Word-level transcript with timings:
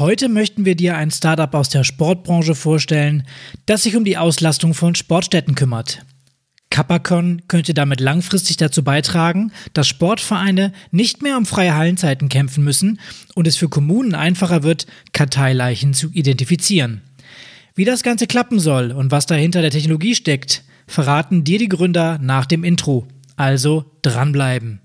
Heute 0.00 0.30
möchten 0.30 0.64
wir 0.64 0.76
dir 0.76 0.96
ein 0.96 1.10
Startup 1.10 1.54
aus 1.54 1.68
der 1.68 1.84
Sportbranche 1.84 2.54
vorstellen, 2.54 3.26
das 3.66 3.82
sich 3.82 3.96
um 3.96 4.04
die 4.06 4.16
Auslastung 4.16 4.72
von 4.72 4.94
Sportstätten 4.94 5.54
kümmert. 5.54 6.06
Capacon 6.70 7.42
könnte 7.48 7.74
damit 7.74 8.00
langfristig 8.00 8.56
dazu 8.56 8.82
beitragen, 8.82 9.52
dass 9.74 9.88
Sportvereine 9.88 10.72
nicht 10.90 11.20
mehr 11.20 11.36
um 11.36 11.44
freie 11.44 11.76
Hallenzeiten 11.76 12.30
kämpfen 12.30 12.64
müssen 12.64 12.98
und 13.34 13.46
es 13.46 13.56
für 13.56 13.68
Kommunen 13.68 14.14
einfacher 14.14 14.62
wird, 14.62 14.86
Karteileichen 15.12 15.92
zu 15.92 16.08
identifizieren. 16.12 17.02
Wie 17.74 17.84
das 17.84 18.02
Ganze 18.02 18.26
klappen 18.26 18.58
soll 18.58 18.92
und 18.92 19.10
was 19.10 19.26
dahinter 19.26 19.60
der 19.60 19.70
Technologie 19.70 20.14
steckt, 20.14 20.64
verraten 20.86 21.44
dir 21.44 21.58
die 21.58 21.68
Gründer 21.68 22.16
nach 22.22 22.46
dem 22.46 22.64
Intro. 22.64 23.06
Also 23.36 23.84
dranbleiben. 24.00 24.80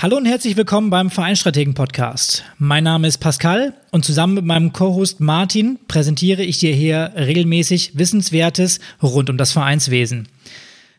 Hallo 0.00 0.16
und 0.16 0.26
herzlich 0.26 0.56
willkommen 0.56 0.90
beim 0.90 1.10
Vereinstrategen 1.10 1.74
Podcast. 1.74 2.44
Mein 2.58 2.84
Name 2.84 3.08
ist 3.08 3.18
Pascal 3.18 3.74
und 3.90 4.04
zusammen 4.04 4.34
mit 4.34 4.44
meinem 4.44 4.72
Co-Host 4.72 5.18
Martin 5.18 5.76
präsentiere 5.88 6.44
ich 6.44 6.58
dir 6.58 6.72
hier 6.72 7.14
regelmäßig 7.16 7.98
Wissenswertes 7.98 8.78
rund 9.02 9.28
um 9.28 9.36
das 9.36 9.50
Vereinswesen. 9.50 10.28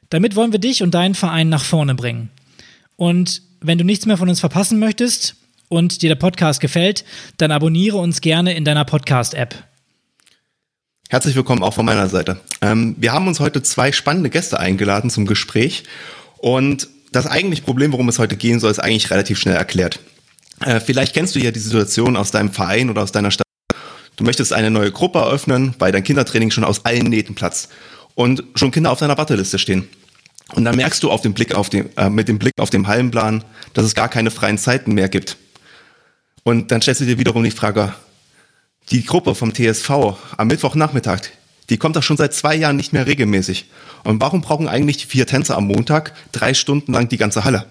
Damit 0.09 0.35
wollen 0.35 0.51
wir 0.51 0.59
dich 0.59 0.83
und 0.83 0.93
deinen 0.93 1.15
Verein 1.15 1.47
nach 1.47 1.63
vorne 1.63 1.95
bringen. 1.95 2.29
Und 2.97 3.41
wenn 3.61 3.77
du 3.77 3.85
nichts 3.85 4.05
mehr 4.05 4.17
von 4.17 4.27
uns 4.27 4.41
verpassen 4.41 4.79
möchtest 4.79 5.37
und 5.69 6.01
dir 6.01 6.09
der 6.09 6.15
Podcast 6.15 6.59
gefällt, 6.59 7.05
dann 7.37 7.51
abonniere 7.51 7.95
uns 7.95 8.19
gerne 8.19 8.53
in 8.53 8.65
deiner 8.65 8.83
Podcast-App. 8.83 9.55
Herzlich 11.07 11.37
willkommen 11.37 11.63
auch 11.63 11.73
von 11.73 11.85
meiner 11.85 12.09
Seite. 12.09 12.41
Ähm, 12.61 12.97
wir 12.99 13.13
haben 13.13 13.29
uns 13.29 13.39
heute 13.39 13.63
zwei 13.63 13.93
spannende 13.93 14.29
Gäste 14.29 14.59
eingeladen 14.59 15.09
zum 15.09 15.25
Gespräch 15.25 15.85
und 16.39 16.89
das 17.11 17.27
eigentliche 17.27 17.63
Problem, 17.63 17.91
worum 17.91 18.09
es 18.09 18.19
heute 18.19 18.35
gehen 18.35 18.59
soll, 18.59 18.71
ist 18.71 18.79
eigentlich 18.79 19.11
relativ 19.11 19.39
schnell 19.39 19.55
erklärt. 19.55 19.99
Äh, 20.61 20.79
vielleicht 20.79 21.13
kennst 21.13 21.35
du 21.35 21.39
ja 21.39 21.51
die 21.51 21.59
Situation 21.59 22.17
aus 22.17 22.31
deinem 22.31 22.51
Verein 22.51 22.89
oder 22.89 23.03
aus 23.03 23.11
deiner 23.11 23.31
Stadt. 23.31 23.45
Du 24.15 24.23
möchtest 24.23 24.51
eine 24.51 24.69
neue 24.69 24.91
Gruppe 24.91 25.19
eröffnen, 25.19 25.73
weil 25.79 25.91
dein 25.91 26.03
Kindertraining 26.03 26.51
schon 26.51 26.65
aus 26.65 26.85
allen 26.85 27.05
Nähten 27.05 27.35
platzt 27.35 27.69
und 28.15 28.43
schon 28.55 28.71
Kinder 28.71 28.91
auf 28.91 28.99
deiner 28.99 29.17
Warteliste 29.17 29.57
stehen. 29.59 29.87
Und 30.53 30.65
dann 30.65 30.75
merkst 30.75 31.01
du 31.03 31.11
auf 31.11 31.21
den 31.21 31.33
Blick 31.33 31.55
auf 31.55 31.69
den, 31.69 31.95
äh, 31.95 32.09
mit 32.09 32.27
dem 32.27 32.39
Blick 32.39 32.53
auf 32.57 32.69
den 32.69 32.87
Hallenplan, 32.87 33.43
dass 33.73 33.85
es 33.85 33.95
gar 33.95 34.09
keine 34.09 34.31
freien 34.31 34.57
Zeiten 34.57 34.93
mehr 34.93 35.07
gibt. 35.07 35.37
Und 36.43 36.71
dann 36.71 36.81
stellst 36.81 37.01
du 37.01 37.05
dir 37.05 37.19
wiederum 37.19 37.43
die 37.43 37.51
Frage, 37.51 37.93
die 38.91 39.05
Gruppe 39.05 39.35
vom 39.35 39.53
TSV 39.53 39.89
am 40.35 40.47
Mittwochnachmittag, 40.47 41.21
die 41.69 41.77
kommt 41.77 41.95
doch 41.95 42.03
schon 42.03 42.17
seit 42.17 42.33
zwei 42.33 42.55
Jahren 42.55 42.75
nicht 42.75 42.93
mehr 42.93 43.07
regelmäßig. 43.07 43.65
Und 44.03 44.21
warum 44.21 44.41
brauchen 44.41 44.67
eigentlich 44.67 45.05
vier 45.05 45.27
Tänzer 45.27 45.57
am 45.57 45.67
Montag 45.67 46.13
drei 46.31 46.53
Stunden 46.53 46.93
lang 46.93 47.09
die 47.09 47.17
ganze 47.17 47.43
Halle? 47.43 47.65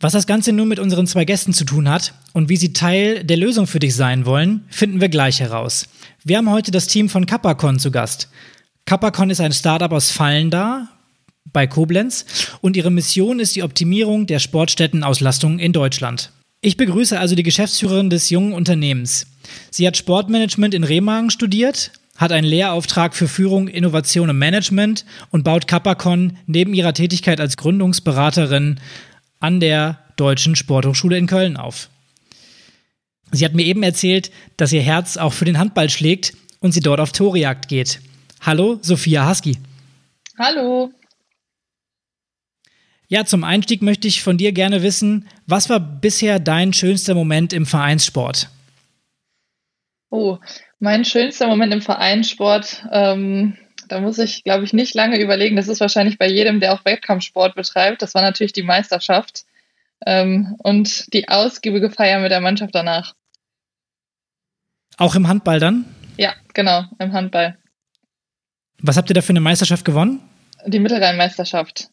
Was 0.00 0.12
das 0.12 0.26
Ganze 0.26 0.52
nun 0.52 0.68
mit 0.68 0.78
unseren 0.78 1.06
zwei 1.06 1.24
Gästen 1.24 1.52
zu 1.52 1.64
tun 1.64 1.88
hat 1.88 2.14
und 2.32 2.48
wie 2.48 2.56
sie 2.56 2.72
Teil 2.72 3.24
der 3.24 3.36
Lösung 3.36 3.66
für 3.66 3.78
dich 3.78 3.94
sein 3.94 4.26
wollen, 4.26 4.64
finden 4.68 5.00
wir 5.00 5.08
gleich 5.08 5.40
heraus. 5.40 5.86
Wir 6.24 6.38
haben 6.38 6.50
heute 6.50 6.70
das 6.70 6.86
Team 6.86 7.08
von 7.08 7.26
Capacon 7.26 7.78
zu 7.78 7.90
Gast. 7.90 8.28
Capacon 8.86 9.30
ist 9.30 9.40
ein 9.40 9.52
Startup 9.52 9.92
aus 9.92 10.10
Fallenda 10.10 10.88
bei 11.52 11.66
Koblenz 11.66 12.26
und 12.60 12.76
ihre 12.76 12.90
Mission 12.90 13.40
ist 13.40 13.56
die 13.56 13.62
Optimierung 13.62 14.26
der 14.26 14.40
Sportstättenauslastung 14.40 15.58
in 15.58 15.72
Deutschland. 15.72 16.32
Ich 16.60 16.76
begrüße 16.76 17.18
also 17.18 17.34
die 17.34 17.42
Geschäftsführerin 17.42 18.10
des 18.10 18.30
jungen 18.30 18.52
Unternehmens. 18.52 19.26
Sie 19.70 19.86
hat 19.86 19.96
Sportmanagement 19.96 20.74
in 20.74 20.84
Remagen 20.84 21.30
studiert 21.30 21.92
hat 22.16 22.32
einen 22.32 22.46
Lehrauftrag 22.46 23.14
für 23.14 23.28
Führung, 23.28 23.68
Innovation 23.68 24.30
und 24.30 24.38
Management 24.38 25.04
und 25.30 25.42
baut 25.42 25.66
Capacon 25.66 26.38
neben 26.46 26.74
ihrer 26.74 26.94
Tätigkeit 26.94 27.40
als 27.40 27.56
Gründungsberaterin 27.56 28.80
an 29.40 29.60
der 29.60 29.98
Deutschen 30.16 30.54
Sporthochschule 30.54 31.18
in 31.18 31.26
Köln 31.26 31.56
auf. 31.56 31.88
Sie 33.32 33.44
hat 33.44 33.54
mir 33.54 33.64
eben 33.64 33.82
erzählt, 33.82 34.30
dass 34.56 34.72
ihr 34.72 34.82
Herz 34.82 35.16
auch 35.16 35.32
für 35.32 35.44
den 35.44 35.58
Handball 35.58 35.90
schlägt 35.90 36.34
und 36.60 36.72
sie 36.72 36.80
dort 36.80 37.00
auf 37.00 37.12
Torejagd 37.12 37.68
geht. 37.68 38.00
Hallo, 38.40 38.78
Sophia 38.80 39.28
Husky. 39.28 39.58
Hallo. 40.38 40.92
Ja, 43.08 43.24
zum 43.24 43.44
Einstieg 43.44 43.82
möchte 43.82 44.08
ich 44.08 44.22
von 44.22 44.38
dir 44.38 44.52
gerne 44.52 44.82
wissen, 44.82 45.28
was 45.46 45.68
war 45.68 45.80
bisher 45.80 46.38
dein 46.38 46.72
schönster 46.72 47.14
Moment 47.14 47.52
im 47.52 47.66
Vereinssport? 47.66 48.48
Oh, 50.10 50.38
mein 50.84 51.04
schönster 51.04 51.48
Moment 51.48 51.72
im 51.72 51.80
Vereinssport, 51.80 52.84
ähm, 52.92 53.56
da 53.88 54.00
muss 54.00 54.18
ich, 54.18 54.44
glaube 54.44 54.64
ich, 54.64 54.72
nicht 54.74 54.94
lange 54.94 55.18
überlegen. 55.18 55.56
Das 55.56 55.66
ist 55.66 55.80
wahrscheinlich 55.80 56.18
bei 56.18 56.28
jedem, 56.28 56.60
der 56.60 56.74
auch 56.74 56.84
Wettkampfsport 56.84 57.54
betreibt. 57.54 58.02
Das 58.02 58.14
war 58.14 58.22
natürlich 58.22 58.52
die 58.52 58.62
Meisterschaft 58.62 59.44
ähm, 60.06 60.54
und 60.58 61.12
die 61.14 61.28
ausgiebige 61.28 61.90
Feier 61.90 62.20
mit 62.20 62.30
der 62.30 62.40
Mannschaft 62.40 62.74
danach. 62.74 63.14
Auch 64.98 65.14
im 65.14 65.26
Handball 65.26 65.58
dann? 65.58 65.86
Ja, 66.18 66.34
genau, 66.52 66.84
im 66.98 67.12
Handball. 67.12 67.56
Was 68.80 68.98
habt 68.98 69.10
ihr 69.10 69.14
da 69.14 69.22
für 69.22 69.30
eine 69.30 69.40
Meisterschaft 69.40 69.86
gewonnen? 69.86 70.20
Die 70.66 70.78
Mittelrhein-Meisterschaft. 70.78 71.88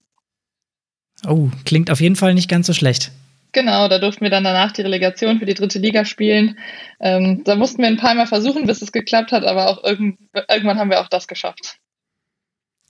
Oh, 1.25 1.49
klingt 1.63 1.89
auf 1.89 2.01
jeden 2.01 2.17
Fall 2.17 2.33
nicht 2.33 2.49
ganz 2.49 2.67
so 2.67 2.73
schlecht. 2.73 3.11
Genau, 3.53 3.89
da 3.89 3.99
durften 3.99 4.21
wir 4.21 4.29
dann 4.29 4.45
danach 4.45 4.71
die 4.71 4.81
Relegation 4.81 5.39
für 5.39 5.45
die 5.45 5.53
dritte 5.53 5.79
Liga 5.79 6.05
spielen. 6.05 6.57
Ähm, 7.01 7.43
da 7.43 7.55
mussten 7.55 7.81
wir 7.81 7.87
ein 7.87 7.97
paar 7.97 8.15
Mal 8.15 8.27
versuchen, 8.27 8.65
bis 8.65 8.81
es 8.81 8.91
geklappt 8.91 9.31
hat, 9.31 9.43
aber 9.43 9.67
auch 9.67 9.83
irgend, 9.83 10.19
irgendwann 10.49 10.79
haben 10.79 10.89
wir 10.89 11.01
auch 11.01 11.09
das 11.09 11.27
geschafft. 11.27 11.77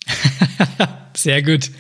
Sehr 1.16 1.42
gut. 1.42 1.72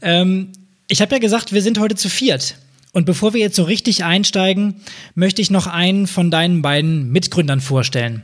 Ähm, 0.00 0.52
ich 0.88 1.00
habe 1.00 1.14
ja 1.14 1.18
gesagt, 1.18 1.52
wir 1.52 1.62
sind 1.62 1.78
heute 1.78 1.96
zu 1.96 2.08
viert. 2.08 2.56
Und 2.92 3.06
bevor 3.06 3.34
wir 3.34 3.40
jetzt 3.40 3.56
so 3.56 3.64
richtig 3.64 4.04
einsteigen, 4.04 4.80
möchte 5.16 5.42
ich 5.42 5.50
noch 5.50 5.66
einen 5.66 6.06
von 6.06 6.30
deinen 6.30 6.62
beiden 6.62 7.10
Mitgründern 7.10 7.60
vorstellen. 7.60 8.22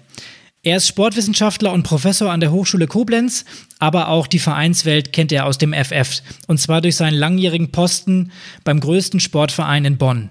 Er 0.62 0.76
ist 0.76 0.88
Sportwissenschaftler 0.88 1.72
und 1.72 1.84
Professor 1.84 2.30
an 2.30 2.40
der 2.40 2.52
Hochschule 2.52 2.86
Koblenz, 2.86 3.46
aber 3.78 4.08
auch 4.08 4.26
die 4.26 4.38
Vereinswelt 4.38 5.10
kennt 5.10 5.32
er 5.32 5.46
aus 5.46 5.56
dem 5.56 5.72
FF. 5.72 6.20
Und 6.48 6.58
zwar 6.58 6.82
durch 6.82 6.96
seinen 6.96 7.14
langjährigen 7.14 7.72
Posten 7.72 8.30
beim 8.62 8.78
größten 8.78 9.20
Sportverein 9.20 9.86
in 9.86 9.96
Bonn. 9.96 10.28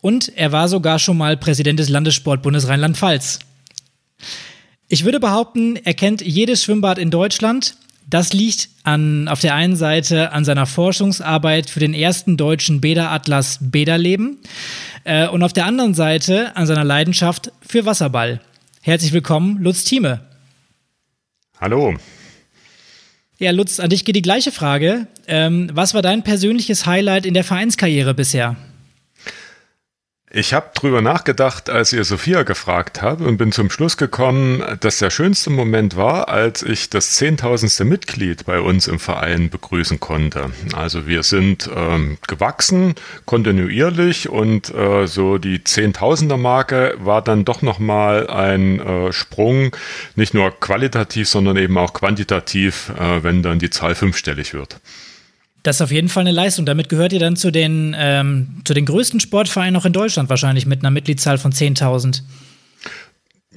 Und 0.00 0.36
er 0.36 0.50
war 0.50 0.66
sogar 0.68 0.98
schon 0.98 1.16
mal 1.16 1.36
Präsident 1.36 1.78
des 1.78 1.88
Landessportbundes 1.88 2.66
Rheinland-Pfalz. 2.66 3.38
Ich 4.88 5.04
würde 5.04 5.20
behaupten, 5.20 5.76
er 5.76 5.94
kennt 5.94 6.20
jedes 6.20 6.64
Schwimmbad 6.64 6.98
in 6.98 7.12
Deutschland. 7.12 7.76
Das 8.08 8.32
liegt 8.32 8.70
an, 8.82 9.28
auf 9.28 9.38
der 9.38 9.54
einen 9.54 9.76
Seite 9.76 10.32
an 10.32 10.44
seiner 10.44 10.66
Forschungsarbeit 10.66 11.70
für 11.70 11.78
den 11.78 11.94
ersten 11.94 12.36
deutschen 12.36 12.80
Bäderatlas 12.80 13.58
Bäderleben 13.60 14.38
äh, 15.04 15.28
und 15.28 15.44
auf 15.44 15.52
der 15.52 15.66
anderen 15.66 15.94
Seite 15.94 16.56
an 16.56 16.66
seiner 16.66 16.82
Leidenschaft 16.82 17.52
für 17.62 17.86
Wasserball. 17.86 18.40
Herzlich 18.82 19.12
willkommen, 19.12 19.58
Lutz 19.58 19.84
Thieme. 19.84 20.20
Hallo. 21.60 21.94
Ja, 23.38 23.50
Lutz, 23.50 23.78
an 23.78 23.90
dich 23.90 24.06
geht 24.06 24.16
die 24.16 24.22
gleiche 24.22 24.52
Frage. 24.52 25.06
Ähm, 25.26 25.68
was 25.74 25.92
war 25.92 26.00
dein 26.00 26.24
persönliches 26.24 26.86
Highlight 26.86 27.26
in 27.26 27.34
der 27.34 27.44
Vereinskarriere 27.44 28.14
bisher? 28.14 28.56
Ich 30.32 30.54
habe 30.54 30.70
drüber 30.74 31.02
nachgedacht, 31.02 31.68
als 31.70 31.92
ihr 31.92 32.04
Sophia 32.04 32.44
gefragt 32.44 33.02
habt 33.02 33.20
und 33.20 33.36
bin 33.36 33.50
zum 33.50 33.68
Schluss 33.68 33.96
gekommen, 33.96 34.62
dass 34.78 34.98
der 34.98 35.10
schönste 35.10 35.50
Moment 35.50 35.96
war, 35.96 36.28
als 36.28 36.62
ich 36.62 36.88
das 36.88 37.16
zehntausendste 37.16 37.84
Mitglied 37.84 38.46
bei 38.46 38.60
uns 38.60 38.86
im 38.86 39.00
Verein 39.00 39.50
begrüßen 39.50 39.98
konnte. 39.98 40.52
Also 40.72 41.08
wir 41.08 41.24
sind 41.24 41.68
ähm, 41.74 42.16
gewachsen, 42.28 42.94
kontinuierlich 43.24 44.28
und 44.28 44.72
äh, 44.72 45.08
so 45.08 45.38
die 45.38 45.64
Zehntausender 45.64 46.36
Marke 46.36 46.94
war 46.98 47.22
dann 47.22 47.44
doch 47.44 47.60
nochmal 47.60 48.30
ein 48.30 48.78
äh, 48.78 49.12
Sprung, 49.12 49.74
nicht 50.14 50.32
nur 50.32 50.52
qualitativ, 50.60 51.28
sondern 51.28 51.56
eben 51.56 51.76
auch 51.76 51.92
quantitativ, 51.92 52.92
äh, 52.96 53.24
wenn 53.24 53.42
dann 53.42 53.58
die 53.58 53.70
Zahl 53.70 53.96
fünfstellig 53.96 54.54
wird. 54.54 54.76
Das 55.62 55.76
ist 55.76 55.82
auf 55.82 55.92
jeden 55.92 56.08
Fall 56.08 56.22
eine 56.22 56.32
Leistung. 56.32 56.64
Damit 56.64 56.88
gehört 56.88 57.12
ihr 57.12 57.18
dann 57.18 57.36
zu 57.36 57.50
den, 57.50 57.94
ähm, 57.98 58.62
zu 58.64 58.72
den 58.72 58.86
größten 58.86 59.20
Sportvereinen 59.20 59.76
auch 59.76 59.84
in 59.84 59.92
Deutschland 59.92 60.30
wahrscheinlich 60.30 60.66
mit 60.66 60.80
einer 60.80 60.90
Mitgliedszahl 60.90 61.38
von 61.38 61.52
10.000. 61.52 62.22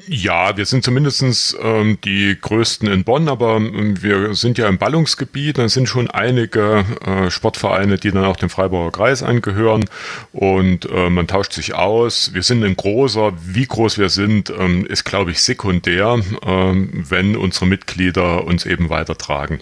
Ja, 0.08 0.58
wir 0.58 0.66
sind 0.66 0.84
zumindest 0.84 1.56
ähm, 1.62 1.98
die 2.04 2.36
größten 2.40 2.90
in 2.90 3.04
Bonn, 3.04 3.30
aber 3.30 3.58
ähm, 3.58 4.02
wir 4.02 4.34
sind 4.34 4.58
ja 4.58 4.68
im 4.68 4.78
Ballungsgebiet. 4.78 5.60
Da 5.60 5.70
sind 5.70 5.88
schon 5.88 6.10
einige 6.10 6.84
äh, 7.06 7.30
Sportvereine, 7.30 7.98
die 7.98 8.12
dann 8.12 8.26
auch 8.26 8.36
dem 8.36 8.50
Freiburger 8.50 8.92
Kreis 8.92 9.24
angehören 9.24 9.86
und 10.34 10.90
äh, 10.90 11.10
man 11.10 11.28
tauscht 11.28 11.54
sich 11.54 11.76
aus. 11.76 12.34
Wir 12.34 12.44
sind 12.44 12.64
ein 12.64 12.76
großer. 12.76 13.34
Wie 13.46 13.66
groß 13.66 13.98
wir 13.98 14.10
sind, 14.10 14.50
ähm, 14.50 14.86
ist, 14.86 15.06
glaube 15.06 15.32
ich, 15.32 15.42
sekundär, 15.42 16.20
ähm, 16.46 17.06
wenn 17.08 17.38
unsere 17.38 17.68
Mitglieder 17.68 18.44
uns 18.44 18.66
eben 18.66 18.90
weitertragen. 18.90 19.62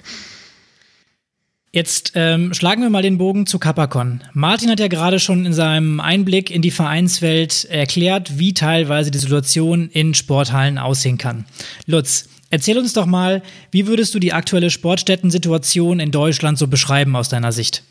Jetzt 1.73 2.11
ähm, 2.15 2.53
schlagen 2.53 2.81
wir 2.81 2.89
mal 2.89 3.01
den 3.01 3.17
Bogen 3.17 3.45
zu 3.45 3.57
Capacon. 3.57 4.21
Martin 4.33 4.69
hat 4.69 4.81
ja 4.81 4.89
gerade 4.89 5.21
schon 5.21 5.45
in 5.45 5.53
seinem 5.53 6.01
Einblick 6.01 6.51
in 6.51 6.61
die 6.61 6.69
Vereinswelt 6.69 7.63
erklärt, 7.63 8.37
wie 8.37 8.53
teilweise 8.53 9.09
die 9.09 9.19
Situation 9.19 9.89
in 9.89 10.13
Sporthallen 10.13 10.77
aussehen 10.77 11.17
kann. 11.17 11.45
Lutz, 11.85 12.27
erzähl 12.49 12.77
uns 12.77 12.91
doch 12.91 13.05
mal, 13.05 13.41
wie 13.71 13.87
würdest 13.87 14.13
du 14.13 14.19
die 14.19 14.33
aktuelle 14.33 14.69
Sportstätten-Situation 14.69 16.01
in 16.01 16.11
Deutschland 16.11 16.57
so 16.57 16.67
beschreiben 16.67 17.15
aus 17.15 17.29
deiner 17.29 17.53
Sicht? 17.53 17.83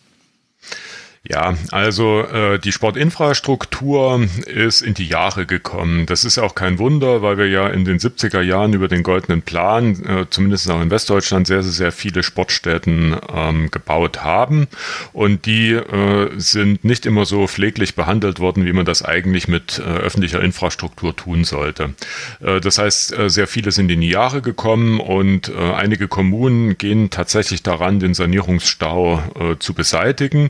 Ja, 1.28 1.54
also 1.70 2.22
äh, 2.22 2.58
die 2.58 2.72
Sportinfrastruktur 2.72 4.26
ist 4.46 4.80
in 4.80 4.94
die 4.94 5.06
Jahre 5.06 5.44
gekommen. 5.44 6.06
Das 6.06 6.24
ist 6.24 6.38
auch 6.38 6.54
kein 6.54 6.78
Wunder, 6.78 7.20
weil 7.20 7.36
wir 7.36 7.46
ja 7.46 7.68
in 7.68 7.84
den 7.84 7.98
70er 7.98 8.40
Jahren 8.40 8.72
über 8.72 8.88
den 8.88 9.02
goldenen 9.02 9.42
Plan, 9.42 10.02
äh, 10.06 10.24
zumindest 10.30 10.70
auch 10.70 10.80
in 10.80 10.90
Westdeutschland, 10.90 11.46
sehr, 11.46 11.62
sehr, 11.62 11.72
sehr 11.72 11.92
viele 11.92 12.22
Sportstätten 12.22 13.16
ähm, 13.34 13.70
gebaut 13.70 14.24
haben. 14.24 14.66
Und 15.12 15.44
die 15.44 15.72
äh, 15.72 16.30
sind 16.38 16.84
nicht 16.84 17.04
immer 17.04 17.26
so 17.26 17.46
pfleglich 17.46 17.94
behandelt 17.94 18.40
worden, 18.40 18.64
wie 18.64 18.72
man 18.72 18.86
das 18.86 19.04
eigentlich 19.04 19.46
mit 19.46 19.78
äh, 19.78 19.82
öffentlicher 19.82 20.40
Infrastruktur 20.42 21.14
tun 21.14 21.44
sollte. 21.44 21.92
Äh, 22.40 22.60
das 22.62 22.78
heißt, 22.78 23.18
äh, 23.18 23.28
sehr 23.28 23.46
viele 23.46 23.72
sind 23.72 23.90
in 23.90 24.00
die 24.00 24.08
Jahre 24.08 24.40
gekommen 24.40 25.00
und 25.00 25.50
äh, 25.50 25.74
einige 25.74 26.08
Kommunen 26.08 26.78
gehen 26.78 27.10
tatsächlich 27.10 27.62
daran, 27.62 28.00
den 28.00 28.14
Sanierungsstau 28.14 29.22
äh, 29.38 29.58
zu 29.58 29.74
beseitigen. 29.74 30.48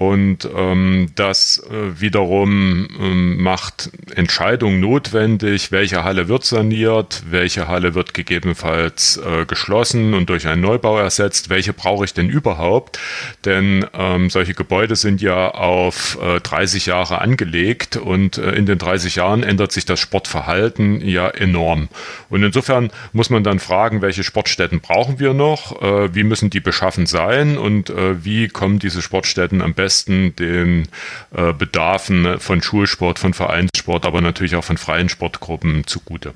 Und 0.00 0.48
ähm, 0.56 1.10
das 1.14 1.62
äh, 1.70 2.00
wiederum 2.00 2.88
ähm, 2.98 3.42
macht 3.42 3.90
Entscheidungen 4.16 4.80
notwendig, 4.80 5.72
welche 5.72 6.04
Halle 6.04 6.26
wird 6.26 6.42
saniert, 6.46 7.22
welche 7.28 7.68
Halle 7.68 7.94
wird 7.94 8.14
gegebenenfalls 8.14 9.18
äh, 9.18 9.44
geschlossen 9.44 10.14
und 10.14 10.30
durch 10.30 10.48
einen 10.48 10.62
Neubau 10.62 10.98
ersetzt, 10.98 11.50
welche 11.50 11.74
brauche 11.74 12.06
ich 12.06 12.14
denn 12.14 12.30
überhaupt? 12.30 12.98
Denn 13.44 13.84
ähm, 13.92 14.30
solche 14.30 14.54
Gebäude 14.54 14.96
sind 14.96 15.20
ja 15.20 15.50
auf 15.50 16.16
äh, 16.22 16.40
30 16.40 16.86
Jahre 16.86 17.20
angelegt 17.20 17.98
und 17.98 18.38
äh, 18.38 18.52
in 18.52 18.64
den 18.64 18.78
30 18.78 19.16
Jahren 19.16 19.42
ändert 19.42 19.70
sich 19.70 19.84
das 19.84 20.00
Sportverhalten 20.00 21.06
ja 21.06 21.28
enorm. 21.28 21.90
Und 22.30 22.42
insofern 22.42 22.90
muss 23.12 23.28
man 23.28 23.44
dann 23.44 23.58
fragen, 23.58 24.00
welche 24.00 24.24
Sportstätten 24.24 24.80
brauchen 24.80 25.18
wir 25.18 25.34
noch, 25.34 25.82
äh, 25.82 26.14
wie 26.14 26.24
müssen 26.24 26.48
die 26.48 26.60
beschaffen 26.60 27.04
sein? 27.04 27.58
Und 27.58 27.90
äh, 27.90 28.24
wie 28.24 28.48
kommen 28.48 28.78
diese 28.78 29.02
Sportstätten 29.02 29.60
am 29.60 29.74
besten 29.74 29.89
besten 29.90 30.36
den 30.36 30.86
äh, 31.34 31.52
Bedarfen 31.52 32.38
von 32.38 32.62
Schulsport, 32.62 33.18
von 33.18 33.34
Vereinssport, 33.34 34.06
aber 34.06 34.20
natürlich 34.20 34.54
auch 34.54 34.62
von 34.62 34.76
freien 34.76 35.08
Sportgruppen 35.08 35.84
zugute. 35.84 36.34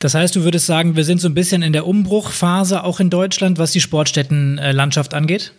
Das 0.00 0.14
heißt, 0.14 0.34
du 0.34 0.42
würdest 0.42 0.66
sagen, 0.66 0.96
wir 0.96 1.04
sind 1.04 1.20
so 1.20 1.28
ein 1.28 1.34
bisschen 1.34 1.62
in 1.62 1.72
der 1.72 1.86
Umbruchphase 1.86 2.82
auch 2.82 2.98
in 2.98 3.08
Deutschland, 3.08 3.58
was 3.58 3.70
die 3.70 3.80
Sportstättenlandschaft 3.80 5.14
angeht? 5.14 5.52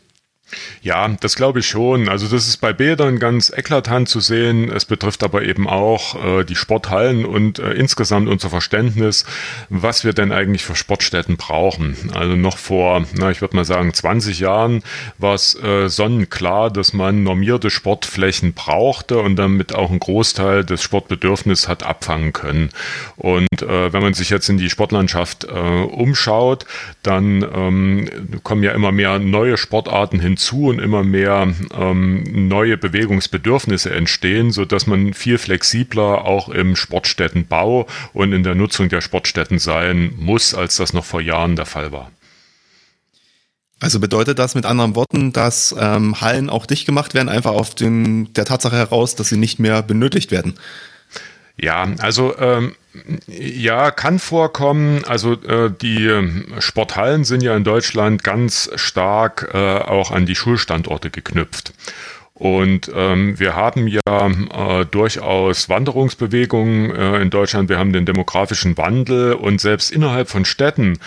Ja, 0.82 1.08
das 1.20 1.36
glaube 1.36 1.60
ich 1.60 1.68
schon. 1.68 2.10
Also 2.10 2.28
das 2.28 2.48
ist 2.48 2.58
bei 2.58 2.74
Bädern 2.74 3.20
ganz 3.20 3.52
eklatant 3.56 4.10
zu 4.10 4.20
sehen. 4.20 4.72
Es 4.72 4.86
betrifft 4.86 5.24
aber 5.24 5.44
eben 5.44 5.68
auch 5.68 6.40
äh, 6.40 6.44
die 6.44 6.56
Sporthallen 6.56 7.26
und 7.26 7.60
äh, 7.60 7.72
insgesamt 7.72 8.28
unser 8.28 8.50
Verständnis, 8.50 9.26
was 9.70 10.04
wir 10.04 10.14
denn 10.14 10.32
eigentlich 10.32 10.64
für 10.64 10.76
Sportstätten 10.76 11.38
brauchen. 11.38 11.96
Also 12.14 12.36
noch 12.36 12.58
vor, 12.58 13.06
na, 13.14 13.32
ich 13.32 13.42
würde 13.42 13.56
mal 13.56 13.66
sagen, 13.66 13.94
20 13.94 14.40
Jahren 14.40 14.84
war 15.18 15.36
es 15.36 15.56
äh, 15.62 15.88
sonnenklar, 15.88 16.72
dass 16.72 16.94
man 16.94 17.24
normierte 17.24 17.70
Sportflächen 17.70 18.54
brauchte 18.54 19.20
und 19.20 19.36
damit 19.36 19.76
auch 19.76 19.90
einen 19.90 20.00
Großteil 20.00 20.66
des 20.66 20.82
Sportbedürfnisses 20.82 21.68
hat 21.68 21.84
abfangen 21.84 22.34
können. 22.34 22.70
Und 23.18 23.62
äh, 23.62 23.94
wenn 23.94 24.02
man 24.02 24.14
sich 24.14 24.30
jetzt 24.30 24.50
in 24.50 24.58
die 24.58 24.70
Sportlandschaft 24.70 25.44
äh, 25.46 25.50
umschaut, 25.50 26.66
dann 27.04 27.44
ähm, 27.54 28.40
kommen 28.44 28.64
ja 28.64 28.72
immer 28.72 28.92
mehr 28.92 29.20
neue 29.20 29.58
Sportarten 29.58 30.20
hinzu 30.20 30.41
hinzu 30.42 30.68
und 30.68 30.80
immer 30.80 31.04
mehr 31.04 31.54
ähm, 31.74 32.48
neue 32.48 32.78
Bewegungsbedürfnisse 32.78 33.94
entstehen, 33.94 34.52
so 34.52 34.66
dass 34.66 34.88
man 34.88 35.14
viel 35.14 35.38
flexibler 35.38 36.26
auch 36.26 36.50
im 36.50 36.76
Sportstättenbau 36.76 37.88
und 38.14 38.34
in 38.34 38.44
der 38.44 38.56
Nutzung 38.56 38.90
der 38.90 39.02
Sportstätten 39.02 39.60
sein 39.60 40.14
muss, 40.18 40.54
als 40.54 40.78
das 40.78 40.94
noch 40.94 41.06
vor 41.06 41.22
Jahren 41.22 41.56
der 41.56 41.66
Fall 41.66 41.92
war. 41.92 42.12
Also 43.80 44.00
bedeutet 44.00 44.38
das 44.38 44.54
mit 44.54 44.66
anderen 44.66 44.96
Worten, 44.96 45.34
dass 45.34 45.76
ähm, 45.78 46.22
Hallen 46.22 46.50
auch 46.50 46.66
dicht 46.66 46.86
gemacht 46.86 47.14
werden, 47.14 47.30
einfach 47.30 47.52
auf 47.52 47.74
dem, 47.74 48.32
der 48.34 48.46
Tatsache 48.46 48.76
heraus, 48.76 49.16
dass 49.16 49.30
sie 49.30 49.38
nicht 49.38 49.60
mehr 49.60 49.82
benötigt 49.82 50.30
werden? 50.32 50.54
Ja, 51.58 51.88
also 52.00 52.38
ähm, 52.38 52.76
ja, 53.28 53.92
kann 53.92 54.20
vorkommen. 54.20 55.04
Also 55.06 55.34
äh, 55.34 55.72
die 55.82 56.06
ähm, 56.08 56.54
Sporthallen 56.60 57.24
sind 57.24 57.42
ja 57.42 57.56
in 57.56 57.64
Deutschland 57.64 58.24
ganz 58.24 58.70
stark 58.76 59.50
äh, 59.54 59.58
auch 59.58 60.12
an 60.12 60.26
die 60.26 60.36
Schulstandorte 60.36 61.10
geknüpft. 61.10 61.74
Und 62.42 62.92
ähm, 62.96 63.40
wir 63.40 63.56
haben 63.56 63.88
ja 63.88 64.00
äh, 64.08 64.86
durchaus 64.90 65.70
Wanderungsbewegungen 65.70 66.90
äh, 66.90 67.22
in 67.22 67.30
Deutschland. 67.30 67.70
Wir 67.70 67.78
haben 67.78 67.94
den 67.94 68.08
demografischen 68.08 68.76
Wandel 68.80 69.34
und 69.34 69.62
selbst 69.62 69.92
innerhalb 69.92 70.28
von 70.28 70.44
Städten 70.44 70.98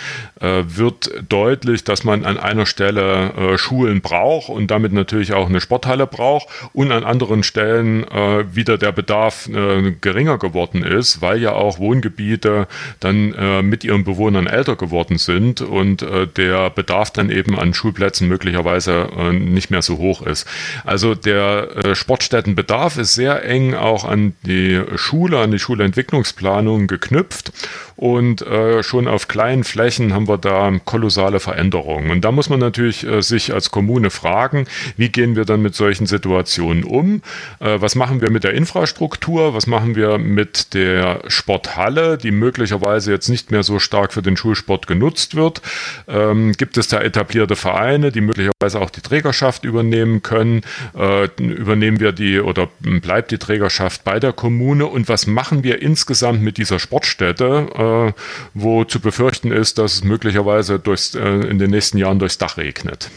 äh, 0.41 0.63
wird 0.65 1.11
deutlich, 1.29 1.83
dass 1.83 2.05
man 2.05 2.25
an 2.25 2.39
einer 2.39 2.67
Stelle 2.67 3.33
äh, 3.35 3.59
Schulen 3.59 4.01
braucht 4.01 4.49
und 4.49 4.71
damit 4.71 4.93
natürlich 4.93 5.33
auch 5.33 5.49
eine 5.49 5.61
Sporthalle 5.61 6.07
braucht 6.07 6.47
und 6.73 6.93
an 6.93 7.03
anderen 7.03 7.43
Stellen 7.43 8.05
äh, 8.05 8.45
wieder 8.55 8.79
der 8.79 8.93
Bedarf 8.93 9.49
äh, 9.49 9.91
geringer 10.01 10.39
geworden 10.39 10.85
ist, 10.85 11.21
weil 11.21 11.43
ja 11.43 11.51
auch 11.51 11.81
Wohngebiete 11.81 12.69
dann 13.01 13.35
äh, 13.35 13.61
mit 13.61 13.83
ihren 13.83 14.05
Bewohnern 14.05 14.47
älter 14.47 14.77
geworden 14.77 15.19
sind 15.19 15.63
und 15.63 16.03
äh, 16.03 16.29
der 16.29 16.71
Bedarf 16.71 17.11
dann 17.11 17.29
eben 17.29 17.59
an 17.59 17.75
Schulplätzen 17.75 18.29
möglicherweise 18.29 19.09
äh, 19.19 19.33
nicht 19.33 19.73
mehr 19.73 19.83
so 19.83 19.99
hoch 19.99 20.23
ist. 20.23 20.47
Also 20.85 21.17
der 21.25 21.77
äh, 21.77 21.95
Sportstättenbedarf 21.95 22.99
ist 22.99 23.15
sehr 23.15 23.45
eng 23.45 23.75
auch 23.75 24.05
an 24.05 24.35
die 24.43 24.83
Schule, 24.97 25.39
an 25.41 25.51
die 25.51 25.59
Schulentwicklungsplanung 25.59 26.87
geknüpft 26.87 27.53
und 27.97 28.43
äh, 28.43 28.83
schon 28.83 29.07
auf 29.07 29.29
kleinen 29.29 29.65
Flächen 29.65 30.13
haben 30.13 30.29
wir 30.29 30.39
da 30.39 30.73
kolossale 30.85 31.41
Veränderungen. 31.41 32.11
Und 32.11 32.25
da 32.25 32.33
muss 32.33 32.49
man 32.49 32.59
natürlich 32.61 33.07
äh, 33.07 33.23
sich 33.23 33.53
als 33.53 33.71
Kommune 33.71 34.11
fragen, 34.11 34.67
wie 34.97 35.09
gehen 35.09 35.37
wir 35.37 35.45
dann 35.45 35.63
mit 35.63 35.75
solchen 35.75 36.07
Situationen 36.07 36.85
um? 36.85 37.23
Äh, 37.61 37.81
was 37.81 37.95
machen 37.95 38.21
wir 38.21 38.31
mit 38.31 38.45
der 38.45 38.55
Infrastruktur? 38.55 39.55
Was 39.55 39.67
machen 39.67 39.95
wir 39.95 40.19
mit 40.19 40.75
der 40.75 41.21
Sporthalle, 41.29 42.19
die 42.19 42.33
möglicherweise 42.33 43.13
jetzt 43.13 43.29
nicht 43.29 43.51
mehr 43.51 43.63
so 43.63 43.79
stark 43.79 44.13
für 44.13 44.23
den 44.23 44.37
Schulsport 44.37 44.87
genutzt 44.87 45.37
wird? 45.37 45.63
Ähm, 46.09 46.53
gibt 46.53 46.77
es 46.77 46.89
da 46.89 47.01
etablierte 47.01 47.57
Vereine, 47.57 48.11
die 48.11 48.21
möglicherweise 48.21 48.81
auch 48.81 48.91
die 48.91 49.03
Trägerschaft 49.03 49.65
übernehmen 49.65 50.23
können? 50.23 50.63
Äh, 50.99 51.27
übernehmen 51.39 52.01
wir 52.01 52.13
die 52.13 52.41
oder 52.41 52.69
bleibt 52.81 53.31
die 53.31 53.39
Trägerschaft 53.39 54.03
bei 54.03 54.19
der 54.19 54.33
Kommune? 54.33 54.87
Und 54.87 55.09
was 55.09 55.27
machen 55.27 55.63
wir 55.63 55.81
insgesamt 55.81 56.43
mit 56.43 56.59
dieser 56.59 56.79
Sportstätte? 56.79 57.69
Äh, 57.85 58.13
wo 58.55 58.85
zu 58.85 59.01
befürchten 59.01 59.53
ist, 59.53 59.79
dass 59.79 59.95
es 59.95 60.05
möglicherweise 60.05 60.79
durchs, 60.79 61.15
äh, 61.15 61.21
in 61.21 61.59
den 61.59 61.71
nächsten 61.71 61.99
Jahren 61.99 62.19
durchs 62.19 62.39
Dach 62.39 62.57
regnet. 62.57 63.11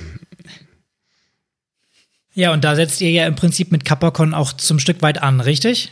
Ja, 2.33 2.53
und 2.53 2.63
da 2.63 2.75
setzt 2.75 3.01
ihr 3.01 3.12
ja 3.12 3.25
im 3.25 3.36
Prinzip 3.36 3.71
mit 3.71 3.86
Capacon 3.86 4.33
auch 4.33 4.53
zum 4.53 4.79
Stück 4.79 5.01
weit 5.01 5.24
an, 5.24 5.41
richtig? 5.41 5.91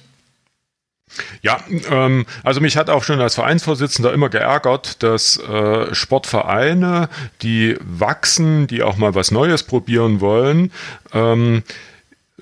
Ja, 1.42 1.60
ähm, 1.90 2.26
also 2.44 2.62
mich 2.62 2.78
hat 2.78 2.90
auch 2.90 3.04
schon 3.04 3.22
als 3.22 3.36
Vereinsvorsitzender 3.36 4.12
immer 4.12 4.30
geärgert, 4.30 5.02
dass 5.04 5.38
äh, 5.38 5.94
Sportvereine, 5.94 7.10
die 7.42 7.78
wachsen, 7.82 8.68
die 8.68 8.84
auch 8.84 8.98
mal 8.98 9.16
was 9.16 9.32
Neues 9.32 9.64
probieren 9.64 10.20
wollen, 10.20 10.72
ähm, 11.14 11.64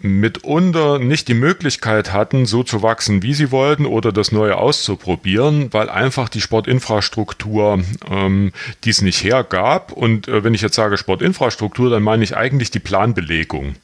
mitunter 0.02 0.98
nicht 1.00 1.28
die 1.28 1.36
Möglichkeit 1.36 2.14
hatten, 2.14 2.46
so 2.46 2.64
zu 2.64 2.82
wachsen, 2.82 3.22
wie 3.22 3.34
sie 3.34 3.52
wollten 3.52 3.86
oder 3.86 4.12
das 4.12 4.32
Neue 4.32 4.58
auszuprobieren, 4.58 5.72
weil 5.72 5.90
einfach 5.90 6.30
die 6.30 6.42
Sportinfrastruktur 6.42 7.84
ähm, 8.10 8.52
dies 8.84 9.02
nicht 9.02 9.24
hergab. 9.24 9.92
Und 9.92 10.28
äh, 10.28 10.44
wenn 10.44 10.54
ich 10.54 10.62
jetzt 10.62 10.76
sage 10.76 10.98
Sportinfrastruktur, 10.98 11.90
dann 11.90 12.04
meine 12.04 12.24
ich 12.24 12.36
eigentlich 12.36 12.72
die 12.72 12.80
Planbelegung. 12.80 13.76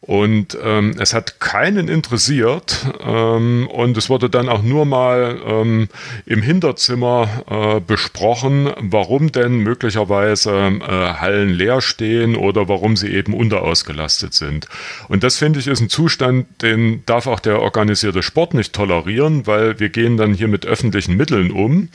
Und 0.00 0.56
ähm, 0.62 0.94
es 0.98 1.12
hat 1.12 1.40
keinen 1.40 1.88
interessiert 1.88 2.86
ähm, 3.04 3.66
und 3.66 3.96
es 3.96 4.08
wurde 4.08 4.30
dann 4.30 4.48
auch 4.48 4.62
nur 4.62 4.84
mal 4.84 5.38
ähm, 5.44 5.88
im 6.24 6.40
Hinterzimmer 6.40 7.28
äh, 7.50 7.80
besprochen, 7.80 8.70
warum 8.78 9.32
denn 9.32 9.58
möglicherweise 9.58 10.52
äh, 10.52 10.88
Hallen 10.88 11.50
leer 11.50 11.80
stehen 11.80 12.36
oder 12.36 12.68
warum 12.68 12.96
sie 12.96 13.08
eben 13.08 13.34
unterausgelastet 13.34 14.34
sind. 14.34 14.68
Und 15.08 15.24
das 15.24 15.36
finde 15.36 15.58
ich 15.58 15.66
ist 15.66 15.80
ein 15.80 15.88
Zustand, 15.88 16.46
den 16.62 17.02
darf 17.04 17.26
auch 17.26 17.40
der 17.40 17.60
organisierte 17.60 18.22
Sport 18.22 18.54
nicht 18.54 18.72
tolerieren, 18.72 19.48
weil 19.48 19.80
wir 19.80 19.88
gehen 19.88 20.16
dann 20.16 20.32
hier 20.32 20.48
mit 20.48 20.64
öffentlichen 20.64 21.16
Mitteln 21.16 21.50
um 21.50 21.88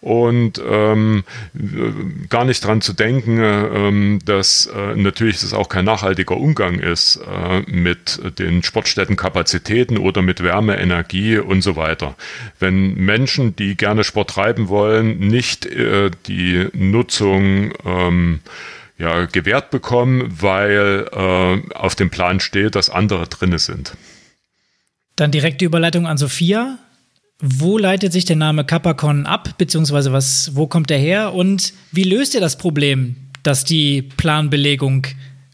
und 0.00 0.62
ähm, 0.66 1.24
gar 2.30 2.46
nicht 2.46 2.64
dran 2.64 2.80
zu 2.80 2.94
denken, 2.94 3.38
äh, 3.38 4.18
dass 4.24 4.64
äh, 4.66 4.96
natürlich 4.96 5.40
das 5.42 5.52
auch 5.52 5.68
kein 5.68 5.84
nachhaltiger 5.84 6.38
Umgang 6.38 6.78
ist 6.78 7.20
mit 7.66 8.20
den 8.38 8.62
Sportstättenkapazitäten 8.62 9.98
oder 9.98 10.22
mit 10.22 10.42
Wärme, 10.42 10.78
Energie 10.78 11.38
und 11.38 11.62
so 11.62 11.76
weiter. 11.76 12.16
Wenn 12.58 12.94
Menschen, 12.94 13.56
die 13.56 13.76
gerne 13.76 14.04
Sport 14.04 14.30
treiben 14.30 14.68
wollen, 14.68 15.18
nicht 15.18 15.66
äh, 15.66 16.10
die 16.26 16.68
Nutzung 16.72 17.72
ähm, 17.84 18.40
ja, 18.98 19.24
gewährt 19.24 19.70
bekommen, 19.70 20.28
weil 20.40 21.06
äh, 21.12 21.74
auf 21.74 21.94
dem 21.94 22.10
Plan 22.10 22.38
steht, 22.40 22.74
dass 22.74 22.90
andere 22.90 23.26
drinne 23.26 23.58
sind. 23.58 23.96
Dann 25.16 25.30
direkte 25.30 25.64
Überleitung 25.64 26.06
an 26.06 26.18
Sophia. 26.18 26.78
Wo 27.42 27.78
leitet 27.78 28.12
sich 28.12 28.26
der 28.26 28.36
Name 28.36 28.66
Capacon 28.66 29.24
ab, 29.24 29.56
beziehungsweise 29.56 30.12
was, 30.12 30.54
wo 30.54 30.66
kommt 30.66 30.90
er 30.90 30.98
her 30.98 31.32
und 31.32 31.72
wie 31.90 32.04
löst 32.04 32.34
ihr 32.34 32.40
das 32.40 32.58
Problem, 32.58 33.16
dass 33.42 33.64
die 33.64 34.02
Planbelegung 34.02 35.06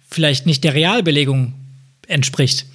vielleicht 0.09 0.47
nicht 0.47 0.65
der 0.65 0.75
Realbelegung 0.75 1.55
entspricht? 2.07 2.67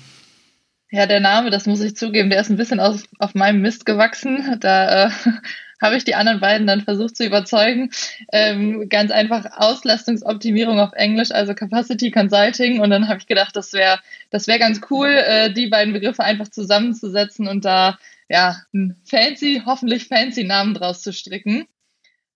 Ja, 0.94 1.06
der 1.06 1.22
Name, 1.22 1.52
das 1.52 1.68
muss 1.68 1.80
ich 1.80 1.96
zugeben, 1.96 2.30
der 2.30 2.42
ist 2.42 2.50
ein 2.50 2.58
bisschen 2.58 2.82
auf, 2.82 3.04
auf 3.18 3.34
meinem 3.34 3.62
Mist 3.62 3.86
gewachsen. 3.86 4.58
Da 4.60 5.06
äh, 5.06 5.10
habe 5.82 5.96
ich 5.96 6.04
die 6.04 6.16
anderen 6.16 6.42
beiden 6.42 6.68
dann 6.68 6.82
versucht 6.82 7.16
zu 7.16 7.26
überzeugen. 7.26 7.92
Ähm, 8.34 8.90
ganz 8.90 9.10
einfach 9.10 9.46
Auslastungsoptimierung 9.54 10.82
auf 10.82 10.92
Englisch, 10.92 11.32
also 11.32 11.56
Capacity 11.56 12.12
Consulting. 12.12 12.82
Und 12.82 12.90
dann 12.90 13.08
habe 13.08 13.20
ich 13.20 13.28
gedacht, 13.28 13.56
das 13.56 13.72
wäre 13.72 14.00
das 14.32 14.48
wäre 14.48 14.60
ganz 14.60 14.82
cool, 14.90 15.08
äh, 15.08 15.54
die 15.54 15.68
beiden 15.68 15.94
Begriffe 15.94 16.24
einfach 16.24 16.50
zusammenzusetzen 16.50 17.48
und 17.48 17.64
da 17.64 17.98
ja 18.28 18.58
einen 18.74 19.02
fancy, 19.06 19.62
hoffentlich 19.66 20.08
fancy 20.08 20.44
Namen 20.44 20.74
draus 20.74 21.02
zu 21.02 21.14
stricken. 21.14 21.68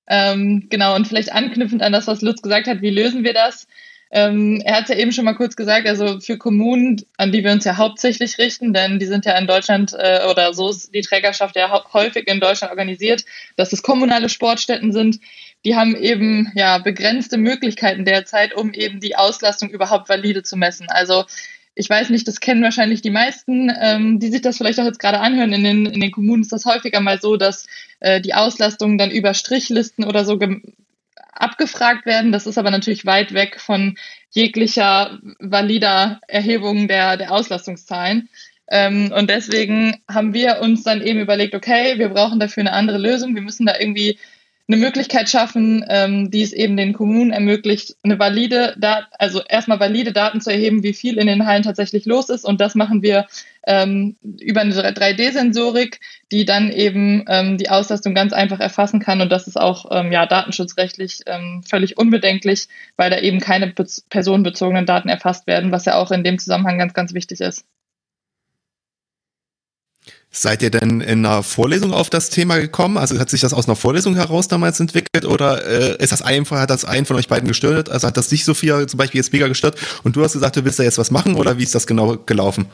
Ähm, 0.08 0.68
genau, 0.70 0.96
und 0.96 1.08
vielleicht 1.08 1.34
anknüpfend 1.34 1.82
an 1.82 1.92
das, 1.92 2.08
was 2.08 2.22
Lutz 2.22 2.42
gesagt 2.42 2.68
hat, 2.68 2.82
wie 2.82 2.90
lösen 2.90 3.24
wir 3.24 3.34
das? 3.34 3.68
Ähm, 4.12 4.62
er 4.64 4.78
hat 4.78 4.84
es 4.84 4.90
ja 4.90 4.98
eben 4.98 5.12
schon 5.12 5.26
mal 5.26 5.36
kurz 5.36 5.56
gesagt, 5.56 5.88
also 5.88 6.20
für 6.20 6.38
Kommunen, 6.38 7.02
an 7.18 7.32
die 7.32 7.44
wir 7.44 7.52
uns 7.52 7.66
ja 7.66 7.78
hauptsächlich 7.78 8.38
richten, 8.38 8.74
denn 8.74 9.00
die 9.00 9.06
sind 9.06 9.26
ja 9.26 9.38
in 9.38 9.48
Deutschland 9.48 9.94
äh, 9.98 10.22
oder 10.30 10.54
so 10.54 10.70
ist 10.70 10.94
die 10.94 11.02
Trägerschaft 11.02 11.56
ja 11.56 11.84
häufig 11.94 12.28
in 12.28 12.40
Deutschland 12.40 12.72
organisiert, 12.72 13.26
dass 13.56 13.74
es 13.74 13.82
kommunale 13.82 14.30
Sportstätten 14.30 14.92
sind. 14.92 15.20
Die 15.66 15.76
haben 15.76 15.96
eben 15.96 16.52
ja 16.56 16.78
begrenzte 16.78 17.38
Möglichkeiten 17.38 18.06
derzeit, 18.06 18.54
um 18.54 18.74
eben 18.74 19.00
die 19.00 19.16
Auslastung 19.16 19.70
überhaupt 19.70 20.08
valide 20.08 20.44
zu 20.44 20.56
messen. 20.56 20.88
Also 20.90 21.26
ich 21.76 21.90
weiß 21.90 22.10
nicht, 22.10 22.28
das 22.28 22.40
kennen 22.40 22.64
wahrscheinlich 22.64 23.02
die 23.02 23.10
meisten, 23.10 23.70
ähm, 23.82 24.20
die 24.20 24.30
sich 24.30 24.42
das 24.42 24.58
vielleicht 24.58 24.80
auch 24.80 24.86
jetzt 24.86 25.00
gerade 25.00 25.20
anhören. 25.20 25.52
In 25.52 25.64
den, 25.64 25.86
in 25.88 26.00
den 26.00 26.12
Kommunen 26.12 26.42
ist 26.42 26.54
das 26.54 26.66
häufiger 26.66 27.02
mal 27.02 27.20
so, 27.20 27.36
dass 27.36 27.68
äh, 28.00 28.22
die 28.22 28.34
Auslastungen 28.34 28.98
dann 28.98 29.12
über 29.12 29.34
Strichlisten 29.34 30.06
oder 30.06 30.24
so 30.24 30.40
abgefragt 31.36 32.06
werden. 32.06 32.32
Das 32.32 32.48
ist 32.48 32.58
aber 32.58 32.72
natürlich 32.72 33.06
weit 33.06 33.34
weg 33.34 33.60
von 33.60 33.98
jeglicher 34.32 35.20
valider 35.40 36.20
Erhebung 36.28 36.88
der, 36.88 37.18
der 37.18 37.32
Auslastungszahlen. 37.32 38.30
Ähm, 38.68 39.14
und 39.16 39.30
deswegen 39.30 40.02
haben 40.10 40.34
wir 40.34 40.60
uns 40.62 40.84
dann 40.84 41.02
eben 41.02 41.20
überlegt, 41.20 41.54
okay, 41.54 41.98
wir 42.00 42.10
brauchen 42.10 42.40
dafür 42.40 42.62
eine 42.62 42.74
andere 42.74 42.98
Lösung. 42.98 43.36
Wir 43.36 43.42
müssen 43.42 43.66
da 43.66 43.78
irgendwie 43.80 44.18
eine 44.68 44.78
Möglichkeit 44.78 45.30
schaffen, 45.30 45.86
ähm, 45.90 46.32
die 46.32 46.42
es 46.42 46.52
eben 46.52 46.76
den 46.76 46.94
Kommunen 46.94 47.32
ermöglicht, 47.32 47.96
eine 48.04 48.18
valide 48.18 48.76
Dat 48.80 49.06
also 49.20 49.42
erstmal 49.44 49.80
valide 49.80 50.12
Daten 50.12 50.42
zu 50.42 50.50
erheben, 50.50 50.82
wie 50.82 50.94
viel 50.94 51.18
in 51.18 51.28
den 51.28 51.46
Hallen 51.46 51.62
tatsächlich 51.62 52.06
los 52.06 52.30
ist. 52.30 52.46
Und 52.46 52.62
das 52.62 52.74
machen 52.74 53.04
wir 53.04 53.28
ähm, 53.68 54.16
über 54.40 54.62
eine 54.62 54.74
3D-Sensorik, 54.74 56.00
die 56.32 56.46
dann 56.46 56.72
eben 56.72 57.26
ähm, 57.28 57.58
die 57.58 57.70
Auslastung 57.70 58.16
ganz 58.16 58.34
einfach 58.34 58.60
erfassen 58.60 59.00
kann. 59.00 59.22
Und 59.22 59.32
das 59.32 59.48
ist 59.48 59.58
auch 59.58 59.86
ähm, 59.92 60.12
ja, 60.12 60.26
datenschutzrechtlich 60.26 61.22
ähm, 61.28 61.62
völlig 61.68 61.98
unbedenklich, 61.98 62.68
weil 62.98 63.12
da 63.12 63.20
eben 63.20 63.40
keine 63.40 63.72
personenbezogenen 64.10 64.88
Daten 64.88 65.10
erfasst 65.10 65.46
werden, 65.46 65.72
was 65.72 65.86
ja 65.86 65.96
auch 65.96 66.12
in 66.12 66.24
dem 66.24 66.40
Zusammenhang 66.40 66.80
ganz, 66.80 66.94
ganz 66.96 67.14
wichtig 67.14 67.40
ist. 67.40 67.66
Seid 70.38 70.62
ihr 70.62 70.70
denn 70.70 71.00
in 71.00 71.26
einer 71.26 71.44
Vorlesung 71.44 71.94
auf 71.94 72.10
das 72.10 72.30
Thema 72.30 72.58
gekommen? 72.58 72.98
Also 72.98 73.18
hat 73.18 73.30
sich 73.30 73.40
das 73.40 73.54
aus 73.54 73.70
einer 73.70 73.78
Vorlesung 73.78 74.16
heraus 74.16 74.50
damals 74.50 74.82
entwickelt 74.82 75.24
oder 75.24 75.66
äh, 75.66 76.04
ist 76.04 76.12
das 76.12 76.22
einfach, 76.22 76.60
hat 76.60 76.70
das 76.70 76.84
einen 76.84 77.06
von 77.06 77.16
euch 77.16 77.30
beiden 77.30 77.48
gestört? 77.48 77.90
Also 77.90 78.06
hat 78.06 78.18
das 78.18 78.28
dich, 78.28 78.44
Sophia, 78.44 78.86
zum 78.86 78.98
Beispiel 78.98 79.20
jetzt 79.20 79.32
mega 79.32 79.48
gestört 79.48 79.78
und 80.04 80.18
du 80.18 80.24
hast 80.26 80.34
gesagt, 80.34 80.58
du 80.58 80.66
willst 80.66 80.78
da 80.78 80.84
jetzt 80.84 80.98
was 80.98 81.10
machen 81.10 81.36
oder 81.36 81.58
wie 81.58 81.64
ist 81.64 81.74
das 81.74 81.88
genau 81.88 82.18
gelaufen? 82.18 82.66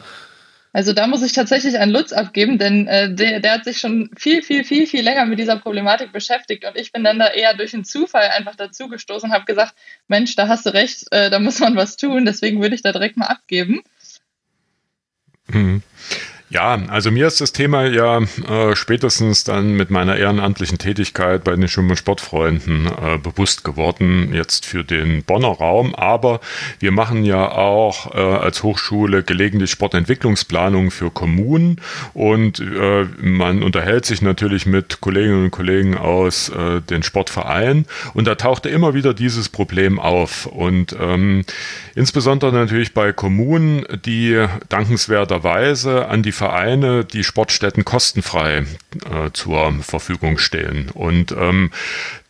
Also 0.73 0.93
da 0.93 1.05
muss 1.05 1.21
ich 1.21 1.33
tatsächlich 1.33 1.79
an 1.79 1.91
Lutz 1.91 2.13
abgeben, 2.13 2.57
denn 2.57 2.87
äh, 2.87 3.13
der, 3.13 3.41
der 3.41 3.53
hat 3.53 3.65
sich 3.65 3.77
schon 3.77 4.09
viel, 4.17 4.41
viel, 4.41 4.63
viel, 4.63 4.87
viel 4.87 5.03
länger 5.03 5.27
mit 5.27 5.37
dieser 5.37 5.57
Problematik 5.57 6.11
beschäftigt 6.11 6.65
und 6.65 6.75
ich 6.75 6.91
bin 6.91 7.03
dann 7.03 7.19
da 7.19 7.27
eher 7.27 7.53
durch 7.53 7.75
einen 7.75 7.85
Zufall 7.85 8.27
einfach 8.35 8.55
dazugestoßen 8.55 9.29
und 9.29 9.35
habe 9.35 9.45
gesagt, 9.45 9.75
Mensch, 10.07 10.35
da 10.35 10.47
hast 10.47 10.65
du 10.65 10.73
recht, 10.73 11.05
äh, 11.11 11.29
da 11.29 11.37
muss 11.37 11.59
man 11.59 11.75
was 11.75 11.95
tun, 11.95 12.25
deswegen 12.25 12.59
würde 12.59 12.73
ich 12.73 12.81
da 12.81 12.91
direkt 12.91 13.17
mal 13.17 13.27
abgeben. 13.27 13.81
Mhm. 15.45 15.83
Ja, 16.51 16.77
also 16.89 17.11
mir 17.11 17.27
ist 17.27 17.39
das 17.39 17.53
Thema 17.53 17.85
ja 17.85 18.17
äh, 18.19 18.75
spätestens 18.75 19.45
dann 19.45 19.75
mit 19.75 19.89
meiner 19.89 20.17
ehrenamtlichen 20.17 20.77
Tätigkeit 20.77 21.45
bei 21.45 21.55
den 21.55 21.69
Schwimm- 21.69 21.89
und 21.89 21.95
Sportfreunden 21.95 22.87
äh, 22.87 23.17
bewusst 23.19 23.63
geworden, 23.63 24.33
jetzt 24.33 24.65
für 24.65 24.83
den 24.83 25.23
Bonner 25.23 25.47
Raum. 25.47 25.95
Aber 25.95 26.41
wir 26.79 26.91
machen 26.91 27.23
ja 27.23 27.49
auch 27.49 28.13
äh, 28.13 28.19
als 28.19 28.63
Hochschule 28.63 29.23
gelegentlich 29.23 29.71
Sportentwicklungsplanung 29.71 30.91
für 30.91 31.09
Kommunen 31.09 31.79
und 32.13 32.59
äh, 32.59 33.05
man 33.21 33.63
unterhält 33.63 34.05
sich 34.05 34.21
natürlich 34.21 34.65
mit 34.65 34.99
Kolleginnen 34.99 35.45
und 35.45 35.51
Kollegen 35.51 35.95
aus 35.95 36.49
äh, 36.49 36.81
den 36.81 37.03
Sportvereinen 37.03 37.85
und 38.13 38.27
da 38.27 38.35
tauchte 38.35 38.67
immer 38.67 38.93
wieder 38.93 39.13
dieses 39.13 39.47
Problem 39.47 39.99
auf. 39.99 40.47
Und 40.47 40.97
ähm, 40.99 41.45
insbesondere 41.95 42.51
natürlich 42.51 42.93
bei 42.93 43.13
Kommunen, 43.13 43.85
die 44.03 44.45
dankenswerterweise 44.67 46.09
an 46.09 46.23
die 46.23 46.40
Vereine 46.41 47.05
die 47.05 47.23
Sportstätten 47.23 47.85
kostenfrei 47.85 48.65
äh, 49.05 49.29
zur 49.31 49.73
Verfügung 49.83 50.39
stehen. 50.39 50.89
Und 50.89 51.31
ähm, 51.33 51.69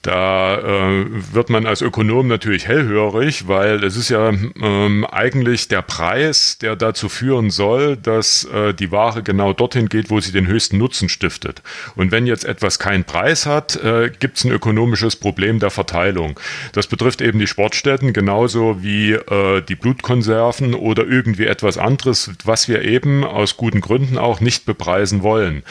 da 0.02 0.58
äh, 0.58 1.06
wird 1.34 1.52
man 1.52 1.68
als 1.68 1.82
Ökonom 1.82 2.28
natürlich 2.28 2.68
hellhörig, 2.68 3.48
weil 3.48 3.84
es 3.84 3.96
ist 3.96 4.10
ja 4.10 4.30
ähm, 4.30 5.06
eigentlich 5.06 5.68
der 5.68 5.84
Preis, 5.84 6.58
der 6.58 6.76
dazu 6.76 7.08
führen 7.08 7.52
soll, 7.52 7.98
dass 7.98 8.46
äh, 8.46 8.74
die 8.74 8.92
Ware 8.92 9.22
genau 9.22 9.54
dorthin 9.54 9.90
geht, 9.90 10.10
wo 10.10 10.20
sie 10.20 10.32
den 10.32 10.48
höchsten 10.48 10.80
Nutzen 10.80 11.08
stiftet. 11.08 11.62
Und 11.96 12.12
wenn 12.12 12.26
jetzt 12.26 12.46
etwas 12.46 12.80
keinen 12.80 13.04
Preis 13.04 13.46
hat, 13.46 13.76
äh, 13.84 14.10
gibt 14.20 14.38
es 14.38 14.44
ein 14.44 14.52
ökonomisches 14.52 15.16
Problem 15.16 15.60
der 15.60 15.70
Verteilung. 15.70 16.40
Das 16.74 16.88
betrifft 16.88 17.22
eben 17.22 17.38
die 17.38 17.48
Sportstätten 17.48 18.12
genauso 18.12 18.82
wie 18.82 19.12
äh, 19.12 19.62
die 19.62 19.76
Blutkonserven 19.76 20.74
oder 20.74 21.06
irgendwie 21.06 21.46
etwas 21.46 21.78
anderes, 21.78 22.32
was 22.44 22.68
wir 22.68 22.82
eben 22.82 23.24
aus 23.24 23.56
guten 23.56 23.82
Gründen 23.82 24.18
auch 24.18 24.40
nicht 24.40 24.66
bepreisen 24.66 25.22
wollen. 25.22 25.62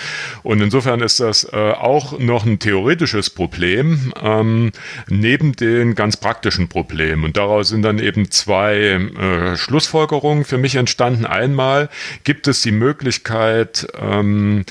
Und 0.45 0.61
insofern 0.61 1.01
ist 1.01 1.19
das 1.19 1.45
äh, 1.53 1.57
auch 1.57 2.17
noch 2.21 2.47
ein 2.47 2.61
theoretisches 2.61 3.31
Problem 3.31 4.13
ähm, 4.23 4.73
neben 5.09 5.55
den 5.55 5.95
ganz 5.95 6.17
praktischen 6.17 6.69
Problemen. 6.69 7.25
Und 7.25 7.37
daraus 7.37 7.69
sind 7.69 7.83
dann 7.83 7.99
eben 7.99 8.31
zwei 8.31 8.77
äh, 8.77 9.57
Schlussfolgerungen 9.57 10.45
für 10.45 10.59
mich 10.59 10.77
entstanden. 10.77 11.27
Einmal 11.27 11.89
gibt 12.25 12.49
es 12.49 12.63
die 12.63 12.73
Möglichkeit, 12.73 13.87
ähm, 14.01 14.65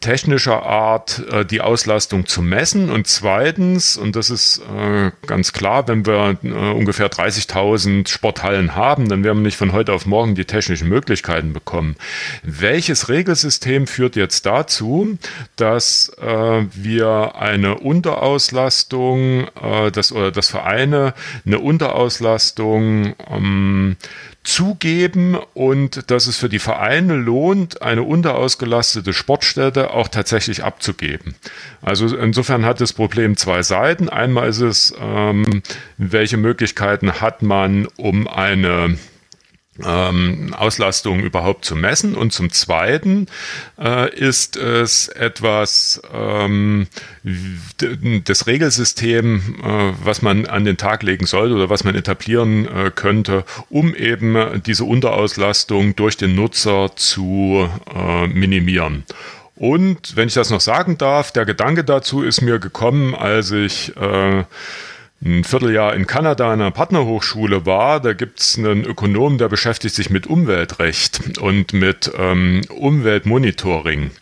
technischer 0.00 0.62
Art 0.64 1.24
äh, 1.30 1.44
die 1.44 1.60
Auslastung 1.60 2.26
zu 2.26 2.40
messen 2.40 2.90
und 2.90 3.08
zweitens, 3.08 3.96
und 3.96 4.14
das 4.14 4.30
ist 4.30 4.58
äh, 4.58 5.10
ganz 5.26 5.52
klar, 5.52 5.88
wenn 5.88 6.06
wir 6.06 6.38
äh, 6.42 6.48
ungefähr 6.48 7.10
30.000 7.10 8.08
Sporthallen 8.08 8.76
haben, 8.76 9.08
dann 9.08 9.24
werden 9.24 9.38
wir 9.38 9.44
nicht 9.44 9.56
von 9.56 9.72
heute 9.72 9.92
auf 9.92 10.06
morgen 10.06 10.36
die 10.36 10.44
technischen 10.44 10.88
Möglichkeiten 10.88 11.52
bekommen. 11.52 11.96
Welches 12.44 13.08
Regelsystem 13.08 13.86
führt 13.88 14.14
jetzt 14.14 14.46
dazu, 14.46 15.18
dass 15.56 16.10
äh, 16.20 16.64
wir 16.72 17.34
eine 17.34 17.78
Unterauslastung, 17.78 19.48
äh, 19.60 19.90
das, 19.90 20.12
oder 20.12 20.30
das 20.30 20.48
Vereine 20.48 21.14
eine 21.44 21.58
Unterauslastung 21.58 23.14
ähm, 23.30 23.96
zugeben 24.44 25.36
und 25.54 26.10
dass 26.10 26.26
es 26.26 26.38
für 26.38 26.48
die 26.48 26.58
Vereine 26.58 27.16
lohnt, 27.16 27.82
eine 27.82 28.02
unterausgelastete 28.02 29.12
Sportstätte 29.12 29.90
auch 29.90 30.08
tatsächlich 30.08 30.64
abzugeben. 30.64 31.34
Also 31.82 32.16
insofern 32.16 32.64
hat 32.64 32.80
das 32.80 32.92
Problem 32.92 33.36
zwei 33.36 33.62
Seiten. 33.62 34.08
Einmal 34.08 34.48
ist 34.48 34.60
es, 34.60 34.94
ähm, 35.00 35.62
welche 35.98 36.38
Möglichkeiten 36.38 37.20
hat 37.20 37.42
man, 37.42 37.86
um 37.96 38.26
eine 38.26 38.96
ähm, 39.84 40.54
Auslastung 40.54 41.20
überhaupt 41.20 41.64
zu 41.64 41.76
messen. 41.76 42.14
Und 42.14 42.32
zum 42.32 42.50
Zweiten 42.50 43.26
äh, 43.78 44.14
ist 44.14 44.56
es 44.56 45.08
etwas, 45.08 46.00
ähm, 46.12 46.88
das 48.24 48.46
Regelsystem, 48.46 49.56
äh, 49.62 49.92
was 50.02 50.22
man 50.22 50.46
an 50.46 50.64
den 50.64 50.76
Tag 50.76 51.02
legen 51.02 51.26
sollte 51.26 51.54
oder 51.54 51.70
was 51.70 51.84
man 51.84 51.94
etablieren 51.94 52.66
äh, 52.66 52.90
könnte, 52.94 53.44
um 53.68 53.94
eben 53.94 54.62
diese 54.64 54.84
Unterauslastung 54.84 55.96
durch 55.96 56.16
den 56.16 56.34
Nutzer 56.34 56.92
zu 56.96 57.68
äh, 57.94 58.26
minimieren. 58.26 59.04
Und 59.58 60.14
wenn 60.14 60.28
ich 60.28 60.34
das 60.34 60.50
noch 60.50 60.60
sagen 60.60 60.98
darf, 60.98 61.32
der 61.32 61.44
Gedanke 61.44 61.82
dazu 61.82 62.22
ist 62.22 62.42
mir 62.42 62.60
gekommen, 62.60 63.14
als 63.14 63.50
ich 63.50 63.96
äh, 63.96 64.44
ein 65.24 65.42
Vierteljahr 65.42 65.94
in 65.94 66.06
Kanada 66.06 66.52
an 66.52 66.60
einer 66.60 66.70
Partnerhochschule 66.70 67.66
war, 67.66 68.00
da 68.00 68.12
gibt 68.12 68.40
es 68.40 68.56
einen 68.56 68.84
Ökonom, 68.84 69.38
der 69.38 69.48
beschäftigt 69.48 69.94
sich 69.94 70.10
mit 70.10 70.26
Umweltrecht 70.26 71.38
und 71.38 71.72
mit 71.72 72.10
ähm, 72.16 72.62
Umweltmonitoring. 72.68 74.12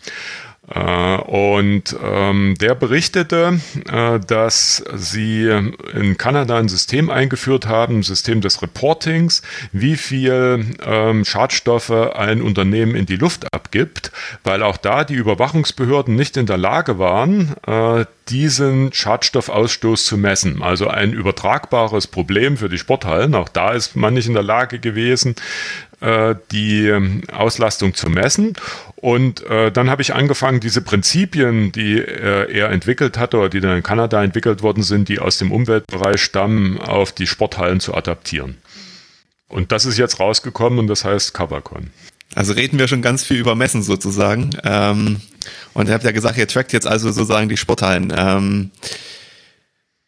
Äh, 0.69 1.17
und 1.17 1.97
ähm, 2.03 2.57
der 2.61 2.75
berichtete, 2.75 3.61
äh, 3.91 4.19
dass 4.19 4.85
sie 4.95 5.49
in 5.95 6.17
Kanada 6.17 6.59
ein 6.59 6.69
System 6.69 7.11
eingeführt 7.11 7.67
haben, 7.67 7.99
ein 7.99 8.03
System 8.03 8.41
des 8.41 8.63
Reportings, 8.63 9.43
wie 9.73 9.97
viel 9.97 10.67
ähm, 10.85 11.25
Schadstoffe 11.25 11.91
ein 11.91 12.43
Unternehmen 12.43 12.97
in 12.97 13.07
die 13.07 13.17
Luft 13.17 13.53
abgibt, 13.55 14.11
weil 14.43 14.63
auch 14.63 14.77
da 14.77 15.05
die 15.05 15.15
Überwachungsbehörden 15.15 16.17
nicht 16.17 16.37
in 16.37 16.47
der 16.47 16.59
Lage 16.59 16.99
waren, 16.99 17.55
äh, 17.67 18.05
diesen 18.29 18.93
Schadstoffausstoß 18.93 20.05
zu 20.05 20.17
messen. 20.17 20.63
Also 20.63 20.89
ein 20.89 21.13
übertragbares 21.13 22.09
Problem 22.09 22.57
für 22.57 22.69
die 22.69 22.79
Sporthallen. 22.79 23.35
Auch 23.37 23.49
da 23.49 23.71
ist 23.71 23.95
man 23.95 24.15
nicht 24.15 24.27
in 24.27 24.35
der 24.35 24.43
Lage 24.43 24.81
gewesen, 24.81 25.37
die 26.53 27.23
Auslastung 27.33 27.95
zu 27.95 28.09
messen. 28.09 28.55
Und 28.97 29.45
äh, 29.47 29.71
dann 29.71 29.91
habe 29.91 30.03
ich 30.03 30.15
angefangen, 30.15 30.61
diese 30.61 30.81
Prinzipien, 30.81 31.73
die 31.73 31.99
äh, 31.99 32.51
er 32.53 32.71
entwickelt 32.71 33.19
hatte 33.19 33.39
oder 33.39 33.49
die 33.49 33.61
dann 33.61 33.77
in 33.77 33.83
Kanada 33.83 34.23
entwickelt 34.23 34.63
worden 34.63 34.83
sind, 34.83 35.09
die 35.09 35.19
aus 35.19 35.39
dem 35.39 35.53
Umweltbereich 35.53 36.21
stammen, 36.21 36.81
auf 36.81 37.13
die 37.13 37.27
Sporthallen 37.27 37.81
zu 37.81 37.95
adaptieren. 37.95 38.59
Und 39.49 39.71
das 39.73 39.87
ist 39.87 39.99
jetzt 39.99 40.19
rausgekommen 40.19 40.79
und 40.79 40.87
das 40.89 41.05
heißt 41.05 41.35
Cavacon. 41.35 41.91
Also 42.35 42.53
reden 42.53 42.79
wir 42.79 42.89
schon 42.89 43.03
ganz 43.03 43.23
viel 43.25 43.39
über 43.39 43.55
Messen 43.55 43.83
sozusagen. 43.83 44.51
Ähm, 44.65 45.21
und 45.73 45.89
ihr 45.89 45.95
habt 45.95 46.05
ja 46.05 46.11
gesagt, 46.11 46.37
ihr 46.39 46.49
trackt 46.49 46.73
jetzt 46.73 46.87
also 46.87 47.11
sozusagen 47.11 47.49
die 47.49 47.57
Sporthallen. 47.57 48.13
Ähm, 48.17 48.71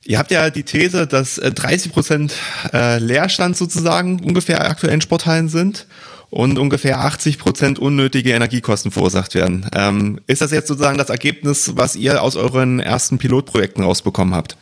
ihr 0.09 0.19
habt 0.19 0.31
ja 0.31 0.51
die 0.51 0.65
These, 0.65 1.07
dass 1.07 1.37
30 1.37 1.91
äh, 1.91 1.95
Prozent 1.95 2.35
äh, 2.73 2.99
Leerstand 2.99 3.57
sozusagen 3.57 4.21
ungefähr 4.25 4.69
aktuell 4.69 4.95
in 4.95 5.03
Sporthallen 5.03 5.49
sind 5.49 5.87
und 6.31 6.59
ungefähr 6.59 7.01
80 7.01 7.39
Prozent 7.39 7.79
unnötige 7.79 8.33
Energiekosten 8.33 8.91
verursacht 8.91 9.35
werden. 9.35 9.69
Ähm, 9.75 10.21
ist 10.27 10.41
das 10.41 10.51
jetzt 10.51 10.69
sozusagen 10.69 10.99
das 10.99 11.11
Ergebnis, 11.11 11.73
was 11.77 11.95
ihr 11.95 12.23
aus 12.23 12.37
euren 12.37 12.81
ersten 12.81 13.19
Pilotprojekten 13.19 13.85
rausbekommen 13.85 14.35
habt? 14.35 14.57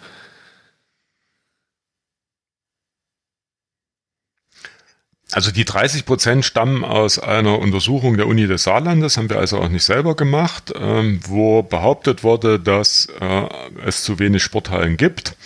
Also 5.36 5.50
die 5.50 5.66
30 5.66 6.06
Prozent 6.06 6.46
stammen 6.46 6.82
aus 6.82 7.18
einer 7.18 7.58
Untersuchung 7.58 8.16
der 8.16 8.26
Uni 8.26 8.46
des 8.46 8.62
Saarlandes, 8.62 9.18
haben 9.18 9.28
wir 9.28 9.38
also 9.38 9.58
auch 9.58 9.68
nicht 9.68 9.84
selber 9.84 10.16
gemacht, 10.16 10.72
ähm, 10.74 11.20
wo 11.28 11.62
behauptet 11.62 12.24
wurde, 12.24 12.58
dass 12.58 13.08
äh, 13.20 13.42
es 13.84 14.02
zu 14.02 14.18
wenig 14.18 14.42
Sporthallen 14.42 14.96
gibt. 14.96 15.36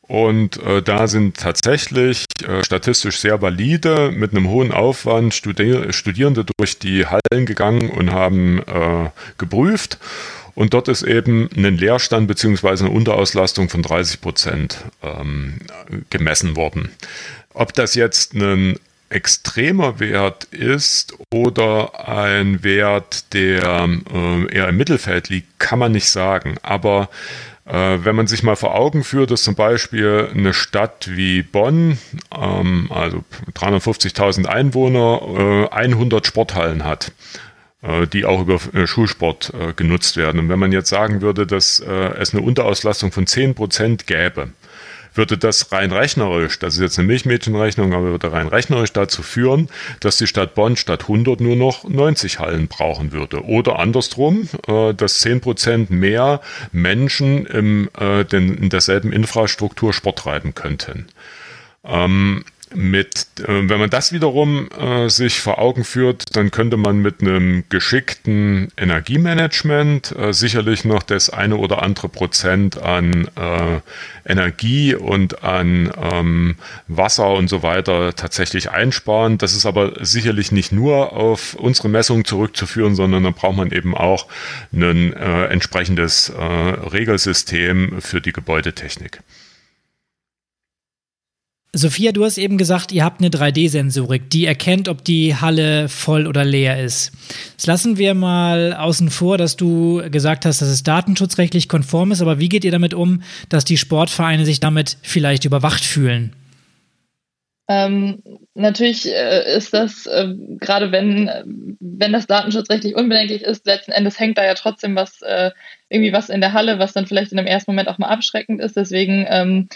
Und 0.00 0.62
äh, 0.62 0.80
da 0.80 1.08
sind 1.08 1.36
tatsächlich 1.36 2.24
äh, 2.42 2.64
statistisch 2.64 3.18
sehr 3.18 3.42
valide 3.42 4.12
mit 4.12 4.30
einem 4.30 4.48
hohen 4.48 4.72
Aufwand 4.72 5.34
Studi 5.34 5.92
Studierende 5.92 6.46
durch 6.56 6.78
die 6.78 7.04
Hallen 7.04 7.44
gegangen 7.44 7.90
und 7.90 8.12
haben 8.12 8.60
äh, 8.60 9.10
geprüft. 9.36 9.98
Und 10.54 10.72
dort 10.72 10.88
ist 10.88 11.02
eben 11.02 11.50
ein 11.54 11.76
Leerstand 11.76 12.28
bzw. 12.28 12.86
eine 12.86 12.90
Unterauslastung 12.90 13.68
von 13.68 13.82
30 13.82 14.22
Prozent 14.22 14.78
ähm, 15.02 15.58
gemessen 16.08 16.56
worden. 16.56 16.88
Ob 17.52 17.74
das 17.74 17.94
jetzt 17.94 18.32
ein 18.32 18.78
extremer 19.14 20.00
Wert 20.00 20.44
ist 20.44 21.14
oder 21.32 22.08
ein 22.08 22.64
Wert, 22.64 23.32
der 23.32 23.88
äh, 24.12 24.54
eher 24.54 24.68
im 24.68 24.76
Mittelfeld 24.76 25.28
liegt, 25.28 25.58
kann 25.58 25.78
man 25.78 25.92
nicht 25.92 26.08
sagen. 26.08 26.56
Aber 26.62 27.08
äh, 27.64 27.98
wenn 28.02 28.16
man 28.16 28.26
sich 28.26 28.42
mal 28.42 28.56
vor 28.56 28.74
Augen 28.74 29.04
führt, 29.04 29.30
dass 29.30 29.42
zum 29.42 29.54
Beispiel 29.54 30.28
eine 30.34 30.52
Stadt 30.52 31.08
wie 31.10 31.42
Bonn, 31.42 31.98
ähm, 32.36 32.90
also 32.92 33.24
350.000 33.54 34.46
Einwohner, 34.46 35.68
äh, 35.70 35.74
100 35.74 36.26
Sporthallen 36.26 36.84
hat, 36.84 37.12
äh, 37.82 38.06
die 38.06 38.24
auch 38.24 38.40
über 38.40 38.58
äh, 38.74 38.86
Schulsport 38.86 39.52
äh, 39.54 39.72
genutzt 39.74 40.16
werden. 40.16 40.40
Und 40.40 40.48
wenn 40.48 40.58
man 40.58 40.72
jetzt 40.72 40.88
sagen 40.88 41.20
würde, 41.20 41.46
dass 41.46 41.78
es 41.80 42.34
eine 42.34 42.42
Unterauslastung 42.42 43.12
von 43.12 43.26
10% 43.26 44.06
gäbe, 44.06 44.52
würde 45.14 45.38
das 45.38 45.72
rein 45.72 45.92
rechnerisch, 45.92 46.58
das 46.58 46.74
ist 46.74 46.80
jetzt 46.80 46.98
eine 46.98 47.06
Milchmädchenrechnung, 47.08 47.92
aber 47.92 48.06
würde 48.06 48.32
rein 48.32 48.48
rechnerisch 48.48 48.92
dazu 48.92 49.22
führen, 49.22 49.68
dass 50.00 50.16
die 50.16 50.26
Stadt 50.26 50.54
Bonn 50.54 50.76
statt 50.76 51.02
100 51.02 51.40
nur 51.40 51.56
noch 51.56 51.84
90 51.84 52.38
Hallen 52.38 52.68
brauchen 52.68 53.12
würde. 53.12 53.44
Oder 53.44 53.78
andersrum, 53.78 54.48
äh, 54.66 54.94
dass 54.94 55.20
10 55.20 55.40
Prozent 55.40 55.90
mehr 55.90 56.40
Menschen 56.72 57.46
im, 57.46 57.88
äh, 57.98 58.22
in 58.34 58.68
derselben 58.70 59.12
Infrastruktur 59.12 59.92
Sport 59.92 60.18
treiben 60.18 60.54
könnten. 60.54 61.06
Ähm, 61.84 62.44
mit, 62.74 63.26
äh, 63.40 63.68
wenn 63.68 63.78
man 63.78 63.90
das 63.90 64.12
wiederum 64.12 64.68
äh, 64.70 65.08
sich 65.08 65.40
vor 65.40 65.58
Augen 65.58 65.84
führt, 65.84 66.36
dann 66.36 66.50
könnte 66.50 66.76
man 66.76 66.98
mit 66.98 67.20
einem 67.20 67.64
geschickten 67.68 68.68
Energiemanagement 68.76 70.14
äh, 70.16 70.32
sicherlich 70.32 70.84
noch 70.84 71.02
das 71.02 71.30
eine 71.30 71.56
oder 71.56 71.82
andere 71.82 72.08
Prozent 72.08 72.80
an 72.80 73.28
äh, 73.36 73.80
Energie 74.26 74.94
und 74.94 75.42
an 75.44 75.92
ähm, 76.00 76.56
Wasser 76.88 77.30
und 77.30 77.48
so 77.48 77.62
weiter 77.62 78.14
tatsächlich 78.14 78.70
einsparen. 78.70 79.38
Das 79.38 79.54
ist 79.54 79.66
aber 79.66 80.04
sicherlich 80.04 80.52
nicht 80.52 80.72
nur 80.72 81.12
auf 81.12 81.54
unsere 81.54 81.88
Messungen 81.88 82.24
zurückzuführen, 82.24 82.94
sondern 82.94 83.24
da 83.24 83.30
braucht 83.30 83.56
man 83.56 83.70
eben 83.70 83.96
auch 83.96 84.26
ein 84.72 85.12
äh, 85.12 85.44
entsprechendes 85.46 86.30
äh, 86.30 86.42
Regelsystem 86.42 88.00
für 88.00 88.20
die 88.20 88.32
Gebäudetechnik. 88.32 89.20
Sophia, 91.76 92.12
du 92.12 92.24
hast 92.24 92.38
eben 92.38 92.56
gesagt, 92.56 92.92
ihr 92.92 93.04
habt 93.04 93.20
eine 93.20 93.30
3D-Sensorik, 93.30 94.30
die 94.30 94.46
erkennt, 94.46 94.88
ob 94.88 95.04
die 95.04 95.34
Halle 95.34 95.88
voll 95.88 96.28
oder 96.28 96.44
leer 96.44 96.80
ist. 96.82 97.12
Jetzt 97.52 97.66
lassen 97.66 97.98
wir 97.98 98.14
mal 98.14 98.74
außen 98.74 99.10
vor, 99.10 99.38
dass 99.38 99.56
du 99.56 100.00
gesagt 100.10 100.46
hast, 100.46 100.62
dass 100.62 100.68
es 100.68 100.84
datenschutzrechtlich 100.84 101.68
konform 101.68 102.12
ist, 102.12 102.22
aber 102.22 102.38
wie 102.38 102.48
geht 102.48 102.64
ihr 102.64 102.70
damit 102.70 102.94
um, 102.94 103.22
dass 103.48 103.64
die 103.64 103.76
Sportvereine 103.76 104.44
sich 104.44 104.60
damit 104.60 104.98
vielleicht 105.02 105.44
überwacht 105.44 105.84
fühlen? 105.84 106.32
Ähm, 107.66 108.22
natürlich 108.54 109.06
äh, 109.06 109.56
ist 109.56 109.72
das, 109.72 110.06
äh, 110.06 110.34
gerade 110.60 110.92
wenn, 110.92 111.76
wenn 111.80 112.12
das 112.12 112.26
datenschutzrechtlich 112.26 112.94
unbedenklich 112.94 113.42
ist, 113.42 113.66
letzten 113.66 113.92
Endes 113.92 114.20
hängt 114.20 114.36
da 114.36 114.44
ja 114.44 114.54
trotzdem 114.54 114.94
was, 114.94 115.22
äh, 115.22 115.50
irgendwie 115.88 116.12
was 116.12 116.28
in 116.28 116.42
der 116.42 116.52
Halle, 116.52 116.78
was 116.78 116.92
dann 116.92 117.06
vielleicht 117.06 117.32
in 117.32 117.38
dem 117.38 117.46
ersten 117.46 117.70
Moment 117.70 117.88
auch 117.88 117.98
mal 117.98 118.08
abschreckend 118.08 118.60
ist. 118.60 118.76
Deswegen 118.76 119.26
ähm, 119.28 119.68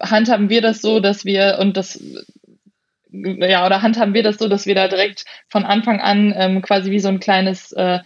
handhaben 0.00 0.48
wir 0.48 0.60
das 0.60 0.80
so, 0.80 1.00
dass 1.00 1.24
wir 1.24 1.58
und 1.60 1.76
das 1.76 2.00
ja, 3.10 3.64
oder 3.64 3.82
handhaben 3.82 4.14
wir 4.14 4.22
das 4.22 4.38
so, 4.38 4.48
dass 4.48 4.66
wir 4.66 4.74
da 4.74 4.88
direkt 4.88 5.24
von 5.48 5.64
Anfang 5.64 6.00
an 6.00 6.34
ähm, 6.36 6.62
quasi 6.62 6.90
wie 6.90 6.98
so 6.98 7.08
ein 7.08 7.20
kleines 7.20 7.72
äh, 7.72 8.00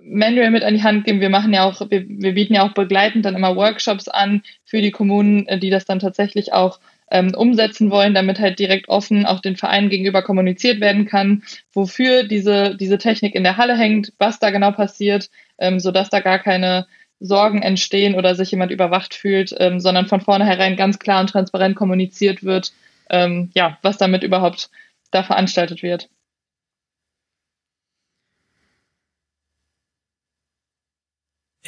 Manual 0.00 0.50
mit 0.50 0.62
an 0.62 0.74
die 0.74 0.82
Hand 0.82 1.04
geben. 1.04 1.20
Wir 1.20 1.30
machen 1.30 1.52
ja 1.52 1.64
auch, 1.64 1.80
wir, 1.90 2.04
wir 2.08 2.34
bieten 2.34 2.54
ja 2.54 2.62
auch 2.62 2.72
begleitend 2.72 3.24
dann 3.24 3.34
immer 3.34 3.56
Workshops 3.56 4.08
an 4.08 4.42
für 4.64 4.80
die 4.80 4.92
Kommunen, 4.92 5.46
äh, 5.46 5.58
die 5.58 5.70
das 5.70 5.84
dann 5.84 5.98
tatsächlich 5.98 6.52
auch 6.52 6.80
ähm, 7.10 7.34
umsetzen 7.34 7.90
wollen, 7.90 8.14
damit 8.14 8.40
halt 8.40 8.58
direkt 8.58 8.88
offen 8.88 9.26
auch 9.26 9.40
den 9.40 9.56
Vereinen 9.56 9.90
gegenüber 9.90 10.22
kommuniziert 10.22 10.80
werden 10.80 11.06
kann, 11.06 11.42
wofür 11.72 12.24
diese, 12.24 12.76
diese 12.76 12.98
Technik 12.98 13.34
in 13.34 13.44
der 13.44 13.56
Halle 13.56 13.76
hängt, 13.76 14.12
was 14.18 14.38
da 14.38 14.50
genau 14.50 14.72
passiert, 14.72 15.30
ähm, 15.58 15.78
sodass 15.78 16.10
da 16.10 16.20
gar 16.20 16.38
keine 16.38 16.86
Sorgen 17.20 17.62
entstehen 17.62 18.14
oder 18.14 18.34
sich 18.34 18.50
jemand 18.50 18.70
überwacht 18.70 19.14
fühlt, 19.14 19.54
ähm, 19.58 19.80
sondern 19.80 20.06
von 20.06 20.20
vornherein 20.20 20.76
ganz 20.76 20.98
klar 20.98 21.20
und 21.20 21.30
transparent 21.30 21.76
kommuniziert 21.76 22.44
wird, 22.44 22.72
ähm, 23.10 23.50
ja, 23.54 23.78
was 23.82 23.96
damit 23.96 24.22
überhaupt 24.22 24.70
da 25.10 25.22
veranstaltet 25.22 25.82
wird. 25.82 26.08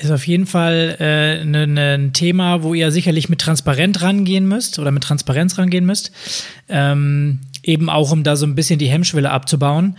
Ist 0.00 0.12
auf 0.12 0.26
jeden 0.28 0.46
Fall 0.46 0.96
äh, 1.00 1.44
ne, 1.44 1.66
ne, 1.66 1.94
ein 1.94 2.12
Thema, 2.12 2.62
wo 2.62 2.72
ihr 2.72 2.92
sicherlich 2.92 3.28
mit 3.28 3.40
Transparenz 3.40 4.00
rangehen 4.00 4.46
müsst 4.46 4.78
oder 4.78 4.92
mit 4.92 5.02
Transparenz 5.02 5.58
rangehen 5.58 5.86
müsst. 5.86 6.12
Ähm, 6.68 7.40
eben 7.64 7.90
auch, 7.90 8.12
um 8.12 8.22
da 8.22 8.36
so 8.36 8.46
ein 8.46 8.54
bisschen 8.54 8.78
die 8.78 8.86
Hemmschwelle 8.86 9.30
abzubauen. 9.30 9.98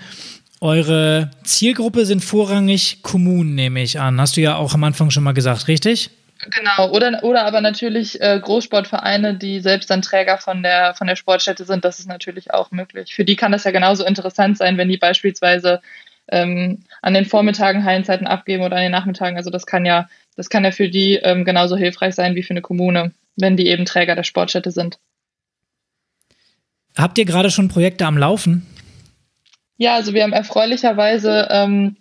Eure 0.61 1.31
Zielgruppe 1.43 2.05
sind 2.05 2.23
vorrangig 2.23 3.01
Kommunen, 3.01 3.55
nehme 3.55 3.81
ich 3.81 3.99
an. 3.99 4.19
Hast 4.19 4.35
du 4.35 4.41
ja 4.41 4.55
auch 4.55 4.73
am 4.73 4.83
Anfang 4.83 5.09
schon 5.09 5.23
mal 5.23 5.33
gesagt, 5.33 5.67
richtig? 5.67 6.09
Genau, 6.51 6.91
oder, 6.91 7.23
oder 7.23 7.45
aber 7.45 7.59
natürlich 7.59 8.21
äh, 8.21 8.39
Großsportvereine, 8.41 9.35
die 9.35 9.59
selbst 9.59 9.89
dann 9.89 10.01
Träger 10.01 10.37
von 10.37 10.63
der, 10.63 10.93
von 10.93 11.07
der 11.07 11.17
Sportstätte 11.17 11.65
sind, 11.65 11.83
das 11.83 11.99
ist 11.99 12.07
natürlich 12.07 12.53
auch 12.53 12.71
möglich. 12.71 13.13
Für 13.13 13.25
die 13.25 13.35
kann 13.35 13.51
das 13.51 13.65
ja 13.65 13.71
genauso 13.71 14.05
interessant 14.05 14.57
sein, 14.57 14.77
wenn 14.77 14.87
die 14.87 14.97
beispielsweise 14.97 15.81
ähm, 16.29 16.83
an 17.01 17.13
den 17.13 17.25
Vormittagen 17.25 17.83
Hallenzeiten 17.83 18.27
abgeben 18.27 18.63
oder 18.63 18.77
an 18.77 18.83
den 18.83 18.91
Nachmittagen. 18.91 19.37
Also 19.37 19.49
das 19.49 19.65
kann 19.65 19.85
ja, 19.85 20.07
das 20.37 20.49
kann 20.49 20.63
ja 20.63 20.71
für 20.71 20.89
die 20.89 21.15
ähm, 21.15 21.43
genauso 21.43 21.75
hilfreich 21.75 22.15
sein 22.15 22.35
wie 22.35 22.43
für 22.43 22.51
eine 22.51 22.61
Kommune, 22.61 23.11
wenn 23.35 23.57
die 23.57 23.67
eben 23.67 23.85
Träger 23.85 24.15
der 24.15 24.23
Sportstätte 24.23 24.71
sind. 24.71 24.97
Habt 26.95 27.17
ihr 27.17 27.25
gerade 27.25 27.51
schon 27.51 27.67
Projekte 27.67 28.05
am 28.05 28.17
Laufen? 28.17 28.65
Ja, 29.79 29.95
also 29.95 30.13
wir 30.13 30.23
haben 30.23 30.33
erfreulicherweise 30.33 31.47
ähm, 31.49 31.95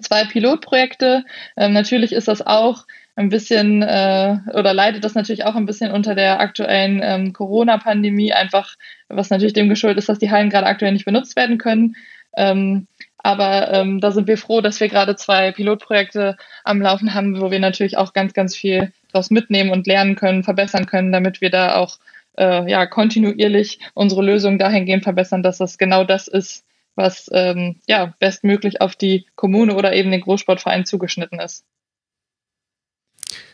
zwei 0.00 0.24
Pilotprojekte. 0.24 1.24
Ähm, 1.56 1.72
natürlich 1.72 2.12
ist 2.12 2.28
das 2.28 2.44
auch 2.44 2.86
ein 3.16 3.28
bisschen 3.28 3.82
äh, 3.82 4.38
oder 4.52 4.74
leidet 4.74 5.04
das 5.04 5.14
natürlich 5.14 5.44
auch 5.44 5.54
ein 5.54 5.66
bisschen 5.66 5.92
unter 5.92 6.14
der 6.16 6.40
aktuellen 6.40 7.00
ähm, 7.02 7.32
Corona-Pandemie, 7.32 8.32
einfach 8.32 8.74
was 9.08 9.30
natürlich 9.30 9.52
dem 9.52 9.68
geschuldet 9.68 9.98
ist, 9.98 10.08
dass 10.08 10.18
die 10.18 10.30
Hallen 10.30 10.50
gerade 10.50 10.66
aktuell 10.66 10.92
nicht 10.92 11.04
benutzt 11.04 11.36
werden 11.36 11.58
können. 11.58 11.94
Ähm, 12.36 12.88
Aber 13.18 13.72
ähm, 13.72 14.00
da 14.00 14.10
sind 14.10 14.26
wir 14.26 14.38
froh, 14.38 14.60
dass 14.60 14.80
wir 14.80 14.88
gerade 14.88 15.14
zwei 15.16 15.52
Pilotprojekte 15.52 16.36
am 16.64 16.82
Laufen 16.82 17.14
haben, 17.14 17.40
wo 17.40 17.50
wir 17.52 17.60
natürlich 17.60 17.96
auch 17.96 18.12
ganz, 18.12 18.32
ganz 18.34 18.56
viel 18.56 18.92
daraus 19.12 19.30
mitnehmen 19.30 19.70
und 19.70 19.86
lernen 19.86 20.16
können, 20.16 20.42
verbessern 20.42 20.86
können, 20.86 21.12
damit 21.12 21.40
wir 21.40 21.50
da 21.50 21.76
auch 21.76 21.98
äh, 22.38 22.68
ja, 22.70 22.86
kontinuierlich 22.86 23.78
unsere 23.94 24.22
Lösung 24.22 24.58
dahingehend 24.58 25.04
verbessern, 25.04 25.42
dass 25.44 25.58
das 25.58 25.78
genau 25.78 26.04
das 26.04 26.26
ist, 26.28 26.64
was 27.00 27.28
ähm, 27.32 27.80
ja, 27.86 28.14
bestmöglich 28.18 28.80
auf 28.80 28.94
die 28.94 29.26
Kommune 29.34 29.74
oder 29.74 29.92
eben 29.94 30.10
den 30.10 30.20
Großsportverein 30.20 30.84
zugeschnitten 30.84 31.40
ist. 31.40 31.64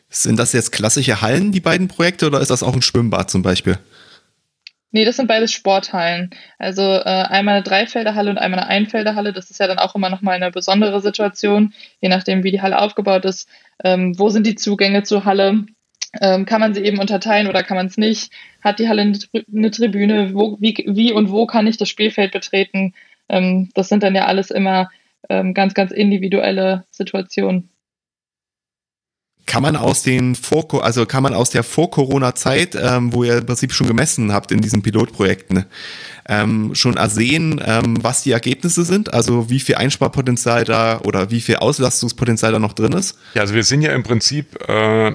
Sind 0.09 0.39
das 0.39 0.53
jetzt 0.53 0.73
klassische 0.73 1.21
Hallen, 1.21 1.53
die 1.53 1.61
beiden 1.61 1.89
Projekte, 1.89 2.27
oder 2.27 2.41
ist 2.41 2.51
das 2.51 2.63
auch 2.63 2.75
ein 2.75 2.83
Schwimmbad 2.83 3.31
zum 3.31 3.43
Beispiel? 3.43 3.79
Nee, 4.93 5.05
das 5.05 5.17
sind 5.17 5.27
beides 5.27 5.53
Sporthallen. 5.53 6.31
Also 6.59 6.83
äh, 6.83 7.03
einmal 7.03 7.57
eine 7.57 7.65
Dreifelderhalle 7.65 8.31
und 8.31 8.39
einmal 8.39 8.61
eine 8.61 8.69
Einfelderhalle. 8.69 9.33
Das 9.33 9.51
ist 9.51 9.61
ja 9.61 9.67
dann 9.67 9.79
auch 9.79 9.95
immer 9.95 10.09
nochmal 10.09 10.37
eine 10.37 10.51
besondere 10.51 11.01
Situation, 11.01 11.75
je 12.01 12.09
nachdem, 12.09 12.45
wie 12.45 12.53
die 12.53 12.63
Halle 12.63 12.81
aufgebaut 12.81 13.25
ist. 13.25 13.49
Ähm, 13.85 14.19
wo 14.19 14.31
sind 14.31 14.47
die 14.47 14.55
Zugänge 14.55 15.03
zur 15.03 15.25
Halle? 15.25 15.67
Ähm, 16.21 16.47
kann 16.47 16.61
man 16.61 16.73
sie 16.73 16.83
eben 16.83 16.99
unterteilen 16.99 17.49
oder 17.49 17.63
kann 17.63 17.77
man 17.77 17.87
es 17.89 17.99
nicht? 17.99 18.33
Hat 18.63 18.79
die 18.79 18.89
Halle 18.89 19.03
eine, 19.03 19.71
Tribüne? 19.71 20.33
Wo, 20.35 20.57
wie, 20.61 20.75
wie 20.87 21.13
und 21.13 21.31
wo 21.31 21.47
kann 21.47 21.67
ich 21.67 21.77
das 21.77 21.89
Spielfeld 21.89 22.33
betreten? 22.33 22.95
Ähm, 23.29 23.71
das 23.75 23.89
sind 23.89 24.03
dann 24.03 24.15
ja 24.15 24.27
alles 24.27 24.51
immer 24.51 24.89
ähm, 25.29 25.55
ganz, 25.55 25.75
ganz 25.75 25.93
individuelle 25.93 26.85
Situationen. 26.91 27.71
Kann 29.47 29.63
man 29.63 29.77
aus 29.77 30.03
den 30.03 30.35
vor, 30.35 30.85
also 30.85 31.07
kann 31.07 31.23
man 31.23 31.33
aus 31.33 31.51
der 31.51 31.63
Vor-Corona-Zeit, 31.63 32.75
ähm, 32.75 33.13
wo 33.13 33.23
ihr 33.23 33.39
im 33.39 33.47
Prinzip 33.47 33.73
schon 33.73 33.87
gemessen 33.87 34.33
habt 34.33 34.51
in 34.51 34.61
diesen 34.61 34.83
Pilotprojekten, 34.83 35.67
ähm, 36.29 36.75
schon 36.75 36.97
ersehen, 36.97 37.63
ähm, 37.65 38.03
was 38.03 38.25
die 38.25 38.33
Ergebnisse 38.33 38.85
sind? 38.85 39.15
Also 39.15 39.49
wie 39.49 39.61
viel 39.61 39.77
Einsparpotenzial 39.77 40.65
da 40.65 41.01
oder 41.05 41.31
wie 41.31 41.41
viel 41.41 41.57
Auslastungspotenzial 41.57 42.51
da 42.51 42.59
noch 42.59 42.73
drin 42.73 42.93
ist? 42.93 43.17
Ja, 43.35 43.43
also 43.43 43.55
wir 43.55 43.63
sind 43.63 43.83
ja 43.83 43.93
im 43.93 44.03
Prinzip 44.03 44.59
äh, 44.69 45.13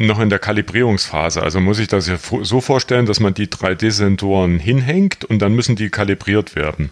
noch 0.00 0.18
in 0.18 0.28
der 0.28 0.40
Kalibrierungsphase. 0.40 1.40
Also 1.40 1.60
muss 1.60 1.78
ich 1.78 1.86
das 1.86 2.08
ja 2.08 2.16
so 2.42 2.60
vorstellen, 2.60 3.06
dass 3.06 3.20
man 3.20 3.34
die 3.34 3.46
3D-Sensoren 3.46 4.58
hinhängt 4.58 5.24
und 5.24 5.38
dann 5.38 5.54
müssen 5.54 5.76
die 5.76 5.88
kalibriert 5.88 6.56
werden. 6.56 6.90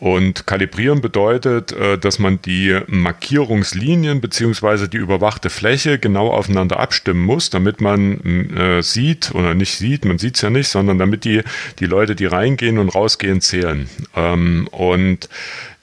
Und 0.00 0.46
kalibrieren 0.46 1.00
bedeutet, 1.00 1.72
äh, 1.72 1.98
dass 1.98 2.20
man 2.20 2.40
die 2.40 2.78
Markierungslinien 2.86 4.20
beziehungsweise 4.20 4.88
die 4.88 4.96
überwachte 4.96 5.50
Fläche 5.50 5.98
genau 5.98 6.28
aufeinander 6.30 6.78
abstimmen 6.78 7.22
muss, 7.22 7.50
damit 7.50 7.80
man 7.80 8.54
äh, 8.56 8.80
sieht 8.80 9.34
oder 9.34 9.54
nicht 9.54 9.76
sieht, 9.76 10.04
man 10.04 10.18
sieht 10.18 10.36
es 10.36 10.42
ja 10.42 10.50
nicht, 10.50 10.68
sondern 10.68 10.98
damit 10.98 11.24
die, 11.24 11.42
die 11.80 11.86
Leute, 11.86 12.14
die 12.14 12.26
reingehen 12.26 12.78
und 12.78 12.90
rausgehen, 12.90 13.40
zählen. 13.40 13.88
Ähm, 14.14 14.68
und 14.70 15.28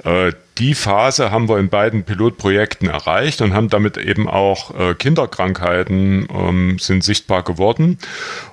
äh, 0.05 0.31
die 0.57 0.73
Phase 0.73 1.31
haben 1.31 1.49
wir 1.49 1.57
in 1.57 1.69
beiden 1.69 2.03
Pilotprojekten 2.03 2.89
erreicht 2.89 3.41
und 3.41 3.53
haben 3.53 3.69
damit 3.69 3.97
eben 3.97 4.29
auch 4.29 4.73
äh, 4.79 4.93
Kinderkrankheiten 4.93 6.27
ähm, 6.31 6.79
sind 6.79 7.03
sichtbar 7.03 7.43
geworden. 7.43 7.97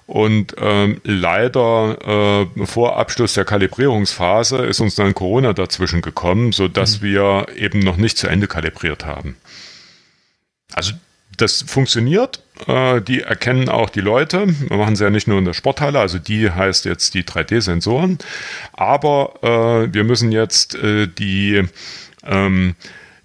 Und 0.06 0.56
ähm, 0.58 1.00
leider 1.04 2.48
äh, 2.56 2.66
vor 2.66 2.96
Abschluss 2.98 3.34
der 3.34 3.44
Kalibrierungsphase 3.44 4.58
ist 4.58 4.80
uns 4.80 4.96
dann 4.96 5.14
Corona 5.14 5.52
dazwischen 5.52 6.02
gekommen, 6.02 6.52
sodass 6.52 7.00
mhm. 7.00 7.04
wir 7.04 7.46
eben 7.56 7.78
noch 7.78 7.96
nicht 7.96 8.18
zu 8.18 8.26
Ende 8.26 8.48
kalibriert 8.48 9.06
haben. 9.06 9.36
Also 10.74 10.94
das 11.36 11.62
funktioniert. 11.62 12.42
Äh, 12.66 13.00
die 13.02 13.22
erkennen 13.22 13.68
auch 13.68 13.90
die 13.90 14.00
Leute. 14.00 14.46
Wir 14.68 14.76
machen 14.76 14.96
sie 14.96 15.04
ja 15.04 15.10
nicht 15.10 15.28
nur 15.28 15.38
in 15.38 15.44
der 15.44 15.54
Sporthalle, 15.54 15.98
also 15.98 16.18
die 16.18 16.50
heißt 16.50 16.84
jetzt 16.84 17.14
die 17.14 17.24
3D-Sensoren. 17.24 18.18
Aber 18.72 19.34
äh, 19.42 19.92
wir 19.92 20.04
müssen 20.04 20.32
jetzt 20.32 20.74
äh, 20.74 21.06
die, 21.06 21.62
ähm, 22.24 22.74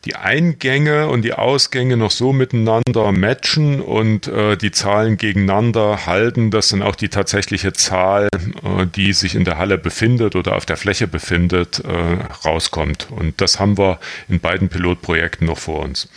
die 0.05 0.15
Eingänge 0.15 1.07
und 1.07 1.23
die 1.23 1.33
Ausgänge 1.33 1.97
noch 1.97 2.11
so 2.11 2.31
miteinander 2.31 3.11
matchen 3.11 3.81
und 3.81 4.27
äh, 4.27 4.55
die 4.55 4.71
Zahlen 4.71 5.17
gegeneinander 5.17 6.05
halten, 6.05 6.49
dass 6.49 6.69
dann 6.69 6.81
auch 6.81 6.95
die 6.95 7.09
tatsächliche 7.09 7.73
Zahl, 7.73 8.29
äh, 8.33 8.85
die 8.95 9.13
sich 9.13 9.35
in 9.35 9.43
der 9.43 9.57
Halle 9.57 9.77
befindet 9.77 10.35
oder 10.35 10.55
auf 10.55 10.65
der 10.65 10.77
Fläche 10.77 11.07
befindet, 11.07 11.83
äh, 11.83 12.45
rauskommt. 12.47 13.07
Und 13.11 13.41
das 13.41 13.59
haben 13.59 13.77
wir 13.77 13.99
in 14.29 14.39
beiden 14.39 14.69
Pilotprojekten 14.69 15.45
noch 15.45 15.57
vor 15.57 15.83
uns. 15.83 16.07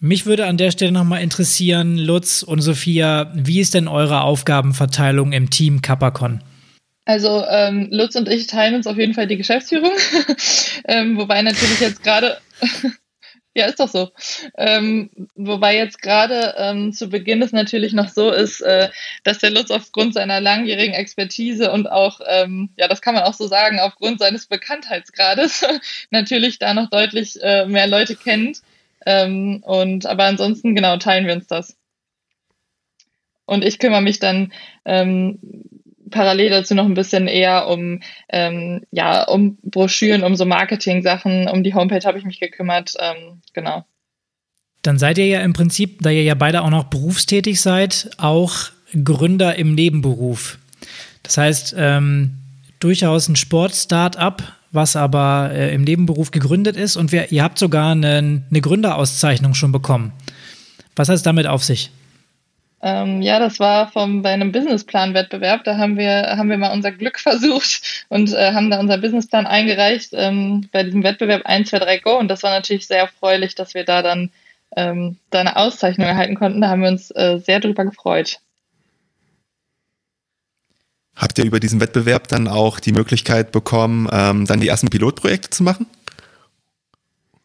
Mich 0.00 0.26
würde 0.26 0.46
an 0.46 0.56
der 0.56 0.70
Stelle 0.70 0.92
nochmal 0.92 1.22
interessieren, 1.22 1.98
Lutz 1.98 2.44
und 2.44 2.60
Sophia, 2.60 3.32
wie 3.34 3.60
ist 3.60 3.74
denn 3.74 3.88
eure 3.88 4.20
Aufgabenverteilung 4.20 5.32
im 5.32 5.50
Team 5.50 5.82
Kapakon? 5.82 6.40
Also 7.04 7.44
ähm, 7.50 7.88
Lutz 7.90 8.14
und 8.14 8.28
ich 8.28 8.46
teilen 8.46 8.76
uns 8.76 8.86
auf 8.86 8.96
jeden 8.96 9.14
Fall 9.14 9.26
die 9.26 9.38
Geschäftsführung, 9.38 9.90
ähm, 10.86 11.16
wobei 11.16 11.42
natürlich 11.42 11.80
jetzt 11.80 12.04
gerade, 12.04 12.38
ja 13.56 13.66
ist 13.66 13.80
doch 13.80 13.88
so, 13.88 14.10
ähm, 14.56 15.10
wobei 15.34 15.74
jetzt 15.76 16.00
gerade 16.00 16.54
ähm, 16.58 16.92
zu 16.92 17.08
Beginn 17.08 17.42
es 17.42 17.50
natürlich 17.50 17.92
noch 17.92 18.08
so 18.08 18.30
ist, 18.30 18.60
äh, 18.60 18.90
dass 19.24 19.38
der 19.38 19.50
Lutz 19.50 19.72
aufgrund 19.72 20.14
seiner 20.14 20.40
langjährigen 20.40 20.94
Expertise 20.94 21.72
und 21.72 21.90
auch, 21.90 22.20
ähm, 22.28 22.70
ja 22.76 22.86
das 22.86 23.02
kann 23.02 23.16
man 23.16 23.24
auch 23.24 23.34
so 23.34 23.48
sagen, 23.48 23.80
aufgrund 23.80 24.20
seines 24.20 24.46
Bekanntheitsgrades 24.46 25.64
natürlich 26.10 26.60
da 26.60 26.72
noch 26.72 26.88
deutlich 26.88 27.42
äh, 27.42 27.66
mehr 27.66 27.88
Leute 27.88 28.14
kennt 28.14 28.62
ähm, 29.06 29.62
und 29.64 30.06
aber 30.06 30.24
ansonsten 30.24 30.74
genau 30.74 30.96
teilen 30.96 31.26
wir 31.26 31.34
uns 31.34 31.46
das. 31.46 31.76
Und 33.44 33.64
ich 33.64 33.78
kümmere 33.78 34.02
mich 34.02 34.18
dann 34.18 34.52
ähm, 34.84 35.38
parallel 36.10 36.50
dazu 36.50 36.74
noch 36.74 36.84
ein 36.84 36.94
bisschen 36.94 37.28
eher 37.28 37.68
um 37.68 38.00
ähm, 38.28 38.82
ja 38.90 39.24
um 39.24 39.58
Broschüren, 39.62 40.22
um 40.22 40.36
so 40.36 40.44
Marketing-Sachen, 40.44 41.48
um 41.48 41.62
die 41.62 41.74
Homepage 41.74 42.06
habe 42.06 42.18
ich 42.18 42.24
mich 42.24 42.40
gekümmert. 42.40 42.94
Ähm, 42.98 43.40
genau. 43.54 43.84
Dann 44.82 44.98
seid 44.98 45.18
ihr 45.18 45.26
ja 45.26 45.40
im 45.40 45.52
Prinzip, 45.52 46.02
da 46.02 46.10
ihr 46.10 46.22
ja 46.22 46.34
beide 46.34 46.62
auch 46.62 46.70
noch 46.70 46.84
berufstätig 46.84 47.60
seid, 47.60 48.10
auch 48.18 48.54
Gründer 49.04 49.56
im 49.56 49.74
Nebenberuf. 49.74 50.58
Das 51.22 51.36
heißt, 51.36 51.74
ähm, 51.76 52.38
durchaus 52.80 53.28
ein 53.28 53.36
Sport-Startup, 53.36 54.42
was 54.70 54.96
aber 54.96 55.50
äh, 55.52 55.74
im 55.74 55.82
Nebenberuf 55.82 56.30
gegründet 56.30 56.76
ist 56.76 56.96
und 56.96 57.12
wir, 57.12 57.32
ihr 57.32 57.42
habt 57.42 57.58
sogar 57.58 57.92
eine, 57.92 58.42
eine 58.50 58.60
Gründerauszeichnung 58.60 59.54
schon 59.54 59.72
bekommen. 59.72 60.12
Was 60.96 61.08
hat 61.08 61.16
es 61.16 61.22
damit 61.22 61.46
auf 61.46 61.64
sich? 61.64 61.90
Ähm, 62.80 63.22
ja, 63.22 63.40
das 63.40 63.58
war 63.58 63.90
vom, 63.90 64.22
bei 64.22 64.30
einem 64.30 64.52
Businessplan-Wettbewerb. 64.52 65.64
Da 65.64 65.78
haben 65.78 65.96
wir, 65.96 66.36
haben 66.36 66.48
wir 66.48 66.58
mal 66.58 66.72
unser 66.72 66.92
Glück 66.92 67.18
versucht 67.20 68.06
und 68.08 68.32
äh, 68.32 68.52
haben 68.52 68.70
da 68.70 68.78
unser 68.78 68.98
Businessplan 68.98 69.46
eingereicht 69.46 70.10
ähm, 70.12 70.68
bei 70.72 70.84
diesem 70.84 71.02
Wettbewerb 71.02 71.42
1, 71.44 71.70
2, 71.70 71.78
3 71.80 71.98
Go. 71.98 72.18
Und 72.18 72.28
das 72.28 72.42
war 72.42 72.50
natürlich 72.50 72.86
sehr 72.86 72.98
erfreulich, 73.00 73.54
dass 73.54 73.74
wir 73.74 73.84
da 73.84 74.02
dann 74.02 74.30
ähm, 74.76 75.16
da 75.30 75.40
eine 75.40 75.56
Auszeichnung 75.56 76.06
erhalten 76.06 76.36
konnten. 76.36 76.60
Da 76.60 76.68
haben 76.68 76.82
wir 76.82 76.88
uns 76.88 77.10
äh, 77.10 77.38
sehr 77.38 77.60
drüber 77.60 77.84
gefreut. 77.84 78.38
Habt 81.18 81.36
ihr 81.38 81.44
über 81.44 81.58
diesen 81.60 81.80
Wettbewerb 81.80 82.28
dann 82.28 82.46
auch 82.46 82.78
die 82.78 82.92
Möglichkeit 82.92 83.50
bekommen, 83.52 84.08
ähm, 84.12 84.46
dann 84.46 84.60
die 84.60 84.68
ersten 84.68 84.88
Pilotprojekte 84.88 85.50
zu 85.50 85.64
machen? 85.64 85.86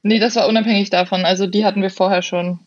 Nee, 0.03 0.19
das 0.19 0.35
war 0.35 0.47
unabhängig 0.47 0.91
davon. 0.91 1.25
Also 1.25 1.47
die 1.47 1.65
hatten 1.65 1.81
wir 1.81 1.89
vorher 1.89 2.21
schon. 2.21 2.59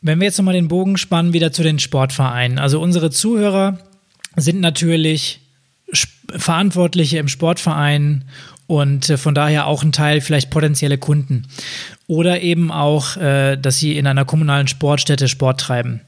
Wenn 0.00 0.18
wir 0.18 0.24
jetzt 0.24 0.38
nochmal 0.38 0.54
den 0.54 0.68
Bogen 0.68 0.96
spannen, 0.96 1.32
wieder 1.32 1.52
zu 1.52 1.62
den 1.62 1.78
Sportvereinen. 1.78 2.58
Also 2.58 2.80
unsere 2.80 3.10
Zuhörer 3.10 3.78
sind 4.36 4.60
natürlich 4.60 5.40
Verantwortliche 6.28 7.18
im 7.18 7.28
Sportverein 7.28 8.24
und 8.66 9.10
äh, 9.10 9.16
von 9.16 9.34
daher 9.34 9.66
auch 9.66 9.82
ein 9.82 9.92
Teil 9.92 10.20
vielleicht 10.20 10.50
potenzielle 10.50 10.98
Kunden. 10.98 11.46
Oder 12.06 12.40
eben 12.40 12.72
auch, 12.72 13.16
äh, 13.16 13.56
dass 13.56 13.78
sie 13.78 13.96
in 13.96 14.06
einer 14.06 14.24
kommunalen 14.24 14.68
Sportstätte 14.68 15.28
Sport 15.28 15.60
treiben. 15.60 16.00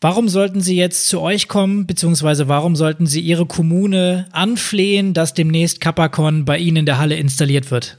Warum 0.00 0.28
sollten 0.28 0.60
Sie 0.60 0.76
jetzt 0.76 1.08
zu 1.08 1.20
euch 1.20 1.48
kommen, 1.48 1.86
beziehungsweise 1.86 2.46
warum 2.46 2.76
sollten 2.76 3.06
Sie 3.06 3.20
Ihre 3.20 3.46
Kommune 3.46 4.28
anflehen, 4.30 5.12
dass 5.12 5.34
demnächst 5.34 5.80
Kapakon 5.80 6.44
bei 6.44 6.58
Ihnen 6.58 6.78
in 6.78 6.86
der 6.86 6.98
Halle 6.98 7.16
installiert 7.16 7.72
wird? 7.72 7.98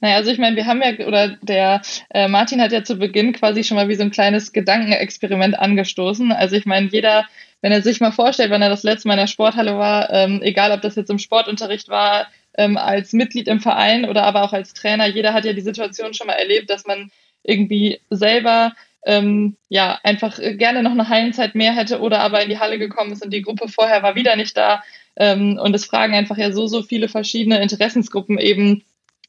Naja, 0.00 0.14
also 0.14 0.30
ich 0.30 0.38
meine, 0.38 0.54
wir 0.54 0.66
haben 0.66 0.80
ja, 0.80 1.06
oder 1.06 1.36
der 1.42 1.82
äh, 2.10 2.28
Martin 2.28 2.60
hat 2.60 2.70
ja 2.70 2.84
zu 2.84 2.96
Beginn 2.96 3.32
quasi 3.32 3.64
schon 3.64 3.76
mal 3.76 3.88
wie 3.88 3.96
so 3.96 4.02
ein 4.02 4.12
kleines 4.12 4.52
Gedankenexperiment 4.52 5.58
angestoßen. 5.58 6.30
Also 6.30 6.54
ich 6.54 6.66
meine, 6.66 6.86
jeder, 6.86 7.26
wenn 7.62 7.72
er 7.72 7.82
sich 7.82 8.00
mal 8.00 8.12
vorstellt, 8.12 8.52
wenn 8.52 8.62
er 8.62 8.68
das 8.68 8.84
letzte 8.84 9.08
Mal 9.08 9.14
in 9.14 9.20
der 9.20 9.26
Sporthalle 9.26 9.76
war, 9.76 10.12
ähm, 10.12 10.40
egal 10.42 10.70
ob 10.70 10.82
das 10.82 10.94
jetzt 10.94 11.10
im 11.10 11.18
Sportunterricht 11.18 11.88
war, 11.88 12.28
ähm, 12.56 12.76
als 12.76 13.12
Mitglied 13.12 13.48
im 13.48 13.58
Verein 13.58 14.04
oder 14.04 14.22
aber 14.22 14.44
auch 14.44 14.52
als 14.52 14.72
Trainer, 14.72 15.08
jeder 15.08 15.32
hat 15.32 15.44
ja 15.44 15.52
die 15.52 15.62
Situation 15.62 16.14
schon 16.14 16.28
mal 16.28 16.34
erlebt, 16.34 16.70
dass 16.70 16.86
man 16.86 17.10
irgendwie 17.42 17.98
selber 18.08 18.72
ähm, 19.04 19.56
ja 19.68 19.98
einfach 20.02 20.38
gerne 20.38 20.82
noch 20.82 20.92
eine 20.92 21.08
Hallenzeit 21.08 21.54
mehr 21.54 21.72
hätte 21.72 22.00
oder 22.00 22.20
aber 22.20 22.42
in 22.42 22.48
die 22.48 22.58
Halle 22.58 22.78
gekommen 22.78 23.12
ist 23.12 23.24
und 23.24 23.32
die 23.32 23.42
Gruppe 23.42 23.68
vorher 23.68 24.02
war 24.02 24.14
wieder 24.14 24.36
nicht 24.36 24.56
da. 24.56 24.82
Ähm, 25.16 25.58
und 25.62 25.74
es 25.74 25.84
fragen 25.84 26.14
einfach 26.14 26.36
ja 26.36 26.52
so, 26.52 26.66
so 26.66 26.82
viele 26.82 27.08
verschiedene 27.08 27.60
Interessensgruppen 27.60 28.38
eben 28.38 28.84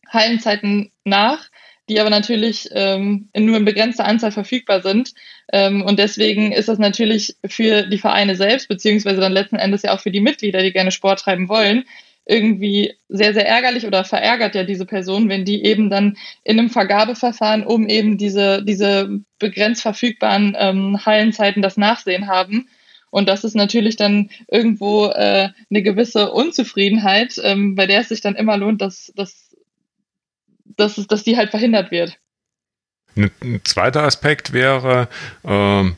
Hallenzeiten 0.08 0.92
nach, 1.04 1.50
die 1.88 2.00
aber 2.00 2.10
natürlich 2.10 2.70
ähm, 2.72 3.30
nur 3.36 3.58
in 3.58 3.66
begrenzter 3.66 4.06
Anzahl 4.06 4.32
verfügbar 4.32 4.82
sind. 4.82 5.14
Ähm, 5.52 5.82
und 5.82 5.98
deswegen 5.98 6.52
ist 6.52 6.70
das 6.70 6.78
natürlich 6.78 7.36
für 7.46 7.84
die 7.84 7.98
Vereine 7.98 8.36
selbst, 8.36 8.68
beziehungsweise 8.68 9.22
dann 9.22 9.34
letzten 9.34 9.56
Endes 9.56 9.82
ja 9.82 9.94
auch 9.94 10.00
für 10.00 10.12
die 10.12 10.22
Mitglieder, 10.22 10.62
die 10.62 10.72
gerne 10.72 10.92
Sport 10.92 11.22
treiben 11.22 11.50
wollen, 11.50 11.86
irgendwie 12.30 12.94
sehr, 13.10 13.34
sehr 13.34 13.48
ärgerlich 13.48 13.88
oder 13.88 14.04
verärgert 14.04 14.54
ja 14.54 14.64
diese 14.64 14.86
Person, 14.86 15.30
wenn 15.30 15.46
die 15.46 15.66
eben 15.66 15.90
dann 15.90 16.16
in 16.44 16.60
einem 16.60 16.70
Vergabeverfahren 16.70 17.66
um 17.66 17.88
eben 17.88 18.18
diese, 18.18 18.64
diese 18.64 19.20
begrenzt 19.40 19.82
verfügbaren 19.82 20.56
ähm, 20.58 21.06
Hallenzeiten 21.06 21.64
das 21.64 21.76
Nachsehen 21.76 22.28
haben. 22.28 22.70
Und 23.10 23.28
das 23.28 23.44
ist 23.44 23.56
natürlich 23.56 23.96
dann 23.96 24.30
irgendwo 24.48 25.08
äh, 25.08 25.50
eine 25.72 25.82
gewisse 25.82 26.32
Unzufriedenheit, 26.32 27.42
ähm, 27.44 27.74
bei 27.74 27.88
der 27.88 28.02
es 28.02 28.10
sich 28.10 28.22
dann 28.22 28.36
immer 28.36 28.58
lohnt, 28.58 28.80
dass, 28.82 29.12
dass, 29.16 29.56
dass, 30.78 30.96
dass 30.96 31.24
die 31.24 31.36
halt 31.36 31.50
verhindert 31.50 31.90
wird. 31.90 32.16
Ein 33.16 33.62
zweiter 33.64 34.04
Aspekt 34.04 34.54
wäre, 34.54 35.10
ähm, 35.44 35.96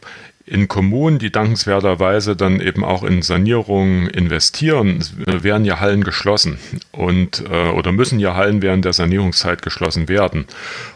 in 0.52 0.68
Kommunen, 0.68 1.18
die 1.18 1.32
dankenswerterweise 1.32 2.36
dann 2.36 2.60
eben 2.60 2.84
auch 2.84 3.04
in 3.04 3.22
Sanierungen 3.22 4.10
investieren, 4.10 5.02
werden 5.26 5.64
ja 5.64 5.80
Hallen 5.80 6.04
geschlossen 6.04 6.60
und 6.92 7.46
äh, 7.50 7.70
oder 7.70 7.94
müssen 7.94 8.20
ja 8.20 8.36
Hallen 8.36 8.62
während 8.62 8.84
der 8.84 8.92
Sanierungszeit 8.92 9.62
geschlossen 9.62 10.10
werden. 10.10 10.44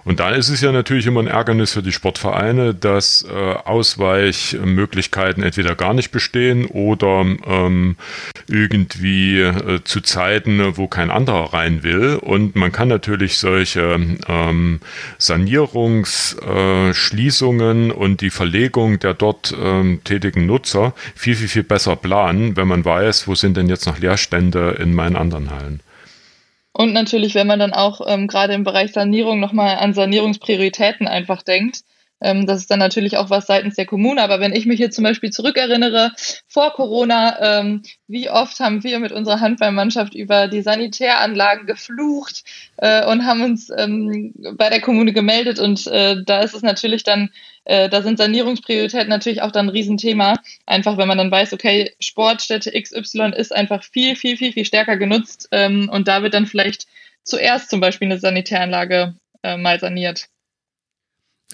Und 0.04 0.20
da 0.20 0.32
ist 0.32 0.50
es 0.50 0.60
ja 0.60 0.74
natürlich 0.74 1.08
immer 1.08 1.22
ein 1.22 1.28
Ärgernis 1.28 1.72
für 1.72 1.82
die 1.82 1.94
Sportvereine, 1.94 2.74
dass 2.74 3.24
äh, 3.24 3.34
Ausweichmöglichkeiten 3.34 5.42
entweder 5.42 5.76
gar 5.76 5.94
nicht 5.94 6.12
bestehen 6.12 6.66
oder 6.66 7.26
ähm, 7.48 7.96
irgendwie 8.50 9.40
äh, 9.40 9.82
zu 9.86 10.02
Zeiten, 10.02 10.76
wo 10.76 10.88
kein 10.88 11.12
anderer 11.12 11.54
rein 11.54 11.84
will. 11.84 12.20
Und 12.22 12.58
man 12.58 12.74
kann 12.74 12.90
natürlich 12.90 13.38
solche 13.38 14.18
ähm, 14.28 14.82
Sanierungsschließungen 15.18 17.92
und 17.92 18.20
die 18.20 18.32
Verlegung 18.32 19.00
der 19.00 19.14
dort 19.14 19.45
ähm, 19.52 20.02
tätigen 20.04 20.46
Nutzer 20.46 20.94
viel, 21.16 21.36
viel, 21.36 21.48
viel 21.48 21.64
besser 21.64 21.96
planen, 21.96 22.56
wenn 22.56 22.68
man 22.68 22.86
weiß, 22.86 23.28
wo 23.28 23.36
sind 23.36 23.58
denn 23.58 23.70
jetzt 23.70 23.86
noch 23.86 24.00
Leerstände 24.00 24.78
in 24.80 24.94
meinen 24.94 25.16
anderen 25.16 25.52
Hallen. 25.52 25.82
Und 26.72 26.94
natürlich, 26.94 27.36
wenn 27.36 27.48
man 27.48 27.60
dann 27.60 27.74
auch 27.74 28.02
ähm, 28.06 28.28
gerade 28.28 28.54
im 28.54 28.64
Bereich 28.64 28.92
Sanierung 28.92 29.40
nochmal 29.40 29.78
an 29.78 29.94
Sanierungsprioritäten 29.94 31.08
einfach 31.08 31.42
denkt, 31.42 31.84
ähm, 32.22 32.46
das 32.46 32.62
ist 32.62 32.72
dann 32.72 32.80
natürlich 32.80 33.18
auch 33.18 33.30
was 33.30 33.46
seitens 33.46 33.76
der 33.76 33.86
Kommune. 33.86 34.22
Aber 34.22 34.40
wenn 34.40 34.54
ich 34.54 34.66
mich 34.66 34.78
hier 34.78 34.92
zum 34.92 35.04
Beispiel 35.04 35.32
zurückerinnere, 35.32 36.12
vor 36.48 36.74
Corona, 36.74 37.60
ähm, 37.60 37.84
wie 38.08 38.30
oft 38.30 38.60
haben 38.60 38.84
wir 38.84 39.00
mit 39.00 39.12
unserer 39.12 39.42
Handballmannschaft 39.42 40.16
über 40.16 40.48
die 40.48 40.62
Sanitäranlagen 40.62 41.66
geflucht 41.68 42.44
äh, 42.78 43.06
und 43.06 43.26
haben 43.26 43.44
uns 43.44 43.70
ähm, 43.70 44.34
bei 44.58 44.70
der 44.70 44.82
Kommune 44.82 45.14
gemeldet. 45.14 45.60
Und 45.60 45.88
äh, 45.88 46.24
da 46.26 46.42
ist 46.42 46.56
es 46.56 46.62
natürlich 46.62 47.04
dann, 47.04 47.30
äh, 47.66 47.90
da 47.90 48.02
sind 48.02 48.18
Sanierungsprioritäten 48.18 49.10
natürlich 49.10 49.42
auch 49.42 49.52
dann 49.52 49.68
ein 49.68 49.70
Riesenthema. 49.70 50.36
Einfach, 50.66 50.98
wenn 50.98 51.08
man 51.08 51.18
dann 51.18 51.32
weiß, 51.32 51.54
okay, 51.54 51.92
Sportstätte 52.00 52.72
XY 52.72 53.34
ist 53.36 53.54
einfach 53.54 53.84
viel, 53.84 54.16
viel, 54.16 54.38
viel, 54.38 54.54
viel 54.54 54.66
stärker 54.66 54.98
genutzt. 54.98 55.50
Ähm, 55.52 55.90
und 55.92 56.08
da 56.08 56.24
wird 56.24 56.34
dann 56.34 56.46
vielleicht 56.46 56.88
zuerst 57.24 57.70
zum 57.70 57.80
Beispiel 57.80 58.08
eine 58.08 58.20
Sanitäranlage 58.20 59.16
äh, 59.44 59.58
mal 59.58 59.80
saniert. 59.80 60.28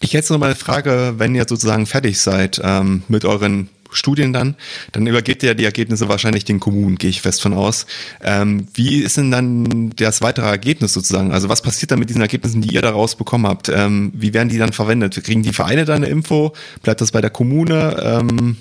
Ich 0.02 0.13
hätte 0.13 0.34
noch 0.34 0.39
mal 0.39 0.47
eine 0.47 0.56
Frage, 0.56 1.15
wenn 1.17 1.36
ihr 1.36 1.45
sozusagen 1.47 1.86
fertig 1.86 2.19
seid 2.19 2.60
ähm, 2.63 3.04
mit 3.08 3.24
euren 3.24 3.69
Studien 3.91 4.34
dann, 4.34 4.56
dann 4.91 5.08
übergebt 5.08 5.43
ihr 5.43 5.56
die 5.56 5.65
Ergebnisse 5.65 6.10
wahrscheinlich 6.10 6.45
den 6.45 6.60
Kommunen, 6.60 6.97
gehe 6.97 7.10
ich 7.10 7.21
fest 7.21 7.41
von 7.41 7.54
aus. 7.54 7.86
Ähm, 8.23 8.67
wie 8.73 9.01
ist 9.01 9.17
denn 9.17 9.32
dann 9.32 9.91
das 9.95 10.21
weitere 10.21 10.47
Ergebnis 10.47 10.93
sozusagen? 10.93 11.32
Also 11.32 11.49
was 11.49 11.62
passiert 11.62 11.91
dann 11.91 11.99
mit 11.99 12.10
diesen 12.10 12.21
Ergebnissen, 12.21 12.62
die 12.62 12.73
ihr 12.73 12.82
daraus 12.82 13.15
bekommen 13.15 13.47
habt? 13.47 13.69
Ähm, 13.69 14.12
wie 14.15 14.34
werden 14.34 14.49
die 14.49 14.58
dann 14.58 14.73
verwendet? 14.73 15.21
Kriegen 15.23 15.43
die 15.43 15.54
Vereine 15.54 15.86
dann 15.86 15.97
eine 15.97 16.08
Info? 16.08 16.54
Bleibt 16.84 17.01
das 17.01 17.12
bei 17.12 17.21
der 17.21 17.30
Kommune? 17.30 17.97
Ähm, 18.04 18.58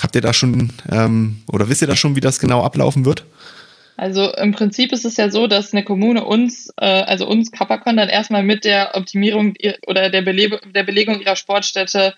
habt 0.00 0.14
ihr 0.14 0.22
da 0.22 0.32
schon 0.32 0.70
ähm, 0.90 1.42
oder 1.50 1.68
wisst 1.68 1.82
ihr 1.82 1.88
da 1.88 1.96
schon, 1.96 2.16
wie 2.16 2.20
das 2.20 2.38
genau 2.38 2.62
ablaufen 2.62 3.04
wird? 3.04 3.24
Also 3.96 4.32
im 4.34 4.52
Prinzip 4.52 4.92
ist 4.92 5.04
es 5.04 5.16
ja 5.16 5.30
so, 5.30 5.46
dass 5.46 5.72
eine 5.72 5.84
Kommune 5.84 6.24
uns, 6.24 6.72
äh, 6.80 6.84
also 6.84 7.28
uns 7.28 7.52
Kapakon 7.52 7.96
dann 7.96 8.08
erstmal 8.08 8.42
mit 8.42 8.64
der 8.64 8.96
Optimierung 8.96 9.54
oder 9.86 10.10
der, 10.10 10.22
Belebe 10.22 10.60
der 10.74 10.82
Belegung 10.82 11.20
ihrer 11.20 11.36
Sportstätte 11.36 12.14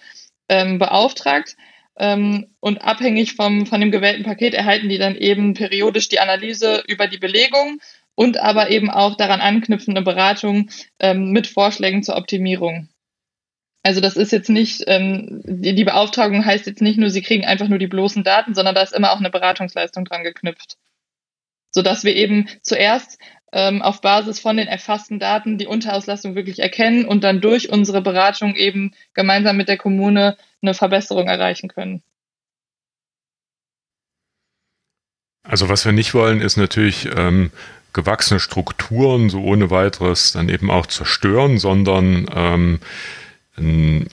ähm, 0.48 0.78
beauftragt. 0.78 1.56
Ähm, 1.98 2.48
und 2.60 2.82
abhängig 2.82 3.34
vom, 3.34 3.66
von 3.66 3.80
dem 3.80 3.90
gewählten 3.90 4.24
Paket 4.24 4.54
erhalten 4.54 4.88
die 4.88 4.98
dann 4.98 5.16
eben 5.16 5.54
periodisch 5.54 6.08
die 6.08 6.20
Analyse 6.20 6.84
über 6.86 7.06
die 7.06 7.18
Belegung 7.18 7.80
und 8.14 8.38
aber 8.38 8.70
eben 8.70 8.90
auch 8.90 9.16
daran 9.16 9.40
anknüpfende 9.40 10.02
Beratung 10.02 10.70
ähm, 10.98 11.30
mit 11.30 11.46
Vorschlägen 11.46 12.02
zur 12.02 12.16
Optimierung. 12.16 12.88
Also 13.82 14.00
das 14.00 14.16
ist 14.16 14.32
jetzt 14.32 14.50
nicht, 14.50 14.82
ähm, 14.88 15.42
die, 15.44 15.74
die 15.74 15.84
Beauftragung 15.84 16.44
heißt 16.44 16.66
jetzt 16.66 16.82
nicht 16.82 16.98
nur, 16.98 17.08
sie 17.08 17.22
kriegen 17.22 17.46
einfach 17.46 17.68
nur 17.68 17.78
die 17.78 17.86
bloßen 17.86 18.24
Daten, 18.24 18.54
sondern 18.54 18.74
da 18.74 18.82
ist 18.82 18.92
immer 18.92 19.12
auch 19.12 19.20
eine 19.20 19.30
Beratungsleistung 19.30 20.04
dran 20.04 20.24
geknüpft 20.24 20.76
sodass 21.76 22.04
wir 22.04 22.16
eben 22.16 22.48
zuerst 22.62 23.18
ähm, 23.56 23.80
auf 23.80 24.02
Basis 24.02 24.38
von 24.38 24.58
den 24.58 24.68
erfassten 24.68 25.18
Daten 25.18 25.56
die 25.56 25.66
Unterauslastung 25.66 26.34
wirklich 26.34 26.58
erkennen 26.58 27.06
und 27.06 27.24
dann 27.24 27.40
durch 27.40 27.70
unsere 27.70 28.02
Beratung 28.02 28.54
eben 28.54 28.92
gemeinsam 29.14 29.56
mit 29.56 29.68
der 29.68 29.78
Kommune 29.78 30.36
eine 30.60 30.74
Verbesserung 30.74 31.26
erreichen 31.26 31.68
können. 31.68 32.02
Also 35.42 35.70
was 35.70 35.86
wir 35.86 35.92
nicht 35.92 36.12
wollen, 36.12 36.42
ist 36.42 36.58
natürlich 36.58 37.08
ähm, 37.16 37.50
gewachsene 37.94 38.40
Strukturen 38.40 39.30
so 39.30 39.42
ohne 39.42 39.70
weiteres 39.70 40.32
dann 40.32 40.50
eben 40.50 40.70
auch 40.70 40.84
zerstören, 40.84 41.56
sondern 41.56 42.80
ähm, 43.56 44.06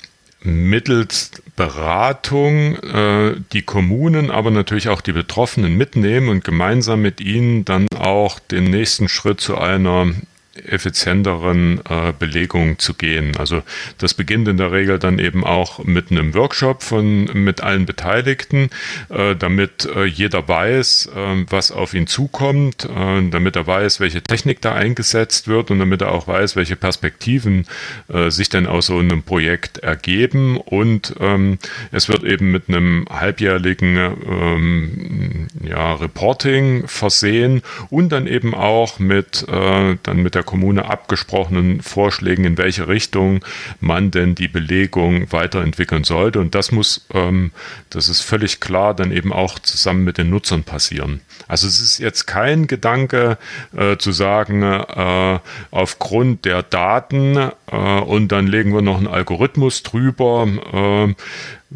mittels 0.43 1.31
Beratung 1.55 2.75
äh, 2.77 3.35
die 3.53 3.61
Kommunen, 3.61 4.31
aber 4.31 4.51
natürlich 4.51 4.89
auch 4.89 5.01
die 5.01 5.11
Betroffenen 5.11 5.75
mitnehmen 5.75 6.29
und 6.29 6.43
gemeinsam 6.43 7.01
mit 7.01 7.21
ihnen 7.21 7.65
dann 7.65 7.87
auch 7.97 8.39
den 8.39 8.65
nächsten 8.65 9.07
Schritt 9.07 9.39
zu 9.39 9.57
einer 9.57 10.07
effizienteren 10.55 11.81
äh, 11.89 12.13
Belegung 12.17 12.77
zu 12.77 12.93
gehen. 12.93 13.35
Also 13.37 13.63
das 13.97 14.13
beginnt 14.13 14.47
in 14.47 14.57
der 14.57 14.71
Regel 14.71 14.99
dann 14.99 15.17
eben 15.17 15.43
auch 15.43 15.83
mit 15.83 16.11
einem 16.11 16.35
Workshop 16.35 16.83
von 16.83 17.25
mit 17.33 17.61
allen 17.61 17.87
Beteiligten, 17.87 18.69
äh, 19.09 19.35
damit 19.35 19.89
äh, 19.95 20.05
jeder 20.05 20.47
weiß, 20.47 21.09
äh, 21.15 21.45
was 21.49 21.71
auf 21.71 21.95
ihn 21.95 22.05
zukommt, 22.05 22.85
äh, 22.85 23.29
damit 23.29 23.55
er 23.55 23.65
weiß, 23.65 23.99
welche 23.99 24.21
Technik 24.21 24.61
da 24.61 24.73
eingesetzt 24.73 25.47
wird 25.47 25.71
und 25.71 25.79
damit 25.79 26.01
er 26.01 26.11
auch 26.11 26.27
weiß, 26.27 26.55
welche 26.55 26.75
Perspektiven 26.75 27.65
äh, 28.09 28.29
sich 28.29 28.49
denn 28.49 28.67
aus 28.67 28.85
so 28.87 28.99
einem 28.99 29.23
Projekt 29.23 29.79
ergeben. 29.79 30.57
Und 30.57 31.15
ähm, 31.19 31.57
es 31.91 32.09
wird 32.09 32.23
eben 32.23 32.51
mit 32.51 32.69
einem 32.69 33.07
halbjährlichen 33.09 33.97
ähm, 33.97 35.47
ja, 35.63 35.95
Reporting 35.95 36.87
versehen 36.87 37.63
und 37.89 38.09
dann 38.09 38.27
eben 38.27 38.53
auch 38.53 38.99
mit 38.99 39.45
dann 39.47 40.23
mit 40.23 40.35
der 40.35 40.42
der 40.43 40.49
Kommune 40.49 40.85
abgesprochenen 40.85 41.81
Vorschlägen, 41.81 42.43
in 42.43 42.57
welche 42.57 42.87
Richtung 42.87 43.43
man 43.79 44.11
denn 44.11 44.35
die 44.35 44.47
Belegung 44.47 45.31
weiterentwickeln 45.31 46.03
sollte. 46.03 46.39
Und 46.39 46.53
das 46.53 46.71
muss, 46.71 47.05
ähm, 47.13 47.51
das 47.89 48.09
ist 48.09 48.21
völlig 48.21 48.59
klar, 48.59 48.93
dann 48.93 49.11
eben 49.11 49.31
auch 49.31 49.57
zusammen 49.59 50.03
mit 50.03 50.17
den 50.17 50.29
Nutzern 50.29 50.63
passieren. 50.63 51.21
Also 51.47 51.67
es 51.67 51.79
ist 51.79 51.99
jetzt 51.99 52.25
kein 52.25 52.67
Gedanke 52.67 53.37
äh, 53.75 53.97
zu 53.97 54.11
sagen, 54.11 54.63
äh, 54.63 55.39
aufgrund 55.71 56.45
der 56.45 56.63
Daten 56.63 57.37
äh, 57.71 57.75
und 57.75 58.31
dann 58.31 58.47
legen 58.47 58.73
wir 58.73 58.81
noch 58.81 58.97
einen 58.97 59.07
Algorithmus 59.07 59.83
drüber, 59.83 60.47
äh, 60.73 61.13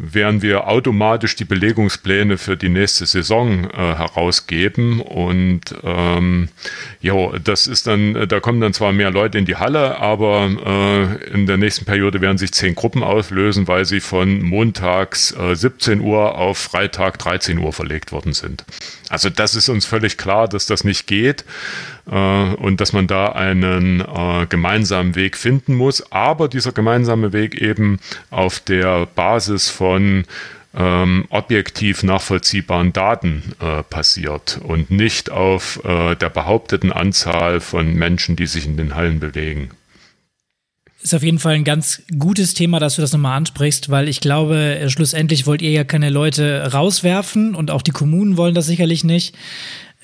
werden 0.00 0.42
wir 0.42 0.68
automatisch 0.68 1.34
die 1.34 1.44
Belegungspläne 1.44 2.38
für 2.38 2.56
die 2.56 2.68
nächste 2.68 3.04
Saison 3.04 3.68
äh, 3.70 3.76
herausgeben. 3.76 5.00
Und 5.00 5.74
ähm, 5.82 6.48
jo, 7.00 7.34
das 7.42 7.66
ist 7.66 7.88
dann, 7.88 8.28
da 8.28 8.38
kommen 8.38 8.60
dann 8.60 8.72
zwar 8.72 8.92
mehr 8.92 9.10
Leute 9.10 9.38
in 9.38 9.44
die 9.44 9.56
Halle, 9.56 9.98
aber 9.98 10.48
äh, 10.64 11.30
in 11.32 11.46
der 11.46 11.56
nächsten 11.56 11.84
Periode 11.84 12.20
werden 12.20 12.38
sich 12.38 12.52
zehn 12.52 12.76
Gruppen 12.76 13.02
auflösen, 13.02 13.66
weil 13.66 13.84
sie 13.84 13.98
von 13.98 14.40
montags 14.40 15.32
äh, 15.32 15.56
17 15.56 16.00
Uhr 16.00 16.36
auf 16.36 16.58
Freitag 16.58 17.18
13 17.18 17.58
Uhr 17.58 17.72
verlegt 17.72 18.12
worden 18.12 18.34
sind. 18.34 18.64
Also 19.08 19.30
das 19.30 19.56
ist 19.56 19.68
uns 19.68 19.84
völlig 19.84 20.16
klar, 20.16 20.46
dass 20.48 20.66
das 20.66 20.84
nicht 20.84 21.08
geht 21.08 21.44
und 22.08 22.80
dass 22.80 22.92
man 22.92 23.06
da 23.06 23.32
einen 23.32 24.00
äh, 24.00 24.46
gemeinsamen 24.48 25.14
Weg 25.14 25.36
finden 25.36 25.74
muss. 25.74 26.10
Aber 26.10 26.48
dieser 26.48 26.72
gemeinsame 26.72 27.32
Weg 27.32 27.60
eben 27.60 28.00
auf 28.30 28.60
der 28.60 29.06
Basis 29.06 29.68
von 29.68 30.24
ähm, 30.74 31.26
objektiv 31.30 32.02
nachvollziehbaren 32.02 32.92
Daten 32.92 33.42
äh, 33.60 33.82
passiert 33.82 34.60
und 34.62 34.90
nicht 34.90 35.30
auf 35.30 35.84
äh, 35.84 36.14
der 36.14 36.30
behaupteten 36.30 36.92
Anzahl 36.92 37.60
von 37.60 37.94
Menschen, 37.94 38.36
die 38.36 38.46
sich 38.46 38.66
in 38.66 38.76
den 38.76 38.94
Hallen 38.94 39.18
bewegen. 39.18 39.70
Ist 41.02 41.14
auf 41.14 41.22
jeden 41.22 41.38
Fall 41.38 41.54
ein 41.54 41.64
ganz 41.64 42.02
gutes 42.18 42.54
Thema, 42.54 42.80
dass 42.80 42.96
du 42.96 43.02
das 43.02 43.12
nochmal 43.12 43.36
ansprichst, 43.36 43.88
weil 43.88 44.08
ich 44.08 44.20
glaube, 44.20 44.84
schlussendlich 44.88 45.46
wollt 45.46 45.62
ihr 45.62 45.70
ja 45.70 45.84
keine 45.84 46.10
Leute 46.10 46.72
rauswerfen 46.72 47.54
und 47.54 47.70
auch 47.70 47.82
die 47.82 47.92
Kommunen 47.92 48.36
wollen 48.36 48.54
das 48.54 48.66
sicherlich 48.66 49.04
nicht. 49.04 49.34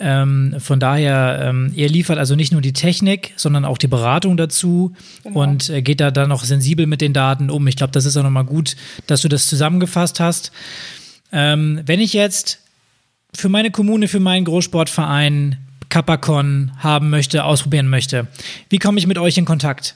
Ähm, 0.00 0.56
von 0.58 0.80
daher, 0.80 1.40
ähm, 1.42 1.72
ihr 1.76 1.88
liefert 1.88 2.18
also 2.18 2.34
nicht 2.34 2.50
nur 2.50 2.60
die 2.60 2.72
Technik, 2.72 3.32
sondern 3.36 3.64
auch 3.64 3.78
die 3.78 3.86
Beratung 3.86 4.36
dazu 4.36 4.92
genau. 5.22 5.42
und 5.42 5.70
äh, 5.70 5.82
geht 5.82 6.00
da 6.00 6.10
dann 6.10 6.30
noch 6.30 6.42
sensibel 6.42 6.86
mit 6.86 7.00
den 7.00 7.12
Daten 7.12 7.48
um. 7.48 7.66
Ich 7.68 7.76
glaube, 7.76 7.92
das 7.92 8.04
ist 8.04 8.16
auch 8.16 8.24
nochmal 8.24 8.44
gut, 8.44 8.74
dass 9.06 9.20
du 9.20 9.28
das 9.28 9.46
zusammengefasst 9.46 10.18
hast. 10.18 10.50
Ähm, 11.30 11.80
wenn 11.86 12.00
ich 12.00 12.12
jetzt 12.12 12.60
für 13.32 13.48
meine 13.48 13.70
Kommune, 13.70 14.08
für 14.08 14.20
meinen 14.20 14.44
Großsportverein 14.44 15.58
Kapakon 15.90 16.72
haben 16.78 17.10
möchte, 17.10 17.44
ausprobieren 17.44 17.88
möchte, 17.88 18.26
wie 18.70 18.78
komme 18.78 18.98
ich 18.98 19.06
mit 19.06 19.18
euch 19.18 19.38
in 19.38 19.44
Kontakt? 19.44 19.94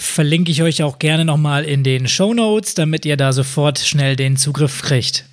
Verlinke 0.00 0.52
ich 0.52 0.62
euch 0.62 0.84
auch 0.84 1.00
gerne 1.00 1.24
nochmal 1.24 1.64
in 1.64 1.82
den 1.82 2.06
Show 2.06 2.32
Notes, 2.32 2.74
damit 2.74 3.04
ihr 3.04 3.16
da 3.16 3.32
sofort 3.32 3.80
schnell 3.80 4.14
den 4.14 4.36
Zugriff 4.36 4.80
kriegt. 4.82 5.24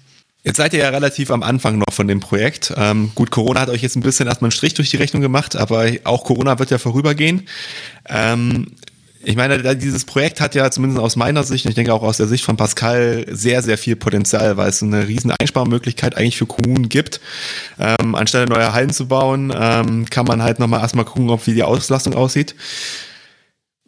Jetzt 0.43 0.57
seid 0.57 0.73
ihr 0.73 0.79
ja 0.79 0.89
relativ 0.89 1.29
am 1.29 1.43
Anfang 1.43 1.77
noch 1.77 1.93
von 1.93 2.07
dem 2.07 2.19
Projekt. 2.19 2.73
Ähm, 2.75 3.11
gut, 3.13 3.29
Corona 3.29 3.59
hat 3.59 3.69
euch 3.69 3.83
jetzt 3.83 3.95
ein 3.95 4.01
bisschen 4.01 4.25
erstmal 4.25 4.47
einen 4.47 4.53
Strich 4.53 4.73
durch 4.73 4.89
die 4.89 4.97
Rechnung 4.97 5.21
gemacht, 5.21 5.55
aber 5.55 5.91
auch 6.03 6.23
Corona 6.23 6.57
wird 6.57 6.71
ja 6.71 6.79
vorübergehen. 6.79 7.47
Ähm, 8.09 8.71
ich 9.23 9.35
meine, 9.35 9.75
dieses 9.75 10.03
Projekt 10.03 10.41
hat 10.41 10.55
ja 10.55 10.71
zumindest 10.71 10.99
aus 10.99 11.15
meiner 11.15 11.43
Sicht, 11.43 11.65
und 11.65 11.69
ich 11.69 11.75
denke 11.75 11.93
auch 11.93 12.01
aus 12.01 12.17
der 12.17 12.27
Sicht 12.27 12.43
von 12.43 12.57
Pascal, 12.57 13.27
sehr, 13.29 13.61
sehr 13.61 13.77
viel 13.77 13.95
Potenzial, 13.95 14.57
weil 14.57 14.69
es 14.69 14.81
eine 14.81 15.07
riesen 15.07 15.29
Einsparmöglichkeit 15.29 16.17
eigentlich 16.17 16.37
für 16.37 16.47
Kommunen 16.47 16.89
gibt. 16.89 17.21
Ähm, 17.79 18.15
anstelle 18.15 18.47
neue 18.47 18.73
Hallen 18.73 18.89
zu 18.89 19.07
bauen, 19.07 19.53
ähm, 19.55 20.07
kann 20.09 20.25
man 20.25 20.41
halt 20.41 20.57
nochmal 20.57 20.81
erstmal 20.81 21.05
gucken, 21.05 21.29
ob 21.29 21.45
wie 21.45 21.53
die 21.53 21.61
Auslastung 21.61 22.15
aussieht. 22.15 22.55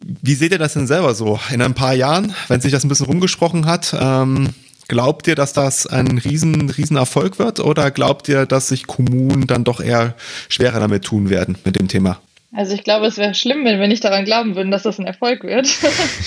Wie 0.00 0.34
seht 0.34 0.52
ihr 0.52 0.58
das 0.58 0.74
denn 0.74 0.86
selber 0.86 1.14
so 1.14 1.40
in 1.52 1.60
ein 1.60 1.74
paar 1.74 1.94
Jahren, 1.94 2.34
wenn 2.48 2.60
sich 2.60 2.72
das 2.72 2.84
ein 2.84 2.88
bisschen 2.88 3.06
rumgesprochen 3.06 3.66
hat? 3.66 3.94
Ähm, 3.98 4.50
glaubt 4.86 5.26
ihr, 5.26 5.34
dass 5.34 5.52
das 5.52 5.86
ein 5.86 6.18
riesen, 6.18 6.70
riesen 6.70 6.96
Erfolg 6.96 7.38
wird 7.38 7.60
oder 7.60 7.90
glaubt 7.90 8.28
ihr, 8.28 8.46
dass 8.46 8.68
sich 8.68 8.86
Kommunen 8.86 9.46
dann 9.46 9.64
doch 9.64 9.80
eher 9.80 10.14
schwerer 10.48 10.80
damit 10.80 11.04
tun 11.04 11.30
werden 11.30 11.58
mit 11.64 11.78
dem 11.78 11.88
Thema? 11.88 12.20
Also 12.52 12.74
ich 12.74 12.84
glaube, 12.84 13.06
es 13.06 13.18
wäre 13.18 13.34
schlimm, 13.34 13.64
wenn 13.64 13.80
wir 13.80 13.88
nicht 13.88 14.04
daran 14.04 14.24
glauben 14.24 14.56
würden, 14.56 14.70
dass 14.70 14.84
das 14.84 14.98
ein 14.98 15.06
Erfolg 15.06 15.44
wird. 15.44 15.68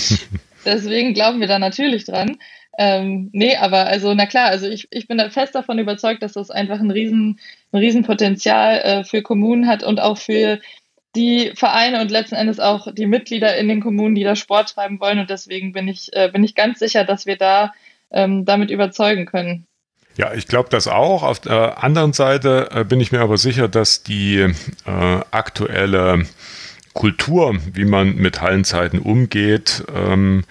Deswegen 0.64 1.14
glauben 1.14 1.40
wir 1.40 1.48
da 1.48 1.58
natürlich 1.58 2.04
dran. 2.04 2.36
Ähm, 2.78 3.28
nee, 3.32 3.56
aber 3.56 3.86
also 3.86 4.14
na 4.14 4.26
klar, 4.26 4.46
also 4.46 4.66
ich, 4.66 4.88
ich 4.90 5.08
bin 5.08 5.18
da 5.18 5.28
fest 5.28 5.54
davon 5.54 5.78
überzeugt, 5.78 6.22
dass 6.22 6.32
das 6.32 6.50
einfach 6.50 6.80
ein 6.80 6.90
riesen, 6.90 7.38
ein 7.72 7.80
riesen 7.80 8.04
Potenzial 8.04 8.78
äh, 8.78 9.04
für 9.04 9.22
Kommunen 9.22 9.66
hat 9.66 9.82
und 9.82 10.00
auch 10.00 10.16
für 10.16 10.60
die 11.14 11.52
Vereine 11.54 12.00
und 12.00 12.10
letzten 12.10 12.34
Endes 12.34 12.58
auch 12.58 12.88
die 12.92 13.06
Mitglieder 13.06 13.56
in 13.56 13.68
den 13.68 13.80
Kommunen, 13.80 14.14
die 14.14 14.24
da 14.24 14.36
Sport 14.36 14.74
treiben 14.74 15.00
wollen. 15.00 15.18
Und 15.18 15.30
deswegen 15.30 15.72
bin 15.72 15.88
ich, 15.88 16.14
äh, 16.14 16.30
bin 16.32 16.44
ich 16.44 16.54
ganz 16.54 16.78
sicher, 16.78 17.04
dass 17.04 17.26
wir 17.26 17.36
da 17.36 17.72
ähm, 18.10 18.44
damit 18.44 18.70
überzeugen 18.70 19.26
können. 19.26 19.66
Ja, 20.16 20.34
ich 20.34 20.46
glaube 20.46 20.68
das 20.70 20.88
auch. 20.88 21.22
Auf 21.22 21.40
der 21.40 21.82
anderen 21.82 22.12
Seite 22.12 22.68
äh, 22.72 22.84
bin 22.84 23.00
ich 23.00 23.12
mir 23.12 23.20
aber 23.20 23.38
sicher, 23.38 23.68
dass 23.68 24.02
die 24.02 24.36
äh, 24.40 25.20
aktuelle 25.30 26.26
Kultur, 26.92 27.56
wie 27.72 27.86
man 27.86 28.16
mit 28.16 28.40
Hallenzeiten 28.40 28.98
umgeht, 28.98 29.84
ähm, 29.94 30.44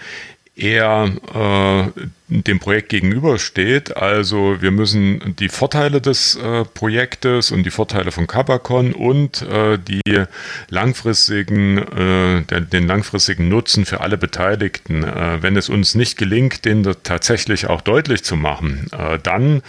eher 0.55 1.11
äh, 1.33 2.01
dem 2.27 2.59
Projekt 2.59 2.89
gegenübersteht. 2.89 3.95
Also 3.95 4.61
wir 4.61 4.71
müssen 4.71 5.35
die 5.39 5.49
Vorteile 5.49 6.01
des 6.01 6.35
äh, 6.35 6.65
Projektes 6.65 7.51
und 7.51 7.63
die 7.63 7.71
Vorteile 7.71 8.11
von 8.11 8.27
Cabacon 8.27 8.93
und 8.93 9.41
äh, 9.43 9.77
die 9.77 10.23
langfristigen, 10.69 11.77
äh, 11.77 12.41
den, 12.43 12.69
den, 12.69 12.87
langfristigen 12.87 13.49
Nutzen 13.49 13.85
für 13.85 14.01
alle 14.01 14.17
Beteiligten, 14.17 15.03
äh, 15.03 15.41
wenn 15.41 15.55
es 15.55 15.69
uns 15.69 15.95
nicht 15.95 16.17
gelingt, 16.17 16.65
den 16.65 16.83
tatsächlich 17.03 17.67
auch 17.67 17.81
deutlich 17.81 18.23
zu 18.23 18.35
machen, 18.35 18.87
äh, 18.91 19.19
dann 19.19 19.61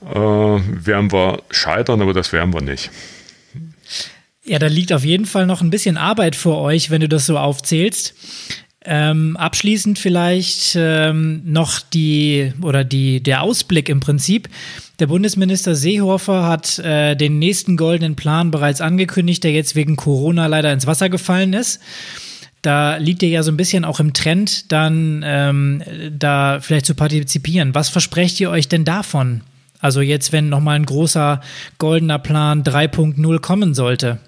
werden 0.00 1.12
wir 1.12 1.42
scheitern, 1.50 2.00
aber 2.00 2.14
das 2.14 2.32
werden 2.32 2.54
wir 2.54 2.62
nicht. 2.62 2.90
Ja, 4.44 4.58
da 4.58 4.68
liegt 4.68 4.92
auf 4.92 5.04
jeden 5.04 5.26
Fall 5.26 5.44
noch 5.44 5.60
ein 5.60 5.70
bisschen 5.70 5.96
Arbeit 5.96 6.36
vor 6.36 6.62
euch, 6.62 6.90
wenn 6.90 7.00
du 7.00 7.08
das 7.08 7.26
so 7.26 7.36
aufzählst. 7.36 8.14
Ähm, 8.90 9.36
abschließend 9.36 9.98
vielleicht 9.98 10.74
ähm, 10.74 11.42
noch 11.44 11.80
die 11.80 12.54
oder 12.62 12.84
die, 12.84 13.22
der 13.22 13.42
Ausblick 13.42 13.90
im 13.90 14.00
Prinzip. 14.00 14.48
Der 14.98 15.08
Bundesminister 15.08 15.74
Seehofer 15.74 16.46
hat 16.48 16.78
äh, 16.78 17.14
den 17.14 17.38
nächsten 17.38 17.76
goldenen 17.76 18.16
Plan 18.16 18.50
bereits 18.50 18.80
angekündigt, 18.80 19.44
der 19.44 19.52
jetzt 19.52 19.76
wegen 19.76 19.96
Corona 19.96 20.46
leider 20.46 20.72
ins 20.72 20.86
Wasser 20.86 21.10
gefallen 21.10 21.52
ist. 21.52 21.80
Da 22.62 22.96
liegt 22.96 23.22
ihr 23.22 23.28
ja 23.28 23.42
so 23.42 23.52
ein 23.52 23.58
bisschen 23.58 23.84
auch 23.84 24.00
im 24.00 24.14
Trend, 24.14 24.72
dann 24.72 25.22
ähm, 25.22 25.82
da 26.10 26.58
vielleicht 26.60 26.86
zu 26.86 26.94
partizipieren. 26.94 27.74
Was 27.74 27.90
versprecht 27.90 28.40
ihr 28.40 28.48
euch 28.48 28.68
denn 28.68 28.86
davon? 28.86 29.42
Also 29.80 30.00
jetzt, 30.00 30.32
wenn 30.32 30.48
nochmal 30.48 30.76
ein 30.76 30.86
großer 30.86 31.42
goldener 31.76 32.18
Plan 32.18 32.64
3.0 32.64 33.38
kommen 33.40 33.74
sollte. 33.74 34.18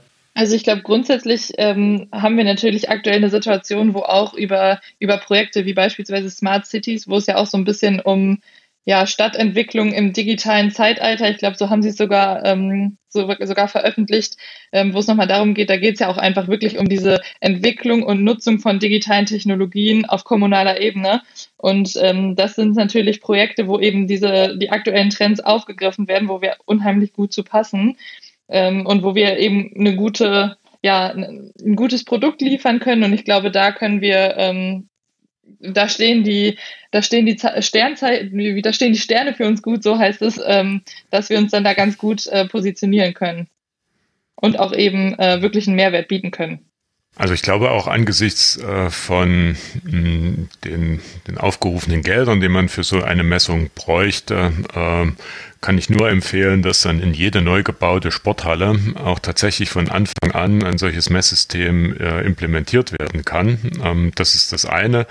Also 0.41 0.57
ich 0.57 0.65
glaube, 0.65 0.81
grundsätzlich 0.81 1.53
ähm, 1.59 2.09
haben 2.13 2.39
wir 2.39 2.45
natürlich 2.45 2.89
aktuell 2.89 3.17
eine 3.17 3.29
Situation, 3.29 3.93
wo 3.93 3.99
auch 3.99 4.33
über, 4.33 4.81
über 4.99 5.19
Projekte 5.19 5.67
wie 5.67 5.75
beispielsweise 5.75 6.31
Smart 6.31 6.65
Cities, 6.65 7.07
wo 7.07 7.19
es 7.19 7.27
ja 7.27 7.37
auch 7.37 7.47
so 7.47 7.59
ein 7.59 7.67
bisschen 7.67 8.01
um 8.01 8.41
ja, 8.87 9.07
Stadtentwicklung 9.07 9.93
im 9.93 10.15
digitalen 10.15 10.71
Zeitalter, 10.71 11.29
ich 11.29 11.37
glaube, 11.37 11.59
so 11.59 11.69
haben 11.69 11.83
sie 11.83 11.91
es 11.91 11.99
sogar, 11.99 12.43
ähm, 12.47 12.97
so, 13.09 13.31
sogar 13.41 13.69
veröffentlicht, 13.69 14.39
ähm, 14.73 14.95
wo 14.95 15.01
es 15.01 15.07
nochmal 15.09 15.27
darum 15.27 15.53
geht, 15.53 15.69
da 15.69 15.77
geht 15.77 15.95
es 15.95 16.01
ja 16.01 16.09
auch 16.09 16.17
einfach 16.17 16.49
wirklich 16.49 16.79
um 16.79 16.89
diese 16.89 17.21
Entwicklung 17.41 18.03
und 18.03 18.25
Nutzung 18.25 18.61
von 18.61 18.79
digitalen 18.79 19.27
Technologien 19.27 20.07
auf 20.07 20.25
kommunaler 20.25 20.81
Ebene. 20.81 21.21
Und 21.59 21.99
ähm, 22.01 22.35
das 22.35 22.55
sind 22.55 22.77
natürlich 22.77 23.21
Projekte, 23.21 23.69
wo 23.69 23.79
eben 23.79 24.07
diese, 24.07 24.57
die 24.57 24.71
aktuellen 24.71 25.11
Trends 25.11 25.41
aufgegriffen 25.41 26.09
werden, 26.09 26.31
wo 26.31 26.41
wir 26.41 26.57
unheimlich 26.65 27.13
gut 27.13 27.35
zu 27.35 27.45
passen 27.45 27.99
ähm, 28.51 28.85
und 28.87 29.03
wo 29.03 29.15
wir 29.15 29.39
eben 29.39 29.73
eine 29.79 29.97
gute, 29.97 30.57
ja, 30.83 31.09
ein 31.09 31.77
gutes 31.77 32.05
Produkt 32.05 32.41
liefern 32.43 32.81
können. 32.81 33.05
Und 33.05 33.13
ich 33.13 33.25
glaube, 33.25 33.51
da 33.51 33.73
können 33.73 34.01
wir, 34.01 34.37
ähm, 34.37 34.89
da 35.61 35.89
stehen 35.89 36.25
die, 36.25 36.59
da 36.91 37.03
stehen 37.03 37.27
die 37.27 37.39
Sternzeichen, 37.39 38.63
da 38.63 38.73
stehen 38.73 38.93
die 38.93 38.99
Sterne 38.99 39.35
für 39.35 39.47
uns 39.47 39.63
gut, 39.63 39.83
so 39.83 39.99
heißt 39.99 40.23
es, 40.23 40.41
ähm, 40.45 40.83
dass 41.11 41.31
wir 41.31 41.39
uns 41.39 41.53
dann 41.53 41.65
da 41.65 41.75
ganz 41.75 41.99
gut 41.99 42.27
äh, 42.27 42.47
positionieren 42.47 43.15
können 43.15 43.49
und 44.37 44.59
auch 44.59 44.73
eben 44.73 45.19
äh, 45.19 45.43
wirklich 45.43 45.67
einen 45.67 45.77
Mehrwert 45.77 46.09
bieten 46.09 46.31
können. 46.31 46.65
Also 47.17 47.35
ich 47.35 47.43
glaube 47.43 47.71
auch 47.71 47.87
angesichts 47.87 48.57
äh, 48.57 48.89
von 48.89 49.57
mh, 49.85 49.91
mm, 49.93 50.49
den, 50.65 51.01
den 51.27 51.39
aufgerufenen 51.39 52.03
Geldern, 52.03 52.41
die 52.41 52.49
man 52.49 52.69
für 52.69 52.85
so 52.85 53.03
eine 53.03 53.25
Messung 53.25 53.71
bräuchte, 53.75 54.53
äh, 54.75 55.07
kann 55.61 55.77
ich 55.77 55.91
nur 55.91 56.09
empfehlen, 56.09 56.63
dass 56.63 56.83
dann 56.83 57.01
in 57.01 57.13
jede 57.13 57.43
neu 57.43 57.63
gebaute 57.63 58.11
Sporthalle 58.11 58.79
auch 58.95 59.19
tatsächlich 59.19 59.69
von 59.69 59.91
Anfang 59.91 60.33
an 60.33 60.65
ein 60.65 60.79
solches 60.79 61.11
Messsystem 61.11 61.97
äh, 61.99 62.23
implementiert 62.23 62.93
werden 62.99 63.27
kann. 63.27 63.59
Ähm, 63.85 64.13
das 64.15 64.35
ist 64.35 64.53
das 64.53 64.65
eine. 64.65 65.07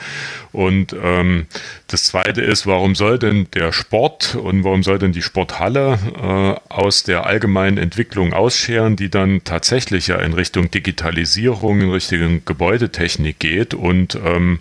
Und 0.51 0.95
ähm, 1.01 1.45
das 1.87 2.03
zweite 2.05 2.41
ist, 2.41 2.65
warum 2.65 2.95
soll 2.95 3.19
denn 3.19 3.47
der 3.53 3.71
Sport 3.71 4.35
und 4.35 4.63
warum 4.63 4.81
soll 4.81 4.97
denn 4.97 5.11
die 5.11 5.21
Sporthalle 5.21 5.99
äh, 6.17 6.73
aus 6.73 7.03
der 7.03 7.27
allgemeinen 7.27 7.77
Entwicklung 7.77 8.33
ausscheren, 8.33 8.95
die 8.95 9.09
dann 9.09 9.43
tatsächlich 9.43 10.07
ja 10.07 10.17
in 10.17 10.33
Richtung 10.33 10.71
Digitalisierung, 10.71 11.81
in 11.81 11.91
Richtung 11.91 12.41
Gebäudetechnik 12.45 13.37
geht. 13.39 13.75
Und 13.75 14.15
ähm, 14.15 14.59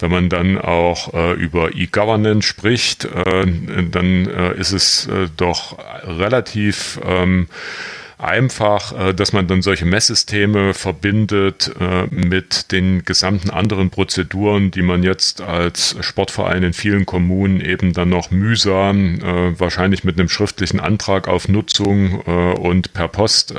wenn 0.00 0.10
man 0.10 0.28
dann 0.28 0.58
auch 0.58 1.14
äh, 1.14 1.34
über 1.34 1.76
E-Governance 1.76 2.48
spricht, 2.48 3.04
äh, 3.04 3.46
dann 3.90 4.26
äh, 4.26 4.54
ist 4.54 4.72
es 4.72 5.06
äh, 5.06 5.27
doch 5.36 5.78
relativ 6.04 7.00
ähm, 7.04 7.48
einfach, 8.18 8.92
äh, 8.92 9.14
dass 9.14 9.32
man 9.32 9.46
dann 9.46 9.62
solche 9.62 9.86
Messsysteme 9.86 10.74
verbindet 10.74 11.72
äh, 11.80 12.06
mit 12.10 12.72
den 12.72 13.04
gesamten 13.04 13.50
anderen 13.50 13.90
Prozeduren, 13.90 14.70
die 14.70 14.82
man 14.82 15.02
jetzt 15.02 15.40
als 15.40 15.96
Sportverein 16.00 16.64
in 16.64 16.72
vielen 16.72 17.06
Kommunen 17.06 17.60
eben 17.60 17.92
dann 17.92 18.08
noch 18.08 18.30
mühsam, 18.30 19.20
äh, 19.20 19.58
wahrscheinlich 19.58 20.04
mit 20.04 20.18
einem 20.18 20.28
schriftlichen 20.28 20.80
Antrag 20.80 21.28
auf 21.28 21.48
Nutzung 21.48 22.20
und 22.20 22.92
per 22.92 23.08
Post 23.08 23.54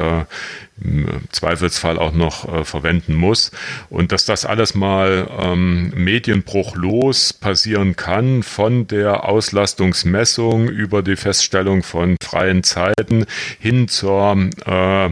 im 0.83 1.07
Zweifelsfall 1.31 1.97
auch 1.97 2.13
noch 2.13 2.51
äh, 2.53 2.65
verwenden 2.65 3.15
muss. 3.15 3.51
Und 3.89 4.11
dass 4.11 4.25
das 4.25 4.45
alles 4.45 4.75
mal 4.75 5.29
ähm, 5.39 5.91
medienbruchlos 5.95 7.33
passieren 7.33 7.95
kann, 7.95 8.43
von 8.43 8.87
der 8.87 9.25
Auslastungsmessung 9.25 10.67
über 10.67 11.01
die 11.01 11.15
Feststellung 11.15 11.83
von 11.83 12.15
freien 12.21 12.63
Zeiten 12.63 13.25
hin 13.59 13.87
zur 13.87 14.49
äh, 14.65 15.09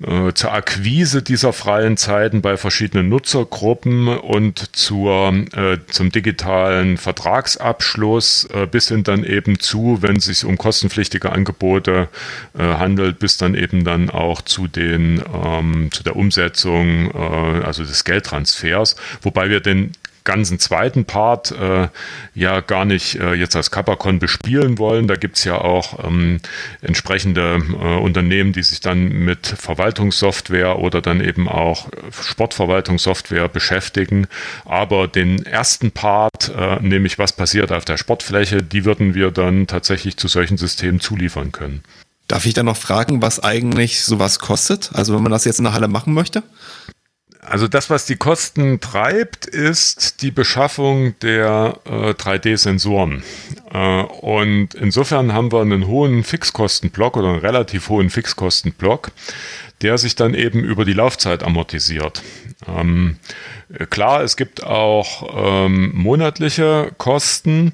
äh, 0.00 0.32
zur 0.32 0.52
Akquise 0.52 1.22
dieser 1.22 1.52
freien 1.52 1.96
Zeiten 1.96 2.40
bei 2.40 2.56
verschiedenen 2.56 3.08
Nutzergruppen 3.08 4.08
und 4.08 4.76
zur, 4.76 5.32
äh, 5.56 5.78
zum 5.88 6.12
digitalen 6.12 6.96
Vertragsabschluss 6.98 8.48
äh, 8.52 8.66
bis 8.66 8.88
hin 8.88 9.02
dann 9.02 9.24
eben 9.24 9.58
zu, 9.58 9.98
wenn 10.00 10.16
es 10.16 10.26
sich 10.26 10.44
um 10.44 10.56
kostenpflichtige 10.56 11.32
Angebote 11.32 12.08
äh, 12.56 12.62
handelt, 12.62 13.18
bis 13.18 13.38
dann 13.38 13.54
eben 13.54 13.84
dann 13.84 14.10
auch 14.10 14.40
zu 14.42 14.68
den 14.68 15.22
ähm, 15.34 15.88
zu 15.90 16.04
der 16.04 16.16
Umsetzung, 16.16 17.10
äh, 17.10 17.64
also 17.64 17.84
des 17.84 18.04
Geldtransfers, 18.04 18.96
wobei 19.22 19.50
wir 19.50 19.60
den 19.60 19.92
ganzen 20.28 20.58
zweiten 20.58 21.06
Part 21.06 21.52
äh, 21.52 21.88
ja 22.34 22.60
gar 22.60 22.84
nicht 22.84 23.14
äh, 23.14 23.32
jetzt 23.32 23.56
als 23.56 23.70
Capacon 23.70 24.18
bespielen 24.18 24.76
wollen. 24.76 25.08
Da 25.08 25.16
gibt 25.16 25.38
es 25.38 25.44
ja 25.44 25.56
auch 25.56 26.04
ähm, 26.04 26.40
entsprechende 26.82 27.56
äh, 27.56 27.96
Unternehmen, 27.96 28.52
die 28.52 28.62
sich 28.62 28.80
dann 28.80 29.08
mit 29.08 29.46
Verwaltungssoftware 29.46 30.80
oder 30.80 31.00
dann 31.00 31.22
eben 31.22 31.48
auch 31.48 31.88
Sportverwaltungssoftware 32.20 33.48
beschäftigen. 33.48 34.26
Aber 34.66 35.08
den 35.08 35.46
ersten 35.46 35.92
Part, 35.92 36.52
äh, 36.54 36.76
nämlich 36.82 37.18
was 37.18 37.32
passiert 37.32 37.72
auf 37.72 37.86
der 37.86 37.96
Sportfläche, 37.96 38.62
die 38.62 38.84
würden 38.84 39.14
wir 39.14 39.30
dann 39.30 39.66
tatsächlich 39.66 40.18
zu 40.18 40.28
solchen 40.28 40.58
Systemen 40.58 41.00
zuliefern 41.00 41.52
können. 41.52 41.82
Darf 42.26 42.44
ich 42.44 42.52
dann 42.52 42.66
noch 42.66 42.76
fragen, 42.76 43.22
was 43.22 43.42
eigentlich 43.42 44.04
sowas 44.04 44.40
kostet? 44.40 44.90
Also 44.92 45.14
wenn 45.14 45.22
man 45.22 45.32
das 45.32 45.46
jetzt 45.46 45.58
in 45.58 45.64
der 45.64 45.72
Halle 45.72 45.88
machen 45.88 46.12
möchte? 46.12 46.42
Also 47.50 47.68
das, 47.68 47.90
was 47.90 48.04
die 48.04 48.16
Kosten 48.16 48.80
treibt, 48.80 49.46
ist 49.46 50.22
die 50.22 50.30
Beschaffung 50.30 51.18
der 51.20 51.78
äh, 51.84 52.10
3D-Sensoren. 52.10 53.22
Äh, 53.72 54.02
und 54.02 54.74
insofern 54.74 55.32
haben 55.32 55.52
wir 55.52 55.60
einen 55.60 55.86
hohen 55.86 56.24
Fixkostenblock 56.24 57.16
oder 57.16 57.28
einen 57.28 57.38
relativ 57.40 57.88
hohen 57.88 58.10
Fixkostenblock, 58.10 59.12
der 59.82 59.98
sich 59.98 60.14
dann 60.14 60.34
eben 60.34 60.62
über 60.62 60.84
die 60.84 60.92
Laufzeit 60.92 61.42
amortisiert. 61.42 62.22
Ähm, 62.66 63.16
klar, 63.90 64.22
es 64.22 64.36
gibt 64.36 64.62
auch 64.64 65.66
ähm, 65.66 65.92
monatliche 65.94 66.92
Kosten. 66.98 67.72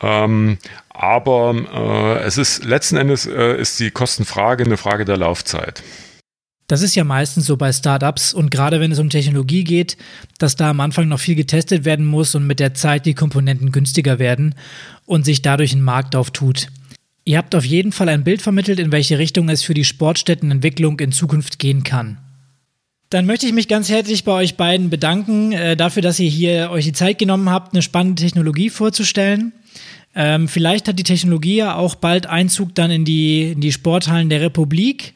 Ähm, 0.00 0.58
aber 0.90 1.54
äh, 1.72 2.24
es 2.24 2.38
ist 2.38 2.64
letzten 2.64 2.96
Endes 2.96 3.26
äh, 3.26 3.60
ist 3.60 3.78
die 3.80 3.90
Kostenfrage 3.90 4.64
eine 4.64 4.76
Frage 4.76 5.04
der 5.04 5.16
Laufzeit. 5.16 5.82
Das 6.68 6.82
ist 6.82 6.96
ja 6.96 7.04
meistens 7.04 7.46
so 7.46 7.56
bei 7.56 7.72
Startups 7.72 8.34
und 8.34 8.50
gerade 8.50 8.80
wenn 8.80 8.90
es 8.90 8.98
um 8.98 9.08
Technologie 9.08 9.62
geht, 9.62 9.96
dass 10.38 10.56
da 10.56 10.70
am 10.70 10.80
Anfang 10.80 11.06
noch 11.06 11.20
viel 11.20 11.36
getestet 11.36 11.84
werden 11.84 12.04
muss 12.04 12.34
und 12.34 12.46
mit 12.46 12.58
der 12.58 12.74
Zeit 12.74 13.06
die 13.06 13.14
Komponenten 13.14 13.70
günstiger 13.70 14.18
werden 14.18 14.56
und 15.04 15.24
sich 15.24 15.42
dadurch 15.42 15.74
ein 15.74 15.82
Markt 15.82 16.16
auftut. 16.16 16.68
Ihr 17.24 17.38
habt 17.38 17.54
auf 17.54 17.64
jeden 17.64 17.92
Fall 17.92 18.08
ein 18.08 18.24
Bild 18.24 18.42
vermittelt, 18.42 18.80
in 18.80 18.92
welche 18.92 19.18
Richtung 19.18 19.48
es 19.48 19.62
für 19.62 19.74
die 19.74 19.84
Sportstättenentwicklung 19.84 20.98
in 20.98 21.12
Zukunft 21.12 21.58
gehen 21.58 21.84
kann. 21.84 22.18
Dann 23.10 23.26
möchte 23.26 23.46
ich 23.46 23.52
mich 23.52 23.68
ganz 23.68 23.88
herzlich 23.88 24.24
bei 24.24 24.32
euch 24.32 24.56
beiden 24.56 24.90
bedanken 24.90 25.52
äh, 25.52 25.76
dafür, 25.76 26.02
dass 26.02 26.18
ihr 26.18 26.28
hier 26.28 26.70
euch 26.70 26.84
die 26.84 26.92
Zeit 26.92 27.18
genommen 27.18 27.50
habt, 27.50 27.72
eine 27.72 27.82
spannende 27.82 28.20
Technologie 28.22 28.70
vorzustellen. 28.70 29.52
Ähm, 30.16 30.48
vielleicht 30.48 30.88
hat 30.88 30.98
die 30.98 31.04
Technologie 31.04 31.56
ja 31.56 31.76
auch 31.76 31.94
bald 31.94 32.26
Einzug 32.26 32.74
dann 32.74 32.90
in 32.90 33.04
die, 33.04 33.52
in 33.52 33.60
die 33.60 33.70
Sporthallen 33.70 34.28
der 34.28 34.40
Republik. 34.40 35.14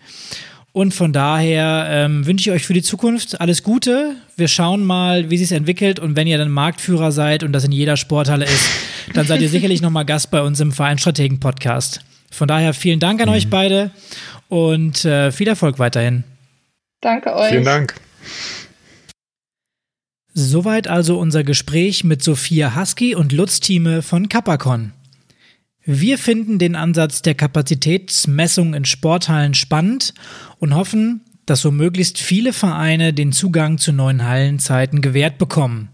Und 0.72 0.94
von 0.94 1.12
daher 1.12 1.86
ähm, 1.90 2.26
wünsche 2.26 2.48
ich 2.48 2.54
euch 2.54 2.66
für 2.66 2.74
die 2.74 2.82
Zukunft 2.82 3.40
alles 3.40 3.64
Gute. 3.64 4.14
Wir 4.36 4.46
schauen 4.46 4.84
mal, 4.84 5.28
wie 5.28 5.36
sich 5.36 5.50
entwickelt. 5.50 5.98
Und 5.98 6.14
wenn 6.14 6.28
ihr 6.28 6.38
dann 6.38 6.50
Marktführer 6.50 7.10
seid 7.10 7.42
und 7.42 7.52
das 7.52 7.64
in 7.64 7.72
jeder 7.72 7.96
Sporthalle 7.96 8.44
ist, 8.44 8.68
dann 9.14 9.26
seid 9.26 9.40
ihr 9.40 9.48
sicherlich 9.48 9.82
nochmal 9.82 10.04
Gast 10.04 10.30
bei 10.30 10.40
uns 10.42 10.60
im 10.60 10.70
Vereinstrategen 10.70 11.40
Podcast. 11.40 12.02
Von 12.30 12.46
daher 12.46 12.72
vielen 12.72 13.00
Dank 13.00 13.20
an 13.20 13.28
mhm. 13.28 13.34
euch 13.34 13.50
beide 13.50 13.90
und 14.48 15.04
äh, 15.04 15.32
viel 15.32 15.48
Erfolg 15.48 15.80
weiterhin. 15.80 16.22
Danke 17.00 17.34
euch. 17.34 17.50
Vielen 17.50 17.64
Dank. 17.64 17.94
Soweit 20.32 20.86
also 20.86 21.18
unser 21.18 21.42
Gespräch 21.42 22.04
mit 22.04 22.22
Sophia 22.22 22.76
Husky 22.76 23.16
und 23.16 23.32
Lutz 23.32 23.58
Thieme 23.58 24.02
von 24.02 24.28
Capacon. 24.28 24.92
Wir 25.92 26.18
finden 26.18 26.60
den 26.60 26.76
Ansatz 26.76 27.20
der 27.20 27.34
Kapazitätsmessung 27.34 28.74
in 28.74 28.84
Sporthallen 28.84 29.54
spannend 29.54 30.14
und 30.60 30.76
hoffen, 30.76 31.22
dass 31.46 31.62
so 31.62 31.72
möglichst 31.72 32.20
viele 32.20 32.52
Vereine 32.52 33.12
den 33.12 33.32
Zugang 33.32 33.76
zu 33.76 33.92
neuen 33.92 34.24
Hallenzeiten 34.24 35.00
gewährt 35.00 35.36
bekommen. 35.36 35.88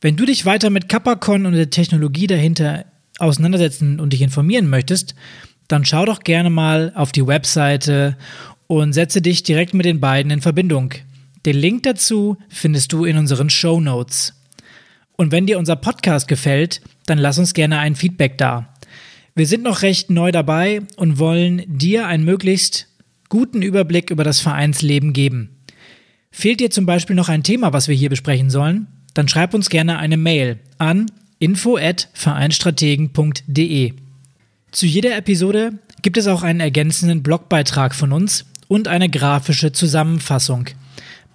Wenn 0.00 0.16
du 0.16 0.24
dich 0.24 0.46
weiter 0.46 0.70
mit 0.70 0.88
Capacon 0.88 1.44
und 1.44 1.52
der 1.52 1.68
Technologie 1.68 2.26
dahinter 2.26 2.86
auseinandersetzen 3.18 4.00
und 4.00 4.14
dich 4.14 4.22
informieren 4.22 4.70
möchtest, 4.70 5.14
dann 5.68 5.84
schau 5.84 6.06
doch 6.06 6.20
gerne 6.20 6.48
mal 6.48 6.90
auf 6.94 7.12
die 7.12 7.26
Webseite 7.26 8.16
und 8.66 8.94
setze 8.94 9.20
dich 9.20 9.42
direkt 9.42 9.74
mit 9.74 9.84
den 9.84 10.00
beiden 10.00 10.32
in 10.32 10.40
Verbindung. 10.40 10.94
Den 11.44 11.58
Link 11.58 11.82
dazu 11.82 12.38
findest 12.48 12.94
du 12.94 13.04
in 13.04 13.18
unseren 13.18 13.50
Show 13.50 13.78
Notes. 13.78 14.32
Und 15.18 15.32
wenn 15.32 15.44
dir 15.44 15.58
unser 15.58 15.76
Podcast 15.76 16.28
gefällt, 16.28 16.80
dann 17.04 17.18
lass 17.18 17.38
uns 17.38 17.52
gerne 17.52 17.78
ein 17.78 17.94
Feedback 17.94 18.38
da. 18.38 18.72
Wir 19.36 19.46
sind 19.46 19.62
noch 19.62 19.82
recht 19.82 20.08
neu 20.08 20.32
dabei 20.32 20.80
und 20.96 21.18
wollen 21.18 21.62
dir 21.66 22.06
einen 22.06 22.24
möglichst 22.24 22.88
guten 23.28 23.60
Überblick 23.60 24.10
über 24.10 24.24
das 24.24 24.40
Vereinsleben 24.40 25.12
geben. 25.12 25.50
Fehlt 26.30 26.60
dir 26.60 26.70
zum 26.70 26.86
Beispiel 26.86 27.14
noch 27.14 27.28
ein 27.28 27.42
Thema, 27.42 27.74
was 27.74 27.86
wir 27.86 27.94
hier 27.94 28.08
besprechen 28.08 28.48
sollen? 28.48 28.86
Dann 29.12 29.28
schreib 29.28 29.52
uns 29.52 29.68
gerne 29.68 29.98
eine 29.98 30.16
Mail 30.16 30.58
an 30.78 31.04
info@vereinstrategen.de. 31.38 33.92
Zu 34.72 34.86
jeder 34.86 35.18
Episode 35.18 35.74
gibt 36.00 36.16
es 36.16 36.28
auch 36.28 36.42
einen 36.42 36.60
ergänzenden 36.60 37.22
Blogbeitrag 37.22 37.94
von 37.94 38.12
uns 38.12 38.46
und 38.68 38.88
eine 38.88 39.10
grafische 39.10 39.70
Zusammenfassung. 39.70 40.70